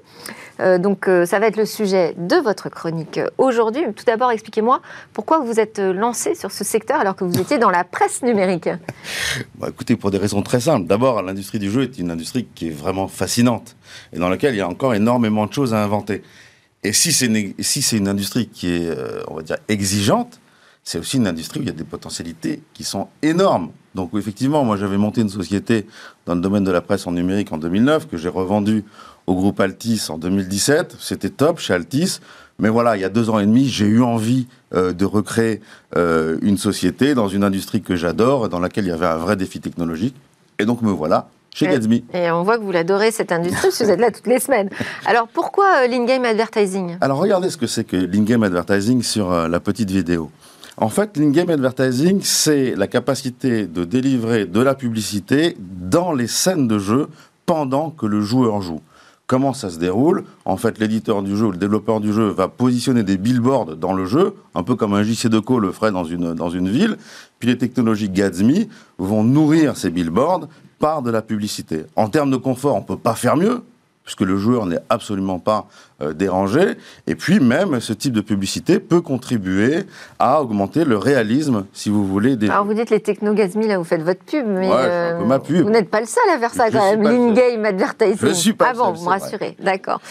Euh, 0.61 0.77
donc 0.77 1.07
euh, 1.07 1.25
ça 1.25 1.39
va 1.39 1.47
être 1.47 1.57
le 1.57 1.65
sujet 1.65 2.15
de 2.17 2.35
votre 2.35 2.69
chronique 2.69 3.19
aujourd'hui. 3.37 3.81
Tout 3.95 4.05
d'abord, 4.05 4.31
expliquez-moi 4.31 4.81
pourquoi 5.13 5.39
vous 5.39 5.59
êtes 5.59 5.79
lancé 5.79 6.35
sur 6.35 6.51
ce 6.51 6.63
secteur 6.63 6.99
alors 6.99 7.15
que 7.15 7.23
vous 7.23 7.39
étiez 7.39 7.57
dans 7.57 7.69
la 7.69 7.83
presse 7.83 8.21
numérique. 8.23 8.69
Bah, 9.55 9.67
écoutez, 9.69 9.95
pour 9.95 10.11
des 10.11 10.17
raisons 10.17 10.41
très 10.41 10.59
simples. 10.59 10.87
D'abord, 10.87 11.21
l'industrie 11.21 11.59
du 11.59 11.69
jeu 11.69 11.83
est 11.83 11.99
une 11.99 12.09
industrie 12.09 12.47
qui 12.55 12.67
est 12.67 12.71
vraiment 12.71 13.07
fascinante 13.07 13.75
et 14.13 14.17
dans 14.17 14.29
laquelle 14.29 14.55
il 14.55 14.57
y 14.57 14.61
a 14.61 14.67
encore 14.67 14.93
énormément 14.93 15.45
de 15.45 15.53
choses 15.53 15.73
à 15.73 15.83
inventer. 15.83 16.23
Et 16.83 16.93
si 16.93 17.11
c'est 17.13 17.27
une, 17.27 17.53
une 17.97 18.07
industrie 18.07 18.47
qui 18.47 18.73
est, 18.73 18.89
euh, 18.89 19.21
on 19.27 19.35
va 19.35 19.43
dire, 19.43 19.57
exigeante, 19.67 20.39
c'est 20.83 20.97
aussi 20.97 21.17
une 21.17 21.27
industrie 21.27 21.59
où 21.59 21.63
il 21.63 21.67
y 21.67 21.71
a 21.71 21.73
des 21.73 21.83
potentialités 21.83 22.63
qui 22.73 22.83
sont 22.83 23.07
énormes. 23.21 23.71
Donc 23.93 24.11
effectivement, 24.15 24.63
moi 24.63 24.77
j'avais 24.77 24.97
monté 24.97 25.21
une 25.21 25.29
société 25.29 25.85
dans 26.25 26.33
le 26.33 26.41
domaine 26.41 26.63
de 26.63 26.71
la 26.71 26.81
presse 26.81 27.05
en 27.05 27.11
numérique 27.11 27.51
en 27.51 27.57
2009 27.57 28.07
que 28.07 28.17
j'ai 28.17 28.29
revendue 28.29 28.83
au 29.31 29.35
groupe 29.35 29.59
Altis 29.59 30.07
en 30.09 30.17
2017. 30.17 30.97
C'était 30.99 31.29
top 31.29 31.59
chez 31.59 31.73
Altis. 31.73 32.19
Mais 32.59 32.69
voilà, 32.69 32.95
il 32.95 33.01
y 33.01 33.05
a 33.05 33.09
deux 33.09 33.29
ans 33.29 33.39
et 33.39 33.45
demi, 33.45 33.67
j'ai 33.67 33.85
eu 33.85 34.03
envie 34.03 34.45
euh, 34.75 34.93
de 34.93 35.05
recréer 35.05 35.61
euh, 35.95 36.37
une 36.43 36.57
société 36.57 37.15
dans 37.15 37.27
une 37.27 37.43
industrie 37.43 37.81
que 37.81 37.95
j'adore, 37.95 38.49
dans 38.49 38.59
laquelle 38.59 38.85
il 38.85 38.89
y 38.89 38.91
avait 38.91 39.07
un 39.07 39.17
vrai 39.17 39.35
défi 39.35 39.59
technologique. 39.59 40.15
Et 40.59 40.65
donc 40.65 40.83
me 40.83 40.91
voilà 40.91 41.29
chez 41.53 41.67
Gatsby. 41.67 42.05
Et 42.13 42.29
on 42.29 42.43
voit 42.43 42.57
que 42.57 42.63
vous 42.63 42.71
l'adorez 42.71 43.11
cette 43.11 43.31
industrie, 43.31 43.63
parce 43.63 43.79
que 43.79 43.83
vous 43.85 43.89
êtes 43.89 43.99
là 43.99 44.11
toutes 44.11 44.27
les 44.27 44.39
semaines. 44.39 44.69
Alors 45.05 45.27
pourquoi 45.27 45.83
euh, 45.83 45.87
l'in-game 45.87 46.23
advertising? 46.23 46.97
Alors 47.01 47.17
regardez 47.17 47.49
ce 47.49 47.57
que 47.57 47.67
c'est 47.67 47.83
que 47.83 47.97
l'in-game 47.97 48.43
advertising 48.43 49.01
sur 49.01 49.31
la 49.31 49.59
petite 49.59 49.89
vidéo. 49.89 50.29
En 50.77 50.89
fait, 50.89 51.17
l'in-game 51.17 51.49
advertising, 51.49 52.21
c'est 52.21 52.75
la 52.75 52.87
capacité 52.87 53.65
de 53.65 53.85
délivrer 53.85 54.45
de 54.45 54.61
la 54.61 54.75
publicité 54.75 55.57
dans 55.59 56.13
les 56.13 56.27
scènes 56.27 56.67
de 56.67 56.77
jeu 56.77 57.07
pendant 57.45 57.89
que 57.89 58.05
le 58.05 58.21
joueur 58.21 58.61
joue. 58.61 58.81
Comment 59.31 59.53
ça 59.53 59.69
se 59.69 59.79
déroule 59.79 60.25
En 60.43 60.57
fait, 60.57 60.77
l'éditeur 60.77 61.23
du 61.23 61.37
jeu, 61.37 61.51
le 61.51 61.57
développeur 61.57 62.01
du 62.01 62.11
jeu 62.11 62.27
va 62.27 62.49
positionner 62.49 63.01
des 63.03 63.15
billboards 63.15 63.77
dans 63.77 63.93
le 63.93 64.05
jeu, 64.05 64.35
un 64.55 64.63
peu 64.63 64.75
comme 64.75 64.93
un 64.93 65.03
JC 65.03 65.29
Deco 65.29 65.57
le 65.57 65.71
ferait 65.71 65.93
dans 65.93 66.03
une, 66.03 66.33
dans 66.33 66.49
une 66.49 66.67
ville. 66.67 66.97
Puis 67.39 67.47
les 67.47 67.57
technologies 67.57 68.09
Gatsby 68.09 68.67
vont 68.97 69.23
nourrir 69.23 69.77
ces 69.77 69.89
billboards 69.89 70.49
par 70.79 71.01
de 71.01 71.09
la 71.11 71.21
publicité. 71.21 71.85
En 71.95 72.09
termes 72.09 72.29
de 72.29 72.35
confort, 72.35 72.75
on 72.75 72.81
ne 72.81 72.85
peut 72.85 72.97
pas 72.97 73.15
faire 73.15 73.37
mieux 73.37 73.61
puisque 74.11 74.29
le 74.29 74.35
joueur 74.35 74.65
n'est 74.65 74.79
absolument 74.89 75.39
pas 75.39 75.67
euh, 76.01 76.11
dérangé. 76.11 76.75
Et 77.07 77.15
puis 77.15 77.39
même, 77.39 77.79
ce 77.79 77.93
type 77.93 78.11
de 78.11 78.19
publicité 78.19 78.81
peut 78.81 78.99
contribuer 78.99 79.83
à 80.19 80.41
augmenter 80.41 80.83
le 80.83 80.97
réalisme, 80.97 81.65
si 81.71 81.89
vous 81.89 82.05
voulez. 82.05 82.35
Des... 82.35 82.49
Alors 82.49 82.65
vous 82.65 82.73
dites 82.73 82.89
les 82.89 82.99
techno-gazmi, 82.99 83.67
là 83.67 83.77
vous 83.77 83.85
faites 83.85 84.01
votre 84.01 84.21
pub, 84.25 84.45
mais 84.45 84.69
euh, 84.69 85.23
ma 85.23 85.39
pub. 85.39 85.63
vous 85.63 85.69
n'êtes 85.69 85.89
pas 85.89 86.01
le 86.01 86.07
seul 86.07 86.23
à 86.29 86.37
faire 86.39 86.53
ça 86.53 86.69
quand 86.69 86.91
même, 86.91 87.03
l'in-game 87.03 87.63
advertising. 87.63 88.17
Je 88.19 88.33
suis 88.33 88.51
pas 88.51 88.71
ah 88.71 88.73
bon, 88.73 88.91
vous 88.91 89.05
me 89.05 89.09
rassurez, 89.09 89.55
d'accord. 89.59 90.01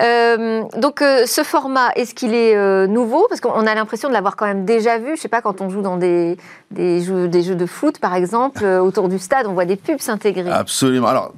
Euh, 0.00 0.64
donc 0.76 0.98
ce 1.00 1.42
format, 1.44 1.90
est-ce 1.94 2.12
qu'il 2.12 2.34
est 2.34 2.88
nouveau? 2.88 3.26
Parce 3.28 3.40
qu'on 3.40 3.66
a 3.66 3.74
l'impression 3.76 4.08
de 4.08 4.14
l'avoir 4.14 4.34
quand 4.34 4.46
même 4.46 4.64
déjà 4.64 4.98
vu, 4.98 5.14
je 5.14 5.20
sais 5.20 5.28
pas, 5.28 5.42
quand 5.42 5.60
on 5.60 5.70
joue 5.70 5.82
dans 5.82 5.96
des, 5.96 6.38
des, 6.72 7.02
jeux, 7.02 7.28
des 7.28 7.42
jeux 7.42 7.54
de 7.54 7.66
foot 7.66 8.00
par 8.00 8.16
exemple, 8.16 8.64
autour 8.64 9.08
du 9.08 9.20
stade, 9.20 9.46
on 9.46 9.52
voit 9.52 9.64
des 9.64 9.76
pubs 9.76 10.00
s'intégrer. 10.00 10.50
Absolument. 10.50 11.06
Alors 11.06 11.32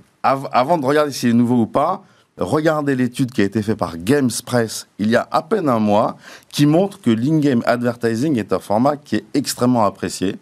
avant 0.53 0.79
de 0.79 0.85
regarder 0.85 1.13
s'il 1.13 1.31
est 1.31 1.35
nouveau 1.35 1.63
ou 1.63 1.67
pas, 1.67 2.03
regardez 2.39 2.95
l'étude 2.95 3.33
qui 3.33 3.41
a 3.41 3.45
été 3.45 3.63
faite 3.63 3.79
par 3.79 3.97
GamesPress 3.97 4.89
il 4.99 5.11
y 5.11 5.17
a 5.17 5.27
à 5.31 5.43
peine 5.43 5.69
un 5.69 5.79
mois, 5.79 6.17
qui 6.51 6.67
montre 6.67 7.01
que 7.01 7.11
l'in-game 7.11 7.63
advertising 7.67 8.39
est 8.39 8.53
un 8.53 8.59
format 8.59 8.97
qui 8.97 9.17
est 9.17 9.25
extrêmement 9.35 9.85
apprécié 9.85 10.37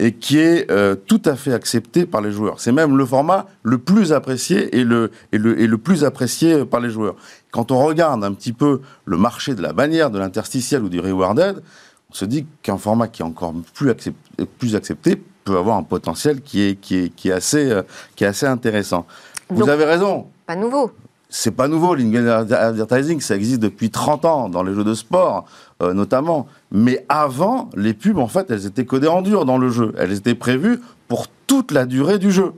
et 0.00 0.12
qui 0.12 0.38
est 0.38 0.70
euh, 0.70 0.96
tout 0.96 1.22
à 1.24 1.36
fait 1.36 1.52
accepté 1.52 2.04
par 2.04 2.20
les 2.20 2.32
joueurs. 2.32 2.60
C'est 2.60 2.72
même 2.72 2.96
le 2.96 3.06
format 3.06 3.46
le 3.62 3.78
plus 3.78 4.12
apprécié 4.12 4.76
et 4.76 4.82
le, 4.82 5.12
et, 5.30 5.38
le, 5.38 5.60
et 5.60 5.66
le 5.66 5.78
plus 5.78 6.04
apprécié 6.04 6.64
par 6.64 6.80
les 6.80 6.90
joueurs. 6.90 7.14
Quand 7.52 7.70
on 7.70 7.84
regarde 7.84 8.24
un 8.24 8.32
petit 8.32 8.52
peu 8.52 8.80
le 9.04 9.16
marché 9.16 9.54
de 9.54 9.62
la 9.62 9.72
bannière, 9.72 10.10
de 10.10 10.18
l'interstitiel 10.18 10.82
ou 10.82 10.88
du 10.88 10.98
rewarded, 10.98 11.62
on 12.10 12.14
se 12.14 12.24
dit 12.24 12.46
qu'un 12.62 12.76
format 12.76 13.06
qui 13.06 13.22
est 13.22 13.24
encore 13.24 13.54
plus, 13.72 13.90
accepté, 13.90 14.46
plus 14.58 14.74
accepté 14.74 15.22
peut 15.44 15.58
avoir 15.58 15.76
un 15.76 15.82
potentiel 15.82 16.40
qui 16.40 16.62
est, 16.62 16.74
qui 16.80 16.96
est, 16.96 17.08
qui 17.10 17.28
est, 17.28 17.32
assez, 17.32 17.70
euh, 17.70 17.82
qui 18.16 18.24
est 18.24 18.26
assez 18.26 18.46
intéressant. 18.46 19.06
Vous 19.50 19.68
avez 19.68 19.84
raison. 19.84 20.26
Pas 20.46 20.56
nouveau. 20.56 20.90
C'est 21.28 21.50
pas 21.50 21.68
nouveau, 21.68 21.94
l'in-game 21.94 22.28
advertising, 22.28 23.20
ça 23.20 23.34
existe 23.34 23.60
depuis 23.60 23.90
30 23.90 24.24
ans 24.24 24.48
dans 24.48 24.62
les 24.62 24.72
jeux 24.72 24.84
de 24.84 24.94
sport, 24.94 25.46
euh, 25.82 25.92
notamment. 25.92 26.46
Mais 26.70 27.04
avant, 27.08 27.70
les 27.76 27.92
pubs, 27.92 28.18
en 28.18 28.28
fait, 28.28 28.50
elles 28.50 28.66
étaient 28.66 28.84
codées 28.84 29.08
en 29.08 29.20
dur 29.20 29.44
dans 29.44 29.58
le 29.58 29.68
jeu. 29.68 29.92
Elles 29.98 30.12
étaient 30.12 30.36
prévues 30.36 30.80
pour 31.08 31.26
toute 31.46 31.72
la 31.72 31.86
durée 31.86 32.18
du 32.18 32.30
jeu. 32.30 32.52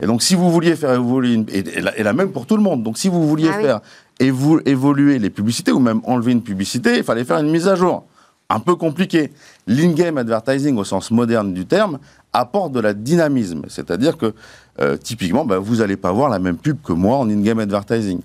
Et 0.00 0.06
donc, 0.06 0.20
si 0.22 0.34
vous 0.34 0.50
vouliez 0.50 0.74
faire 0.74 0.94
évoluer, 0.94 1.44
et, 1.52 2.02
la, 2.02 2.12
même 2.12 2.32
pour 2.32 2.46
tout 2.46 2.56
le 2.56 2.62
monde, 2.62 2.82
donc 2.82 2.98
si 2.98 3.08
vous 3.08 3.26
vouliez 3.26 3.50
ah 3.52 3.60
faire 3.60 3.80
évoluer 4.18 5.20
les 5.20 5.30
publicités 5.30 5.70
ou 5.70 5.78
même 5.78 6.00
enlever 6.04 6.32
une 6.32 6.42
publicité, 6.42 6.96
il 6.96 7.04
fallait 7.04 7.24
faire 7.24 7.38
une 7.38 7.50
mise 7.50 7.68
à 7.68 7.76
jour 7.76 8.04
un 8.52 8.60
peu 8.60 8.76
compliqué. 8.76 9.32
L'in-game 9.66 10.18
advertising, 10.18 10.76
au 10.76 10.84
sens 10.84 11.10
moderne 11.10 11.54
du 11.54 11.66
terme, 11.66 11.98
apporte 12.32 12.72
de 12.72 12.80
la 12.80 12.94
dynamisme. 12.94 13.62
C'est-à-dire 13.68 14.16
que, 14.16 14.34
euh, 14.80 14.96
typiquement, 14.96 15.44
bah, 15.44 15.58
vous 15.58 15.76
n'allez 15.76 15.96
pas 15.96 16.12
voir 16.12 16.28
la 16.28 16.38
même 16.38 16.56
pub 16.56 16.78
que 16.82 16.92
moi 16.92 17.16
en 17.16 17.28
in-game 17.28 17.58
advertising. 17.58 18.20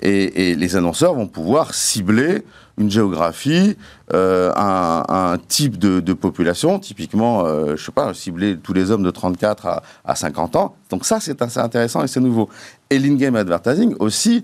Et, 0.00 0.54
les 0.54 0.76
annonceurs 0.76 1.14
vont 1.14 1.26
pouvoir 1.26 1.74
cibler 1.74 2.42
une 2.78 2.90
géographie, 2.90 3.76
euh, 4.14 4.50
un, 4.56 5.36
type 5.46 5.78
de, 5.78 6.12
population, 6.14 6.78
typiquement, 6.78 7.44
euh, 7.44 7.76
je 7.76 7.84
sais 7.84 7.92
pas, 7.92 8.14
cibler 8.14 8.56
tous 8.56 8.72
les 8.72 8.90
hommes 8.90 9.02
de 9.02 9.10
34 9.10 9.66
à, 9.66 9.82
à 10.06 10.14
50 10.14 10.56
ans. 10.56 10.74
Donc 10.88 11.04
ça, 11.04 11.20
c'est 11.20 11.42
assez 11.42 11.60
intéressant 11.60 12.02
et 12.02 12.06
c'est 12.06 12.20
nouveau. 12.20 12.48
Et 12.88 12.98
l'in-game 12.98 13.36
advertising 13.36 13.94
aussi 13.98 14.42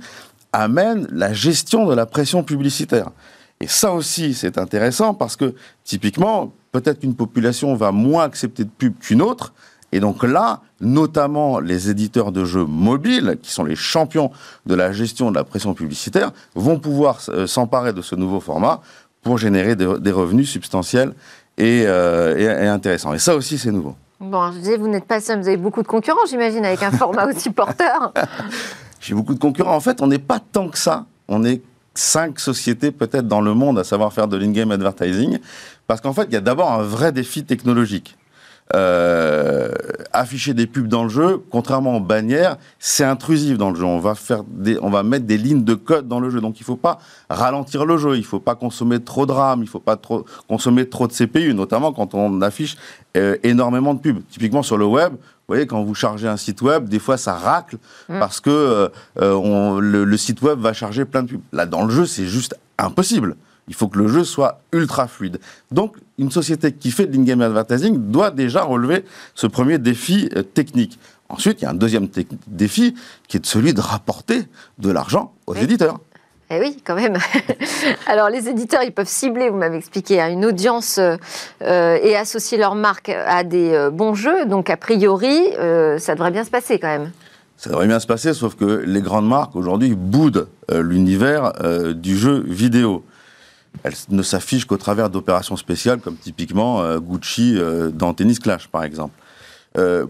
amène 0.52 1.06
la 1.10 1.32
gestion 1.32 1.86
de 1.86 1.94
la 1.94 2.04
pression 2.04 2.42
publicitaire. 2.42 3.10
Et 3.60 3.66
ça 3.66 3.92
aussi, 3.92 4.34
c'est 4.34 4.58
intéressant 4.58 5.14
parce 5.14 5.36
que, 5.36 5.54
typiquement, 5.84 6.52
peut-être 6.72 7.00
qu'une 7.00 7.16
population 7.16 7.74
va 7.74 7.90
moins 7.90 8.24
accepter 8.24 8.64
de 8.64 8.70
pub 8.70 8.98
qu'une 8.98 9.22
autre. 9.22 9.52
Et 9.90 10.00
donc 10.00 10.22
là, 10.22 10.60
notamment 10.80 11.60
les 11.60 11.90
éditeurs 11.90 12.30
de 12.30 12.44
jeux 12.44 12.64
mobiles, 12.64 13.38
qui 13.42 13.50
sont 13.50 13.64
les 13.64 13.74
champions 13.74 14.30
de 14.66 14.74
la 14.74 14.92
gestion 14.92 15.30
de 15.30 15.36
la 15.36 15.44
pression 15.44 15.74
publicitaire, 15.74 16.32
vont 16.54 16.78
pouvoir 16.78 17.20
euh, 17.30 17.46
s'emparer 17.46 17.92
de 17.92 18.02
ce 18.02 18.14
nouveau 18.14 18.40
format 18.40 18.80
pour 19.22 19.38
générer 19.38 19.76
des, 19.76 20.12
revenus 20.12 20.48
substantiels 20.48 21.14
euh, 21.58 22.36
et, 22.36 22.68
intéressants. 22.68 23.14
Et 23.14 23.18
ça 23.18 23.34
aussi, 23.34 23.58
c'est 23.58 23.72
nouveau. 23.72 23.96
Bon, 24.20 24.52
je 24.52 24.58
disais, 24.58 24.76
vous 24.76 24.88
n'êtes 24.88 25.06
pas 25.06 25.20
seul, 25.20 25.40
vous 25.40 25.48
avez 25.48 25.56
beaucoup 25.56 25.82
de 25.82 25.88
concurrents, 25.88 26.26
j'imagine, 26.28 26.64
avec 26.64 26.82
un 26.82 26.90
format 26.90 27.26
aussi 27.26 27.50
porteur. 27.50 28.12
J'ai 29.00 29.14
beaucoup 29.14 29.34
de 29.34 29.38
concurrents. 29.38 29.74
En 29.74 29.80
fait, 29.80 30.02
on 30.02 30.06
n'est 30.06 30.18
pas 30.18 30.40
tant 30.40 30.68
que 30.68 30.78
ça. 30.78 31.06
On 31.28 31.44
est 31.44 31.62
cinq 31.98 32.38
sociétés 32.38 32.92
peut-être 32.92 33.26
dans 33.26 33.40
le 33.40 33.54
monde 33.54 33.78
à 33.78 33.84
savoir 33.84 34.12
faire 34.12 34.28
de 34.28 34.36
l'in-game 34.36 34.70
advertising, 34.70 35.38
parce 35.86 36.00
qu'en 36.00 36.12
fait, 36.12 36.26
il 36.28 36.34
y 36.34 36.36
a 36.36 36.40
d'abord 36.40 36.72
un 36.72 36.82
vrai 36.82 37.12
défi 37.12 37.44
technologique. 37.44 38.16
Euh, 38.74 39.72
afficher 40.12 40.52
des 40.52 40.66
pubs 40.66 40.88
dans 40.88 41.04
le 41.04 41.08
jeu, 41.08 41.42
contrairement 41.50 41.96
aux 41.96 42.00
bannières, 42.00 42.56
c'est 42.78 43.04
intrusif 43.04 43.56
dans 43.56 43.70
le 43.70 43.76
jeu. 43.76 43.84
On 43.84 43.98
va 43.98 44.14
faire 44.14 44.42
des, 44.44 44.78
on 44.82 44.90
va 44.90 45.02
mettre 45.02 45.26
des 45.26 45.38
lignes 45.38 45.64
de 45.64 45.74
code 45.74 46.08
dans 46.08 46.20
le 46.20 46.28
jeu. 46.30 46.40
Donc 46.40 46.60
il 46.60 46.64
faut 46.64 46.76
pas 46.76 46.98
ralentir 47.30 47.86
le 47.86 47.96
jeu. 47.96 48.16
Il 48.16 48.24
faut 48.24 48.40
pas 48.40 48.54
consommer 48.54 49.00
trop 49.00 49.26
de 49.26 49.32
RAM. 49.32 49.62
Il 49.62 49.68
faut 49.68 49.80
pas 49.80 49.96
trop 49.96 50.24
consommer 50.48 50.88
trop 50.88 51.06
de 51.06 51.12
CPU, 51.12 51.54
notamment 51.54 51.92
quand 51.92 52.14
on 52.14 52.42
affiche 52.42 52.76
euh, 53.16 53.36
énormément 53.42 53.94
de 53.94 54.00
pubs. 54.00 54.22
Typiquement 54.30 54.62
sur 54.62 54.76
le 54.76 54.86
web, 54.86 55.12
vous 55.12 55.54
voyez, 55.54 55.66
quand 55.66 55.82
vous 55.82 55.94
chargez 55.94 56.28
un 56.28 56.36
site 56.36 56.60
web, 56.60 56.88
des 56.88 56.98
fois 56.98 57.16
ça 57.16 57.34
racle 57.34 57.78
mm. 58.08 58.18
parce 58.18 58.40
que 58.40 58.50
euh, 58.50 58.88
euh, 59.20 59.32
on, 59.32 59.78
le, 59.78 60.16
site 60.18 60.42
web 60.42 60.58
va 60.58 60.74
charger 60.74 61.06
plein 61.06 61.22
de 61.22 61.28
pubs. 61.28 61.40
Là, 61.52 61.64
dans 61.64 61.84
le 61.84 61.90
jeu, 61.90 62.04
c'est 62.04 62.26
juste 62.26 62.54
impossible. 62.76 63.36
Il 63.66 63.74
faut 63.74 63.88
que 63.88 63.98
le 63.98 64.08
jeu 64.08 64.24
soit 64.24 64.60
ultra 64.72 65.08
fluide. 65.08 65.40
Donc, 65.70 65.96
une 66.18 66.30
société 66.30 66.72
qui 66.72 66.90
fait 66.90 67.06
de 67.06 67.16
l'in-game 67.16 67.40
advertising 67.40 68.10
doit 68.10 68.30
déjà 68.30 68.62
relever 68.62 69.04
ce 69.34 69.46
premier 69.46 69.78
défi 69.78 70.28
euh, 70.36 70.42
technique. 70.42 70.98
Ensuite, 71.28 71.60
il 71.60 71.64
y 71.64 71.68
a 71.68 71.70
un 71.70 71.74
deuxième 71.74 72.08
défi 72.46 72.94
qui 73.28 73.36
est 73.36 73.46
celui 73.46 73.74
de 73.74 73.80
rapporter 73.80 74.44
de 74.78 74.90
l'argent 74.90 75.32
aux 75.46 75.54
éditeurs. 75.54 75.98
Eh 76.50 76.58
oui, 76.60 76.78
quand 76.82 76.94
même. 76.94 77.18
Alors, 78.06 78.30
les 78.30 78.48
éditeurs, 78.48 78.82
ils 78.82 78.92
peuvent 78.92 79.08
cibler, 79.08 79.50
vous 79.50 79.58
m'avez 79.58 79.76
expliqué, 79.76 80.18
à 80.18 80.30
une 80.30 80.46
audience 80.46 80.98
euh, 80.98 81.98
et 82.02 82.16
associer 82.16 82.56
leur 82.56 82.74
marque 82.74 83.10
à 83.10 83.44
des 83.44 83.74
euh, 83.74 83.90
bons 83.90 84.14
jeux. 84.14 84.46
Donc, 84.46 84.70
a 84.70 84.78
priori, 84.78 85.38
euh, 85.58 85.98
ça 85.98 86.14
devrait 86.14 86.30
bien 86.30 86.44
se 86.44 86.50
passer 86.50 86.78
quand 86.78 86.88
même. 86.88 87.10
Ça 87.58 87.68
devrait 87.68 87.86
bien 87.86 88.00
se 88.00 88.06
passer, 88.06 88.32
sauf 88.32 88.54
que 88.54 88.82
les 88.86 89.02
grandes 89.02 89.28
marques 89.28 89.56
aujourd'hui 89.56 89.94
boudent 89.94 90.46
l'univers 90.70 91.52
du 91.94 92.16
jeu 92.16 92.44
vidéo. 92.46 93.02
Elles 93.82 93.94
ne 94.08 94.22
s'affichent 94.22 94.64
qu'au 94.64 94.76
travers 94.76 95.10
d'opérations 95.10 95.56
spéciales, 95.56 96.00
comme 96.00 96.16
typiquement 96.16 96.98
Gucci 96.98 97.56
dans 97.92 98.12
Tennis 98.12 98.38
Clash, 98.38 98.66
par 98.68 98.82
exemple. 98.82 99.14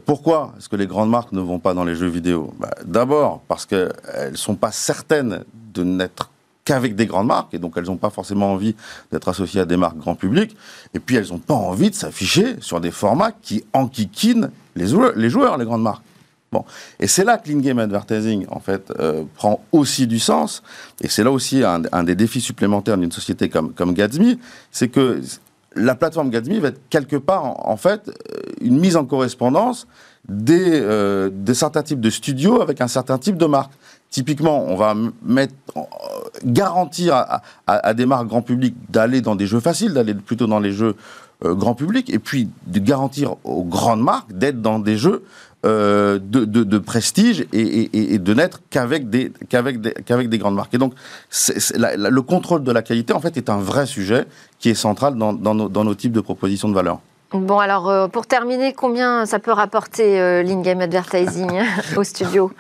pourquoi 0.07 0.55
est-ce 0.57 0.69
que 0.69 0.77
les 0.77 0.87
grandes 0.87 1.11
marques 1.11 1.33
ne 1.33 1.41
vont 1.41 1.59
pas 1.59 1.75
dans 1.75 1.85
les 1.85 1.95
jeux 1.95 2.09
vidéo? 2.09 2.55
Bah, 2.59 2.71
D'abord 2.85 3.43
parce 3.47 3.67
qu'elles 3.67 3.93
ne 4.31 4.37
sont 4.37 4.55
pas 4.55 4.73
certaines 4.73 5.45
de 5.75 5.85
n'être 5.85 6.31
qu'avec 6.69 6.95
des 6.95 7.07
grandes 7.07 7.29
marques, 7.29 7.55
et 7.55 7.59
donc 7.59 7.73
elles 7.77 7.87
n'ont 7.87 7.97
pas 7.97 8.11
forcément 8.11 8.53
envie 8.53 8.77
d'être 9.11 9.29
associées 9.29 9.63
à 9.63 9.65
des 9.65 9.79
marques 9.79 9.97
grand 9.97 10.15
public, 10.15 10.55
et 10.93 11.01
puis 11.01 11.17
elles 11.17 11.29
n'ont 11.31 11.39
pas 11.39 11.55
envie 11.55 11.89
de 11.89 11.95
s'afficher 11.95 12.57
sur 12.61 12.79
des 12.79 12.91
formats 12.91 13.33
qui 13.33 13.65
enquiquinent 13.73 14.51
les, 14.77 14.87
joueurs, 14.87 15.15
les 15.17 15.65
grandes 15.65 15.83
marques. 15.83 16.03
Bon. 16.51 16.65
Et 16.99 17.07
c'est 17.07 17.25
là 17.25 17.37
que 17.37 17.49
l'in-game 17.51 17.79
advertising, 17.79 18.47
en 18.51 18.61
fait, 18.61 18.91
euh, 18.99 19.25
prend 19.35 19.61
aussi 19.73 20.07
du 20.07 20.19
sens, 20.19 20.63
et 21.03 21.09
c'est 21.09 21.23
là 21.23 21.31
aussi 21.31 21.63
un, 21.63 22.05
des 22.05 22.15
défis 22.15 22.41
supplémentaires 22.41 22.97
d'une 22.97 23.13
société 23.13 23.51
comme, 23.51 23.75
comme 23.75 23.93
Gatsby, 23.93 24.39
c'est 24.71 24.89
que 24.89 25.21
la 25.77 25.95
plateforme 25.95 26.31
Gatsby 26.31 26.59
va 26.59 26.69
être 26.69 26.81
quelque 26.89 27.17
part, 27.17 27.69
en, 27.69 27.77
fait, 27.77 28.09
euh, 28.09 28.41
une 28.63 28.79
mise 28.79 28.97
en 28.97 29.05
correspondance 29.05 29.87
des, 30.27 30.81
euh, 30.81 31.29
de 31.31 31.53
certains 31.53 31.83
types 31.83 32.01
de 32.01 32.11
studios 32.11 32.63
avec 32.63 32.81
un 32.81 32.89
certain 32.89 33.19
type 33.19 33.37
de 33.37 33.47
marque. 33.47 33.73
Typiquement, 34.09 34.65
on 34.65 34.75
va 34.75 34.95
mettre, 35.23 35.53
garantir 36.43 37.27
à, 37.67 37.93
des 37.95 38.07
marques 38.07 38.27
grand 38.27 38.41
public 38.41 38.75
d'aller 38.89 39.21
dans 39.21 39.37
des 39.37 39.47
jeux 39.47 39.61
faciles, 39.61 39.93
d'aller 39.93 40.15
plutôt 40.15 40.47
dans 40.47 40.61
les 40.61 40.73
jeux 40.73 40.97
grand 41.45 41.75
public, 41.75 42.09
et 42.09 42.19
puis 42.19 42.49
de 42.67 42.79
garantir 42.79 43.37
aux 43.45 43.65
grandes 43.65 44.01
marques 44.01 44.33
d'être 44.33 44.63
dans 44.63 44.79
des 44.79 44.97
jeux 44.97 45.25
euh, 45.67 46.21
de, 46.21 46.79
prestige 46.79 47.47
et, 47.53 48.19
de 48.19 48.35
n'être 48.35 48.61
qu'avec 48.71 49.11
des, 49.11 49.33
qu'avec 49.49 49.81
des, 49.81 49.93
qu'avec 49.93 50.29
des 50.29 50.39
grandes 50.39 50.55
marques. 50.55 50.73
Et 50.75 50.79
donc, 50.79 50.95
le 51.33 52.21
contrôle 52.21 52.63
de 52.63 52.71
la 52.71 52.83
qualité, 52.83 53.13
en 53.13 53.21
fait, 53.21 53.37
est 53.37 53.51
un 53.51 53.59
vrai 53.59 53.87
sujet 53.87 54.27
qui 54.61 54.71
est 54.71 54.75
central 54.75 55.17
dans, 55.17 55.33
nos, 55.33 55.69
dans 55.69 55.85
nos 55.85 55.95
types 55.95 56.13
de 56.13 56.21
propositions 56.21 56.69
de 56.69 56.75
valeur. 56.75 57.01
Bon, 57.33 57.59
alors, 57.59 57.89
euh, 57.91 58.07
pour 58.07 58.27
terminer, 58.27 58.73
combien 58.73 59.27
ça 59.27 59.41
peut 59.41 59.53
rapporter 59.53 60.43
l'in-game 60.45 60.81
advertising 60.81 61.51
au 61.97 62.05
studio? 62.05 62.53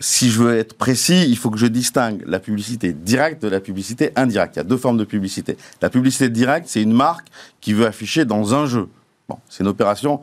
Si 0.00 0.30
je 0.30 0.42
veux 0.42 0.58
être 0.58 0.74
précis, 0.74 1.26
il 1.28 1.36
faut 1.36 1.50
que 1.50 1.58
je 1.58 1.66
distingue 1.66 2.24
la 2.26 2.40
publicité 2.40 2.92
directe 2.92 3.42
de 3.42 3.48
la 3.48 3.60
publicité 3.60 4.10
indirecte. 4.16 4.56
Il 4.56 4.58
y 4.58 4.62
a 4.62 4.64
deux 4.64 4.76
formes 4.76 4.98
de 4.98 5.04
publicité. 5.04 5.56
La 5.80 5.90
publicité 5.90 6.28
directe, 6.28 6.66
c'est 6.68 6.82
une 6.82 6.92
marque 6.92 7.28
qui 7.60 7.72
veut 7.72 7.86
afficher 7.86 8.24
dans 8.24 8.54
un 8.54 8.66
jeu. 8.66 8.88
Bon, 9.28 9.38
c'est 9.48 9.62
une 9.62 9.68
opération 9.68 10.20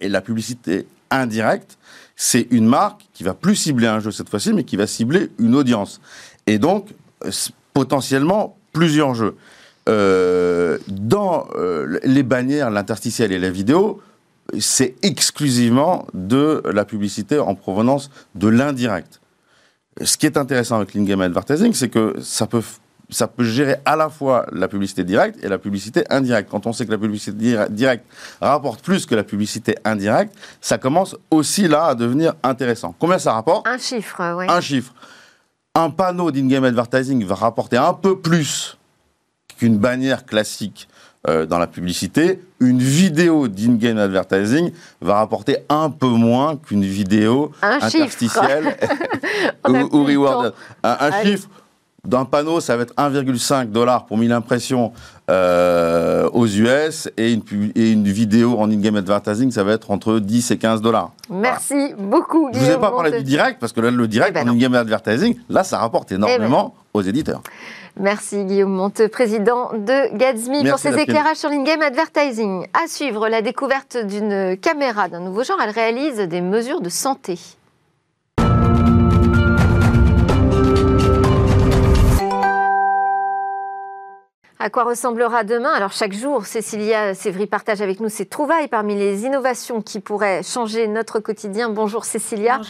Et 0.00 0.08
la 0.08 0.20
publicité 0.20 0.86
indirecte, 1.10 1.78
c'est 2.16 2.46
une 2.50 2.66
marque 2.66 3.06
qui 3.12 3.24
va 3.24 3.34
plus 3.34 3.56
cibler 3.56 3.86
un 3.86 4.00
jeu 4.00 4.10
cette 4.10 4.28
fois-ci, 4.28 4.52
mais 4.52 4.64
qui 4.64 4.76
va 4.76 4.86
cibler 4.86 5.30
une 5.38 5.54
audience. 5.54 6.00
Et 6.46 6.58
donc, 6.58 6.88
euh, 7.24 7.30
potentiellement, 7.72 8.56
plusieurs 8.72 9.14
jeux. 9.14 9.36
Euh, 9.88 10.78
dans 10.88 11.46
euh, 11.56 11.98
les 12.04 12.22
bannières, 12.22 12.70
l'interstitiel 12.70 13.32
et 13.32 13.38
la 13.38 13.50
vidéo, 13.50 14.00
c'est 14.58 14.94
exclusivement 15.02 16.06
de 16.14 16.62
la 16.72 16.84
publicité 16.84 17.38
en 17.38 17.54
provenance 17.54 18.10
de 18.34 18.48
l'indirect. 18.48 19.20
Ce 20.02 20.16
qui 20.16 20.26
est 20.26 20.36
intéressant 20.36 20.76
avec 20.76 20.94
l'in-game 20.94 21.20
advertising, 21.20 21.72
c'est 21.72 21.88
que 21.88 22.14
ça 22.20 22.46
peut, 22.46 22.62
ça 23.10 23.28
peut 23.28 23.44
gérer 23.44 23.76
à 23.84 23.96
la 23.96 24.08
fois 24.08 24.46
la 24.52 24.68
publicité 24.68 25.04
directe 25.04 25.42
et 25.42 25.48
la 25.48 25.58
publicité 25.58 26.04
indirecte. 26.10 26.50
Quand 26.50 26.66
on 26.66 26.72
sait 26.72 26.86
que 26.86 26.90
la 26.90 26.98
publicité 26.98 27.56
directe 27.70 28.04
rapporte 28.40 28.82
plus 28.82 29.06
que 29.06 29.14
la 29.14 29.24
publicité 29.24 29.76
indirecte, 29.84 30.34
ça 30.60 30.78
commence 30.78 31.16
aussi 31.30 31.68
là 31.68 31.86
à 31.86 31.94
devenir 31.94 32.34
intéressant. 32.42 32.94
Combien 32.98 33.18
ça 33.18 33.32
rapporte? 33.32 33.66
Un 33.66 33.78
chiffre, 33.78 34.36
oui. 34.36 34.46
Un 34.48 34.60
chiffre. 34.60 34.94
Un 35.74 35.90
panneau 35.90 36.30
d'in-game 36.30 36.64
advertising 36.64 37.24
va 37.24 37.34
rapporter 37.34 37.76
un 37.76 37.92
peu 37.92 38.18
plus 38.18 38.78
qu'une 39.58 39.78
bannière 39.78 40.24
classique 40.24 40.88
euh, 41.26 41.46
dans 41.46 41.58
la 41.58 41.66
publicité, 41.66 42.40
une 42.60 42.80
vidéo 42.80 43.48
d'in-game 43.48 43.96
advertising 43.98 44.72
va 45.00 45.14
rapporter 45.16 45.56
un 45.70 45.88
peu 45.88 46.08
moins 46.08 46.56
qu'une 46.56 46.84
vidéo 46.84 47.50
interstitielle 47.62 48.76
ou, 49.66 50.04
reward. 50.04 50.52
Un, 50.82 51.22
chiffre 51.22 51.48
d'un 52.04 52.24
panneau, 52.24 52.60
ça 52.60 52.76
va 52.76 52.82
être 52.82 52.94
1,5 52.94 53.70
dollars 53.70 54.06
pour 54.06 54.18
1000 54.18 54.32
impressions 54.32 54.92
euh, 55.30 56.28
aux 56.32 56.46
US 56.46 57.08
et 57.16 57.32
une, 57.32 57.42
et 57.74 57.90
une 57.90 58.08
vidéo 58.08 58.58
en 58.58 58.70
in-game 58.70 58.96
advertising, 58.96 59.50
ça 59.50 59.64
va 59.64 59.72
être 59.72 59.90
entre 59.90 60.18
10 60.18 60.50
et 60.50 60.58
15 60.58 60.82
dollars. 60.82 61.12
Merci 61.30 61.94
beaucoup. 61.98 62.50
Je 62.52 62.58
ne 62.58 62.64
vous 62.64 62.70
ai 62.72 62.78
pas 62.78 62.90
parlé 62.90 63.10
du 63.18 63.24
direct 63.24 63.58
parce 63.58 63.72
que 63.72 63.80
là, 63.80 63.90
le 63.90 64.06
direct 64.08 64.36
eh 64.36 64.44
ben 64.44 64.48
en 64.48 64.52
in-game 64.52 64.74
advertising, 64.74 65.36
là, 65.48 65.64
ça 65.64 65.78
rapporte 65.78 66.12
eh 66.12 66.18
ben 66.18 66.26
énormément 66.28 66.74
aux 66.92 67.02
éditeurs. 67.02 67.42
Merci 67.98 68.44
Guillaume 68.44 68.72
Monteux, 68.72 69.08
président 69.08 69.70
de 69.72 70.16
Gatsby, 70.16 70.68
pour 70.68 70.78
ces 70.78 70.98
éclairages 70.98 71.36
sur 71.36 71.48
l'in-game 71.48 71.80
advertising. 71.80 72.66
À 72.74 72.88
suivre, 72.88 73.28
la 73.28 73.40
découverte 73.40 73.96
d'une 73.96 74.56
caméra 74.56 75.08
d'un 75.08 75.20
nouveau 75.20 75.44
genre. 75.44 75.58
Elle 75.62 75.70
réalise 75.70 76.18
des 76.18 76.40
mesures 76.40 76.80
de 76.80 76.88
santé. 76.88 77.38
À 84.60 84.70
quoi 84.70 84.84
ressemblera 84.84 85.42
demain 85.42 85.72
Alors 85.72 85.90
chaque 85.90 86.12
jour, 86.12 86.46
Cécilia 86.46 87.12
Sévry 87.14 87.46
partage 87.46 87.82
avec 87.82 87.98
nous 87.98 88.08
ses 88.08 88.24
trouvailles 88.24 88.68
parmi 88.68 88.94
les 88.94 89.24
innovations 89.24 89.82
qui 89.82 89.98
pourraient 89.98 90.44
changer 90.44 90.86
notre 90.86 91.18
quotidien. 91.18 91.70
Bonjour 91.70 92.04
Cécilia. 92.04 92.60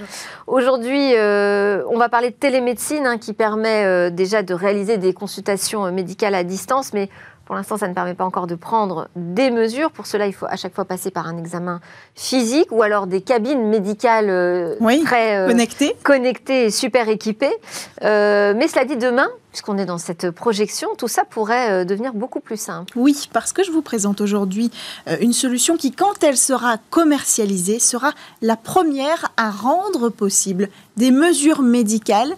Aujourd'hui, 0.47 1.14
euh, 1.14 1.85
on 1.91 1.99
va 1.99 2.09
parler 2.09 2.30
de 2.30 2.37
télémédecine 2.37 3.07
hein, 3.07 3.18
qui 3.18 3.35
permet 3.35 3.85
euh, 3.85 4.09
déjà 4.09 4.43
de 4.43 4.55
réaliser 4.55 4.97
des 4.97 5.12
consultations 5.12 5.85
euh, 5.85 5.91
médicales 5.91 6.35
à 6.35 6.43
distance, 6.43 6.95
mais 6.95 7.11
pour 7.47 7.55
l'instant, 7.55 7.77
ça 7.77 7.89
ne 7.89 7.95
permet 7.95 8.15
pas 8.15 8.25
encore 8.25 8.47
de 8.47 8.55
prendre 8.55 9.09
des 9.17 9.51
mesures. 9.51 9.91
Pour 9.91 10.07
cela, 10.07 10.27
il 10.27 10.33
faut 10.33 10.47
à 10.49 10.57
chaque 10.57 10.75
fois 10.75 10.85
passer 10.85 11.11
par 11.11 11.27
un 11.27 11.37
examen 11.37 11.81
physique 12.15 12.69
ou 12.71 12.83
alors 12.83 13.07
des 13.07 13.21
cabines 13.21 13.69
médicales 13.69 14.31
euh, 14.31 14.77
très 15.05 15.37
euh, 15.37 15.49
connectées. 15.49 15.95
connectées 16.03 16.65
et 16.67 16.71
super 16.71 17.09
équipées. 17.09 17.55
Euh, 18.03 18.55
mais 18.57 18.67
cela 18.67 18.87
dit, 18.87 18.97
demain, 18.97 19.29
puisqu'on 19.51 19.77
est 19.77 19.85
dans 19.85 19.99
cette 19.99 20.31
projection, 20.31 20.89
tout 20.97 21.09
ça 21.09 21.25
pourrait 21.25 21.85
devenir 21.85 22.15
beaucoup 22.15 22.41
plus 22.41 22.57
simple. 22.57 22.93
Oui, 22.97 23.29
parce 23.33 23.53
que 23.53 23.63
je 23.63 23.71
vous 23.71 23.83
présente 23.83 24.21
aujourd'hui 24.21 24.71
une 25.21 25.33
solution 25.33 25.77
qui, 25.77 25.93
quand 25.93 26.25
elle 26.25 26.37
sera 26.37 26.79
commercialisée, 26.91 27.79
sera 27.79 28.13
la 28.43 28.57
première 28.57 29.33
à 29.37 29.51
rendre 29.51 30.09
possible 30.09 30.71
des 30.97 31.11
mesures 31.11 31.63
médicales 31.63 32.35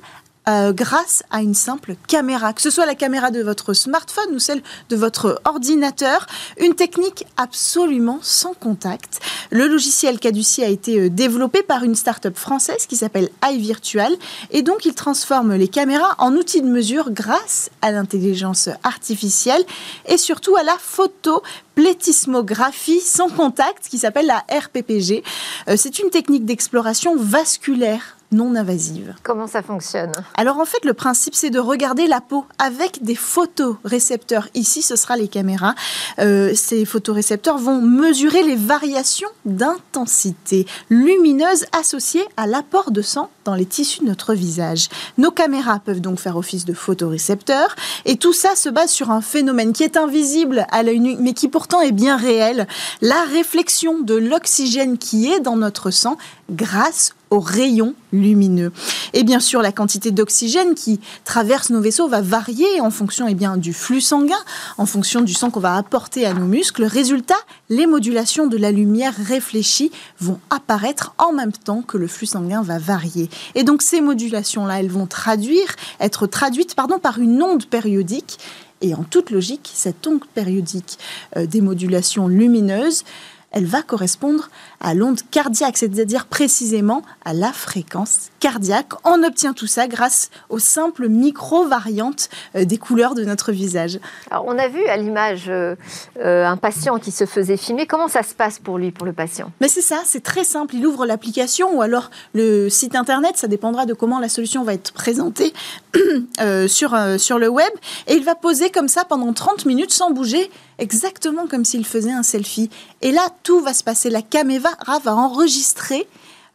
euh, 0.49 0.73
grâce 0.73 1.25
à 1.31 1.43
une 1.43 1.55
simple 1.55 1.97
caméra, 2.07 2.53
que 2.53 2.63
ce 2.63 2.71
soit 2.71 2.87
la 2.87 2.95
caméra 2.95 3.31
de 3.31 3.43
votre 3.43 3.75
smartphone 3.75 4.35
ou 4.35 4.39
celle 4.39 4.63
de 4.91 4.97
votre 4.97 5.41
ordinateur, 5.45 6.27
une 6.59 6.75
technique 6.75 7.27
absolument 7.37 8.21
sans 8.23 8.55
contact. 8.55 9.21
Le 9.51 9.67
logiciel 9.67 10.19
Caduci 10.19 10.63
a 10.63 10.69
été 10.69 11.01
euh, 11.01 11.11
développé 11.11 11.63
par 11.63 11.83
une 11.83 11.95
start-up 11.95 12.37
française 12.37 12.87
qui 12.87 12.97
s'appelle 12.97 13.29
iVirtual 13.49 14.13
et 14.51 14.63
donc 14.63 14.85
il 14.85 14.95
transforme 14.95 15.55
les 15.55 15.69
caméras 15.69 16.15
en 16.19 16.33
outils 16.35 16.63
de 16.63 16.69
mesure 16.69 17.11
grâce 17.11 17.71
à 17.83 17.91
l'intelligence 17.91 18.69
artificielle 18.83 19.65
et 20.07 20.17
surtout 20.17 20.57
à 20.57 20.63
la 20.63 20.77
photo 20.79 21.43
plétismographie 21.75 23.01
sans 23.01 23.29
contact 23.29 23.89
qui 23.89 23.99
s'appelle 23.99 24.27
la 24.27 24.45
RPPG. 24.49 25.23
Euh, 25.69 25.77
c'est 25.77 25.99
une 25.99 26.11
technique 26.11 26.45
d'exploration 26.45 27.17
vasculaire 27.17 28.16
non 28.33 28.55
invasive. 28.55 29.15
Comment 29.23 29.47
ça 29.47 29.63
fonctionne? 29.63 30.13
Alors 30.35 30.59
en 30.59 30.65
fait, 30.65 30.85
le 30.85 30.95
principe, 30.95 31.35
c'est 31.35 31.51
de 31.51 31.59
regarder 31.59 32.07
la 32.07 32.21
peau 32.21 32.45
avec 32.59 33.03
des 33.03 33.15
photorécepteurs. 33.15 34.49
Ici, 34.55 34.83
ce 34.83 34.97
sera 34.97 35.17
les 35.17 35.29
caméras. 35.29 35.75
Euh, 36.19 36.53
ces 36.55 36.85
photorécepteurs 36.85 37.59
vont 37.59 37.81
mesurer 37.81 38.43
les 38.43 38.57
variations 38.57 39.29
d'intensité 39.45 40.67
lumineuse 40.91 41.67
associées 41.73 42.25
à 42.37 42.47
l'apport 42.47 42.91
de 42.91 43.03
sang 43.03 43.31
dans 43.45 43.55
les 43.55 43.67
tissus 43.67 44.01
de 44.01 44.07
notre 44.07 44.35
visage. 44.35 44.89
Nos 45.19 45.31
caméras 45.31 45.79
peuvent 45.79 46.01
donc 46.01 46.19
faire 46.19 46.37
office 46.37 46.65
de 46.65 46.73
photorécepteurs 46.73 47.77
et 48.05 48.17
tout 48.17 48.33
ça 48.33 48.57
se 48.57 48.69
base 48.69 48.91
sur 48.91 49.11
un 49.11 49.21
phénomène 49.21 49.73
qui 49.73 49.85
est 49.85 49.97
invisible 49.97 50.67
à 50.71 50.83
l'œil 50.83 51.01
nu 51.01 51.17
mais 51.21 51.33
qui 51.33 51.49
pourtant 51.49 51.81
est 51.81 51.93
bien 51.93 52.17
réel, 52.17 52.67
la 53.01 53.23
réflexion 53.25 54.01
de 54.01 54.15
l'oxygène 54.15 54.99
qui 54.99 55.31
est 55.31 55.41
dans 55.41 55.57
notre 55.57 55.91
sang 55.91 56.19
grâce 56.51 57.15
aux 57.31 57.41
rayons 57.41 57.95
lumineux. 58.13 58.73
Et 59.13 59.25
bien 59.25 59.41
sûr, 59.41 59.63
la 59.63 59.73
quantité 59.73 60.11
d'oxygène 60.11 60.75
qui 60.75 61.01
traverse 61.25 61.71
nos 61.71 61.81
vaisseaux 61.81 62.09
va 62.09 62.21
varier 62.21 62.81
en 62.81 62.91
fonction 62.91 63.27
eh 63.29 63.35
bien, 63.35 63.57
du 63.57 63.73
flux 63.73 64.01
sanguin, 64.01 64.39
en 64.79 64.87
fonction 64.87 65.21
du 65.21 65.35
sang 65.35 65.51
qu'on 65.51 65.61
va 65.61 65.77
apporter 65.77 66.27
à 66.27 66.35
nos 66.35 66.47
muscles. 66.47 66.85
Résultat, 66.85 67.37
les 67.69 67.87
modulations 67.87 68.47
de 68.47 68.57
la 68.57 68.71
lumière 68.71 69.15
réfléchie 69.17 69.91
vont 70.21 70.39
apparaître 70.51 71.15
en 71.19 71.33
même 71.33 71.53
temps 71.53 71.83
que 71.83 71.99
le 71.99 72.07
flux 72.07 72.27
sanguin 72.27 72.63
va 72.63 72.79
varier. 72.79 73.29
Et 73.55 73.65
donc 73.65 73.83
ces 73.83 74.01
modulations-là, 74.01 74.81
elles 74.81 74.91
vont 74.91 75.07
traduire, 75.07 75.75
être 76.01 76.27
traduites 76.27 76.75
pardon, 76.75 76.99
par 76.99 77.19
une 77.19 77.43
onde 77.43 77.67
périodique. 77.67 78.39
Et 78.83 78.95
en 78.95 79.05
toute 79.05 79.31
logique, 79.31 79.71
cette 79.73 80.07
onde 80.07 80.25
périodique 80.35 80.99
euh, 81.37 81.47
des 81.47 81.63
modulations 81.63 82.29
lumineuses 82.29 83.05
elle 83.53 83.65
va 83.65 83.83
correspondre 83.83 84.49
à 84.81 84.95
l'onde 84.95 85.21
cardiaque, 85.31 85.77
c'est-à-dire 85.77 86.27
précisément 86.27 87.03
à 87.25 87.33
la 87.33 87.53
fréquence 87.53 88.31
cardiaque. 88.41 88.93
On 89.05 89.23
obtient 89.23 89.53
tout 89.53 89.67
ça 89.67 89.89
grâce 89.89 90.31
aux 90.51 90.59
simples 90.59 91.09
micro-variantes 91.09 92.29
euh, 92.55 92.65
des 92.65 92.77
couleurs 92.77 93.15
de 93.15 93.25
notre 93.25 93.53
visage. 93.53 93.99
Alors, 94.31 94.45
on 94.47 94.59
a 94.59 94.69
vu 94.69 94.85
à 94.87 94.97
l'image 94.97 95.45
euh, 95.49 95.75
euh, 96.19 96.45
un 96.45 96.57
patient 96.57 96.99
qui 96.99 97.11
se 97.11 97.25
faisait 97.25 97.57
filmer. 97.57 97.87
Comment 97.87 98.09
ça 98.09 98.23
se 98.23 98.35
passe 98.35 98.59
pour 98.59 98.79
lui, 98.79 98.91
pour 98.91 99.07
le 99.07 99.13
patient? 99.13 99.51
Mais 99.61 99.69
c'est 99.69 99.81
ça, 99.81 100.03
c'est 100.05 100.23
très 100.23 100.45
simple. 100.45 100.75
Il 100.75 100.87
ouvre 100.87 101.07
l'application 101.07 101.77
ou 101.77 101.83
alors 101.83 102.11
le 102.35 102.69
site 102.69 102.95
internet, 102.95 103.37
ça 103.37 103.49
dépendra 103.49 103.87
de 103.87 103.95
comment 103.95 104.19
la 104.19 104.29
solution 104.29 104.65
va 104.65 104.75
être 104.75 104.93
présentée 104.93 105.53
sur, 106.69 106.97
sur 107.19 107.39
le 107.39 107.49
web. 107.49 107.73
Et 108.07 108.15
il 108.15 108.25
va 108.25 108.35
poser 108.35 108.71
comme 108.71 108.89
ça 108.89 109.05
pendant 109.05 109.33
30 109.33 109.67
minutes 109.67 109.93
sans 109.93 110.11
bouger 110.11 110.51
exactement 110.79 111.47
comme 111.47 111.65
s'il 111.65 111.85
faisait 111.85 112.13
un 112.13 112.23
selfie. 112.23 112.71
Et 113.03 113.13
là, 113.13 113.29
tout 113.43 113.61
va 113.61 113.75
se 113.75 113.85
passer. 113.85 114.11
La 114.11 114.23
caméra 114.23 114.77
va 115.05 115.15
enregistrer 115.15 116.07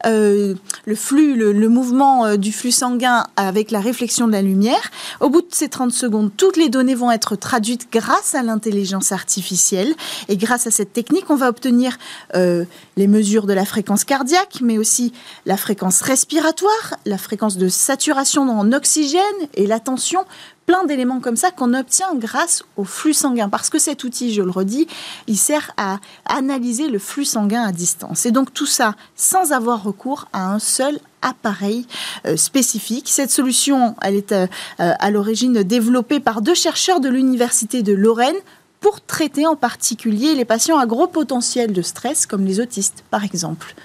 euh, 0.06 0.56
le 0.86 0.96
flux, 0.96 1.36
le, 1.36 1.70
mouvement 1.70 2.26
euh, 2.26 2.38
du 2.38 2.52
flux 2.52 2.72
sanguin 2.72 3.28
avec 3.36 3.72
la 3.72 3.80
réflexion 3.80 4.28
de 4.28 4.32
la 4.32 4.42
lumière. 4.42 4.92
Au 5.20 5.30
bout 5.30 5.42
de 5.42 5.48
ces 5.52 5.70
30 5.70 5.92
secondes, 5.92 6.32
toutes 6.36 6.58
les 6.58 6.70
données 6.70 6.96
vont 6.96 7.12
être 7.12 7.36
traduites 7.36 7.88
grâce 7.92 8.34
à 8.34 8.42
l'intelligence 8.42 9.12
artificielle. 9.12 9.94
Et 10.28 10.38
grâce 10.38 10.66
à 10.66 10.72
cette 10.72 10.94
technique, 10.94 11.30
on 11.30 11.36
va 11.36 11.50
obtenir 11.50 11.98
euh, 12.36 12.66
les 12.98 13.08
mesures 13.08 13.46
de 13.46 13.54
la 13.54 13.66
fréquence 13.66 14.04
cardiaque, 14.04 14.60
mais 14.62 14.78
aussi 14.78 15.14
la 15.46 15.58
fréquence 15.58 16.02
respiratoire, 16.02 16.96
la 17.06 17.18
fréquence 17.18 17.58
de 17.58 17.70
saturation 17.70 18.50
en 18.50 18.72
oxygène 18.74 19.22
et 19.54 19.68
la 19.68 19.80
tension 19.80 20.26
plein 20.66 20.86
d'éléments 20.86 21.20
comme 21.20 21.36
ça 21.36 21.52
qu'on 21.52 21.74
obtient 21.74 22.14
grâce 22.16 22.64
au 22.78 22.84
flux 22.84 23.14
sanguin. 23.14 23.50
Parce 23.50 23.70
que 23.70 23.80
cet 23.80 24.04
outil, 24.04 24.34
je 24.34 24.42
le 24.42 24.52
redis, 24.52 24.88
il 25.28 25.38
sert 25.38 25.72
à 25.78 26.00
analyser 26.26 26.88
le 26.88 27.00
flux 27.00 27.26
sanguin 27.26 27.64
à 27.64 27.72
distance. 27.72 28.26
Et 28.26 28.32
donc 28.32 28.54
tout 28.54 28.66
ça 28.66 28.96
sans 29.16 29.52
avoir 29.52 29.84
recours 29.84 30.28
à 30.34 30.52
un 30.52 30.60
seul 30.60 31.00
appareil 31.22 31.86
euh, 32.26 32.36
spécifique. 32.38 33.10
Cette 33.10 33.32
solution, 33.32 33.96
elle 34.02 34.16
est 34.16 34.32
euh, 34.32 34.48
euh, 34.80 34.94
à 35.00 35.12
l'origine 35.12 35.64
développée 35.64 36.20
par 36.20 36.42
deux 36.42 36.56
chercheurs 36.56 37.00
de 37.00 37.10
l'Université 37.10 37.84
de 37.84 37.94
Lorraine 37.94 38.36
pour 38.80 39.02
traiter 39.02 39.46
en 39.46 39.56
particulier 39.56 40.34
les 40.34 40.46
patients 40.46 40.80
à 40.80 40.88
gros 40.88 41.08
potentiel 41.08 41.72
de 41.72 41.82
stress, 41.82 42.26
comme 42.26 42.46
les 42.46 42.60
autistes 42.60 43.04
par 43.12 43.24
exemple. 43.24 43.76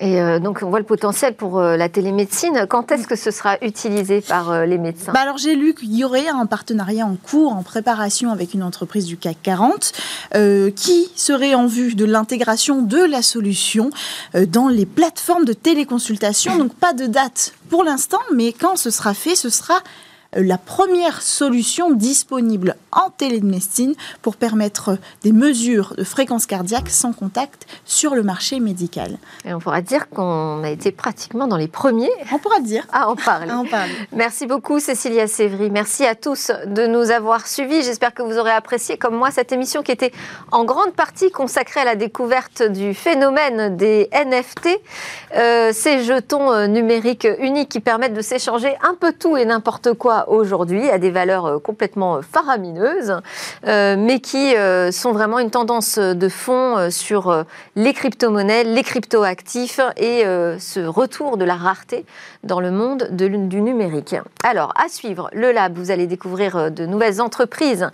Et 0.00 0.20
euh, 0.20 0.38
donc, 0.38 0.60
on 0.62 0.68
voit 0.68 0.78
le 0.78 0.84
potentiel 0.84 1.34
pour 1.34 1.58
euh, 1.58 1.76
la 1.76 1.88
télémédecine. 1.88 2.66
Quand 2.68 2.92
est-ce 2.92 3.06
que 3.06 3.16
ce 3.16 3.30
sera 3.30 3.56
utilisé 3.62 4.20
par 4.20 4.50
euh, 4.50 4.66
les 4.66 4.78
médecins? 4.78 5.12
Bah 5.12 5.20
Alors, 5.20 5.38
j'ai 5.38 5.54
lu 5.54 5.74
qu'il 5.74 5.94
y 5.94 6.04
aurait 6.04 6.28
un 6.28 6.44
partenariat 6.46 7.06
en 7.06 7.16
cours, 7.16 7.52
en 7.52 7.62
préparation 7.62 8.30
avec 8.30 8.52
une 8.52 8.62
entreprise 8.62 9.06
du 9.06 9.16
CAC 9.16 9.38
40, 9.42 9.92
qui 10.74 11.10
serait 11.14 11.54
en 11.54 11.66
vue 11.66 11.94
de 11.94 12.04
l'intégration 12.04 12.82
de 12.82 12.98
la 12.98 13.22
solution 13.22 13.90
dans 14.34 14.68
les 14.68 14.86
plateformes 14.86 15.44
de 15.44 15.52
téléconsultation. 15.52 16.56
Donc, 16.58 16.74
pas 16.74 16.92
de 16.92 17.06
date 17.06 17.54
pour 17.70 17.84
l'instant, 17.84 18.20
mais 18.34 18.52
quand 18.52 18.76
ce 18.76 18.90
sera 18.90 19.14
fait, 19.14 19.34
ce 19.34 19.48
sera 19.48 19.80
la 20.34 20.58
première 20.58 21.22
solution 21.22 21.92
disponible 21.92 22.76
en 22.92 23.10
télémédecine 23.10 23.94
pour 24.22 24.36
permettre 24.36 24.98
des 25.22 25.32
mesures 25.32 25.94
de 25.96 26.04
fréquence 26.04 26.46
cardiaque 26.46 26.88
sans 26.88 27.12
contact 27.12 27.66
sur 27.84 28.14
le 28.14 28.22
marché 28.22 28.60
médical. 28.60 29.18
Et 29.44 29.54
on 29.54 29.58
pourra 29.58 29.82
dire 29.82 30.08
qu'on 30.08 30.62
a 30.64 30.70
été 30.70 30.92
pratiquement 30.92 31.46
dans 31.46 31.56
les 31.56 31.68
premiers. 31.68 32.10
On 32.32 32.38
pourra 32.38 32.60
dire. 32.60 32.86
À 32.92 33.08
en 33.08 33.16
parler. 33.16 33.50
en 33.50 33.64
parler. 33.64 33.94
Merci 34.12 34.46
beaucoup 34.46 34.80
Cécilia 34.80 35.26
Sévry. 35.26 35.70
Merci 35.70 36.04
à 36.04 36.14
tous 36.14 36.50
de 36.66 36.86
nous 36.86 37.10
avoir 37.10 37.46
suivis. 37.46 37.82
J'espère 37.82 38.14
que 38.14 38.22
vous 38.22 38.38
aurez 38.38 38.50
apprécié 38.50 38.96
comme 38.96 39.14
moi 39.14 39.30
cette 39.30 39.52
émission 39.52 39.82
qui 39.82 39.92
était 39.92 40.12
en 40.50 40.64
grande 40.64 40.92
partie 40.92 41.30
consacrée 41.30 41.80
à 41.80 41.84
la 41.84 41.96
découverte 41.96 42.62
du 42.62 42.94
phénomène 42.94 43.76
des 43.76 44.08
NFT, 44.12 44.68
euh, 45.36 45.72
ces 45.72 46.02
jetons 46.02 46.52
euh, 46.52 46.66
numériques 46.66 47.28
uniques 47.38 47.68
qui 47.68 47.80
permettent 47.80 48.14
de 48.14 48.22
s'échanger 48.22 48.74
un 48.82 48.94
peu 48.94 49.12
tout 49.12 49.36
et 49.36 49.44
n'importe 49.44 49.92
quoi 49.94 50.15
aujourd'hui 50.28 50.88
à 50.88 50.98
des 50.98 51.10
valeurs 51.10 51.46
euh, 51.46 51.58
complètement 51.58 52.16
euh, 52.16 52.20
faramineuses, 52.22 53.20
euh, 53.66 53.96
mais 53.98 54.20
qui 54.20 54.54
sont 54.90 55.12
vraiment 55.12 55.38
une 55.38 55.50
tendance 55.50 55.98
de 55.98 56.28
fond 56.28 56.90
sur 56.90 57.44
les 57.74 57.92
crypto-monnaies, 57.92 58.64
les 58.64 58.82
crypto-actifs 58.82 59.80
et 59.96 60.22
ce 60.58 60.86
retour 60.86 61.36
de 61.36 61.44
la 61.44 61.56
rareté 61.56 62.04
dans 62.44 62.60
le 62.60 62.70
monde 62.70 63.08
du 63.10 63.60
numérique. 63.60 64.14
Alors, 64.44 64.72
à 64.76 64.88
suivre, 64.88 65.28
le 65.32 65.52
lab, 65.52 65.76
vous 65.76 65.90
allez 65.90 66.06
découvrir 66.06 66.70
de 66.70 66.86
nouvelles 66.86 67.20
entreprises 67.20 67.88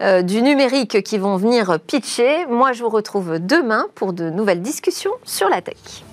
du 0.00 0.42
numérique 0.42 1.02
qui 1.02 1.18
vont 1.18 1.36
venir 1.36 1.78
pitcher. 1.86 2.46
Moi, 2.46 2.72
je 2.72 2.82
vous 2.82 2.90
retrouve 2.90 3.38
demain 3.38 3.86
pour 3.94 4.12
de 4.12 4.30
nouvelles 4.30 4.62
discussions 4.62 5.12
sur 5.24 5.48
la 5.48 5.60
tech. 5.60 6.07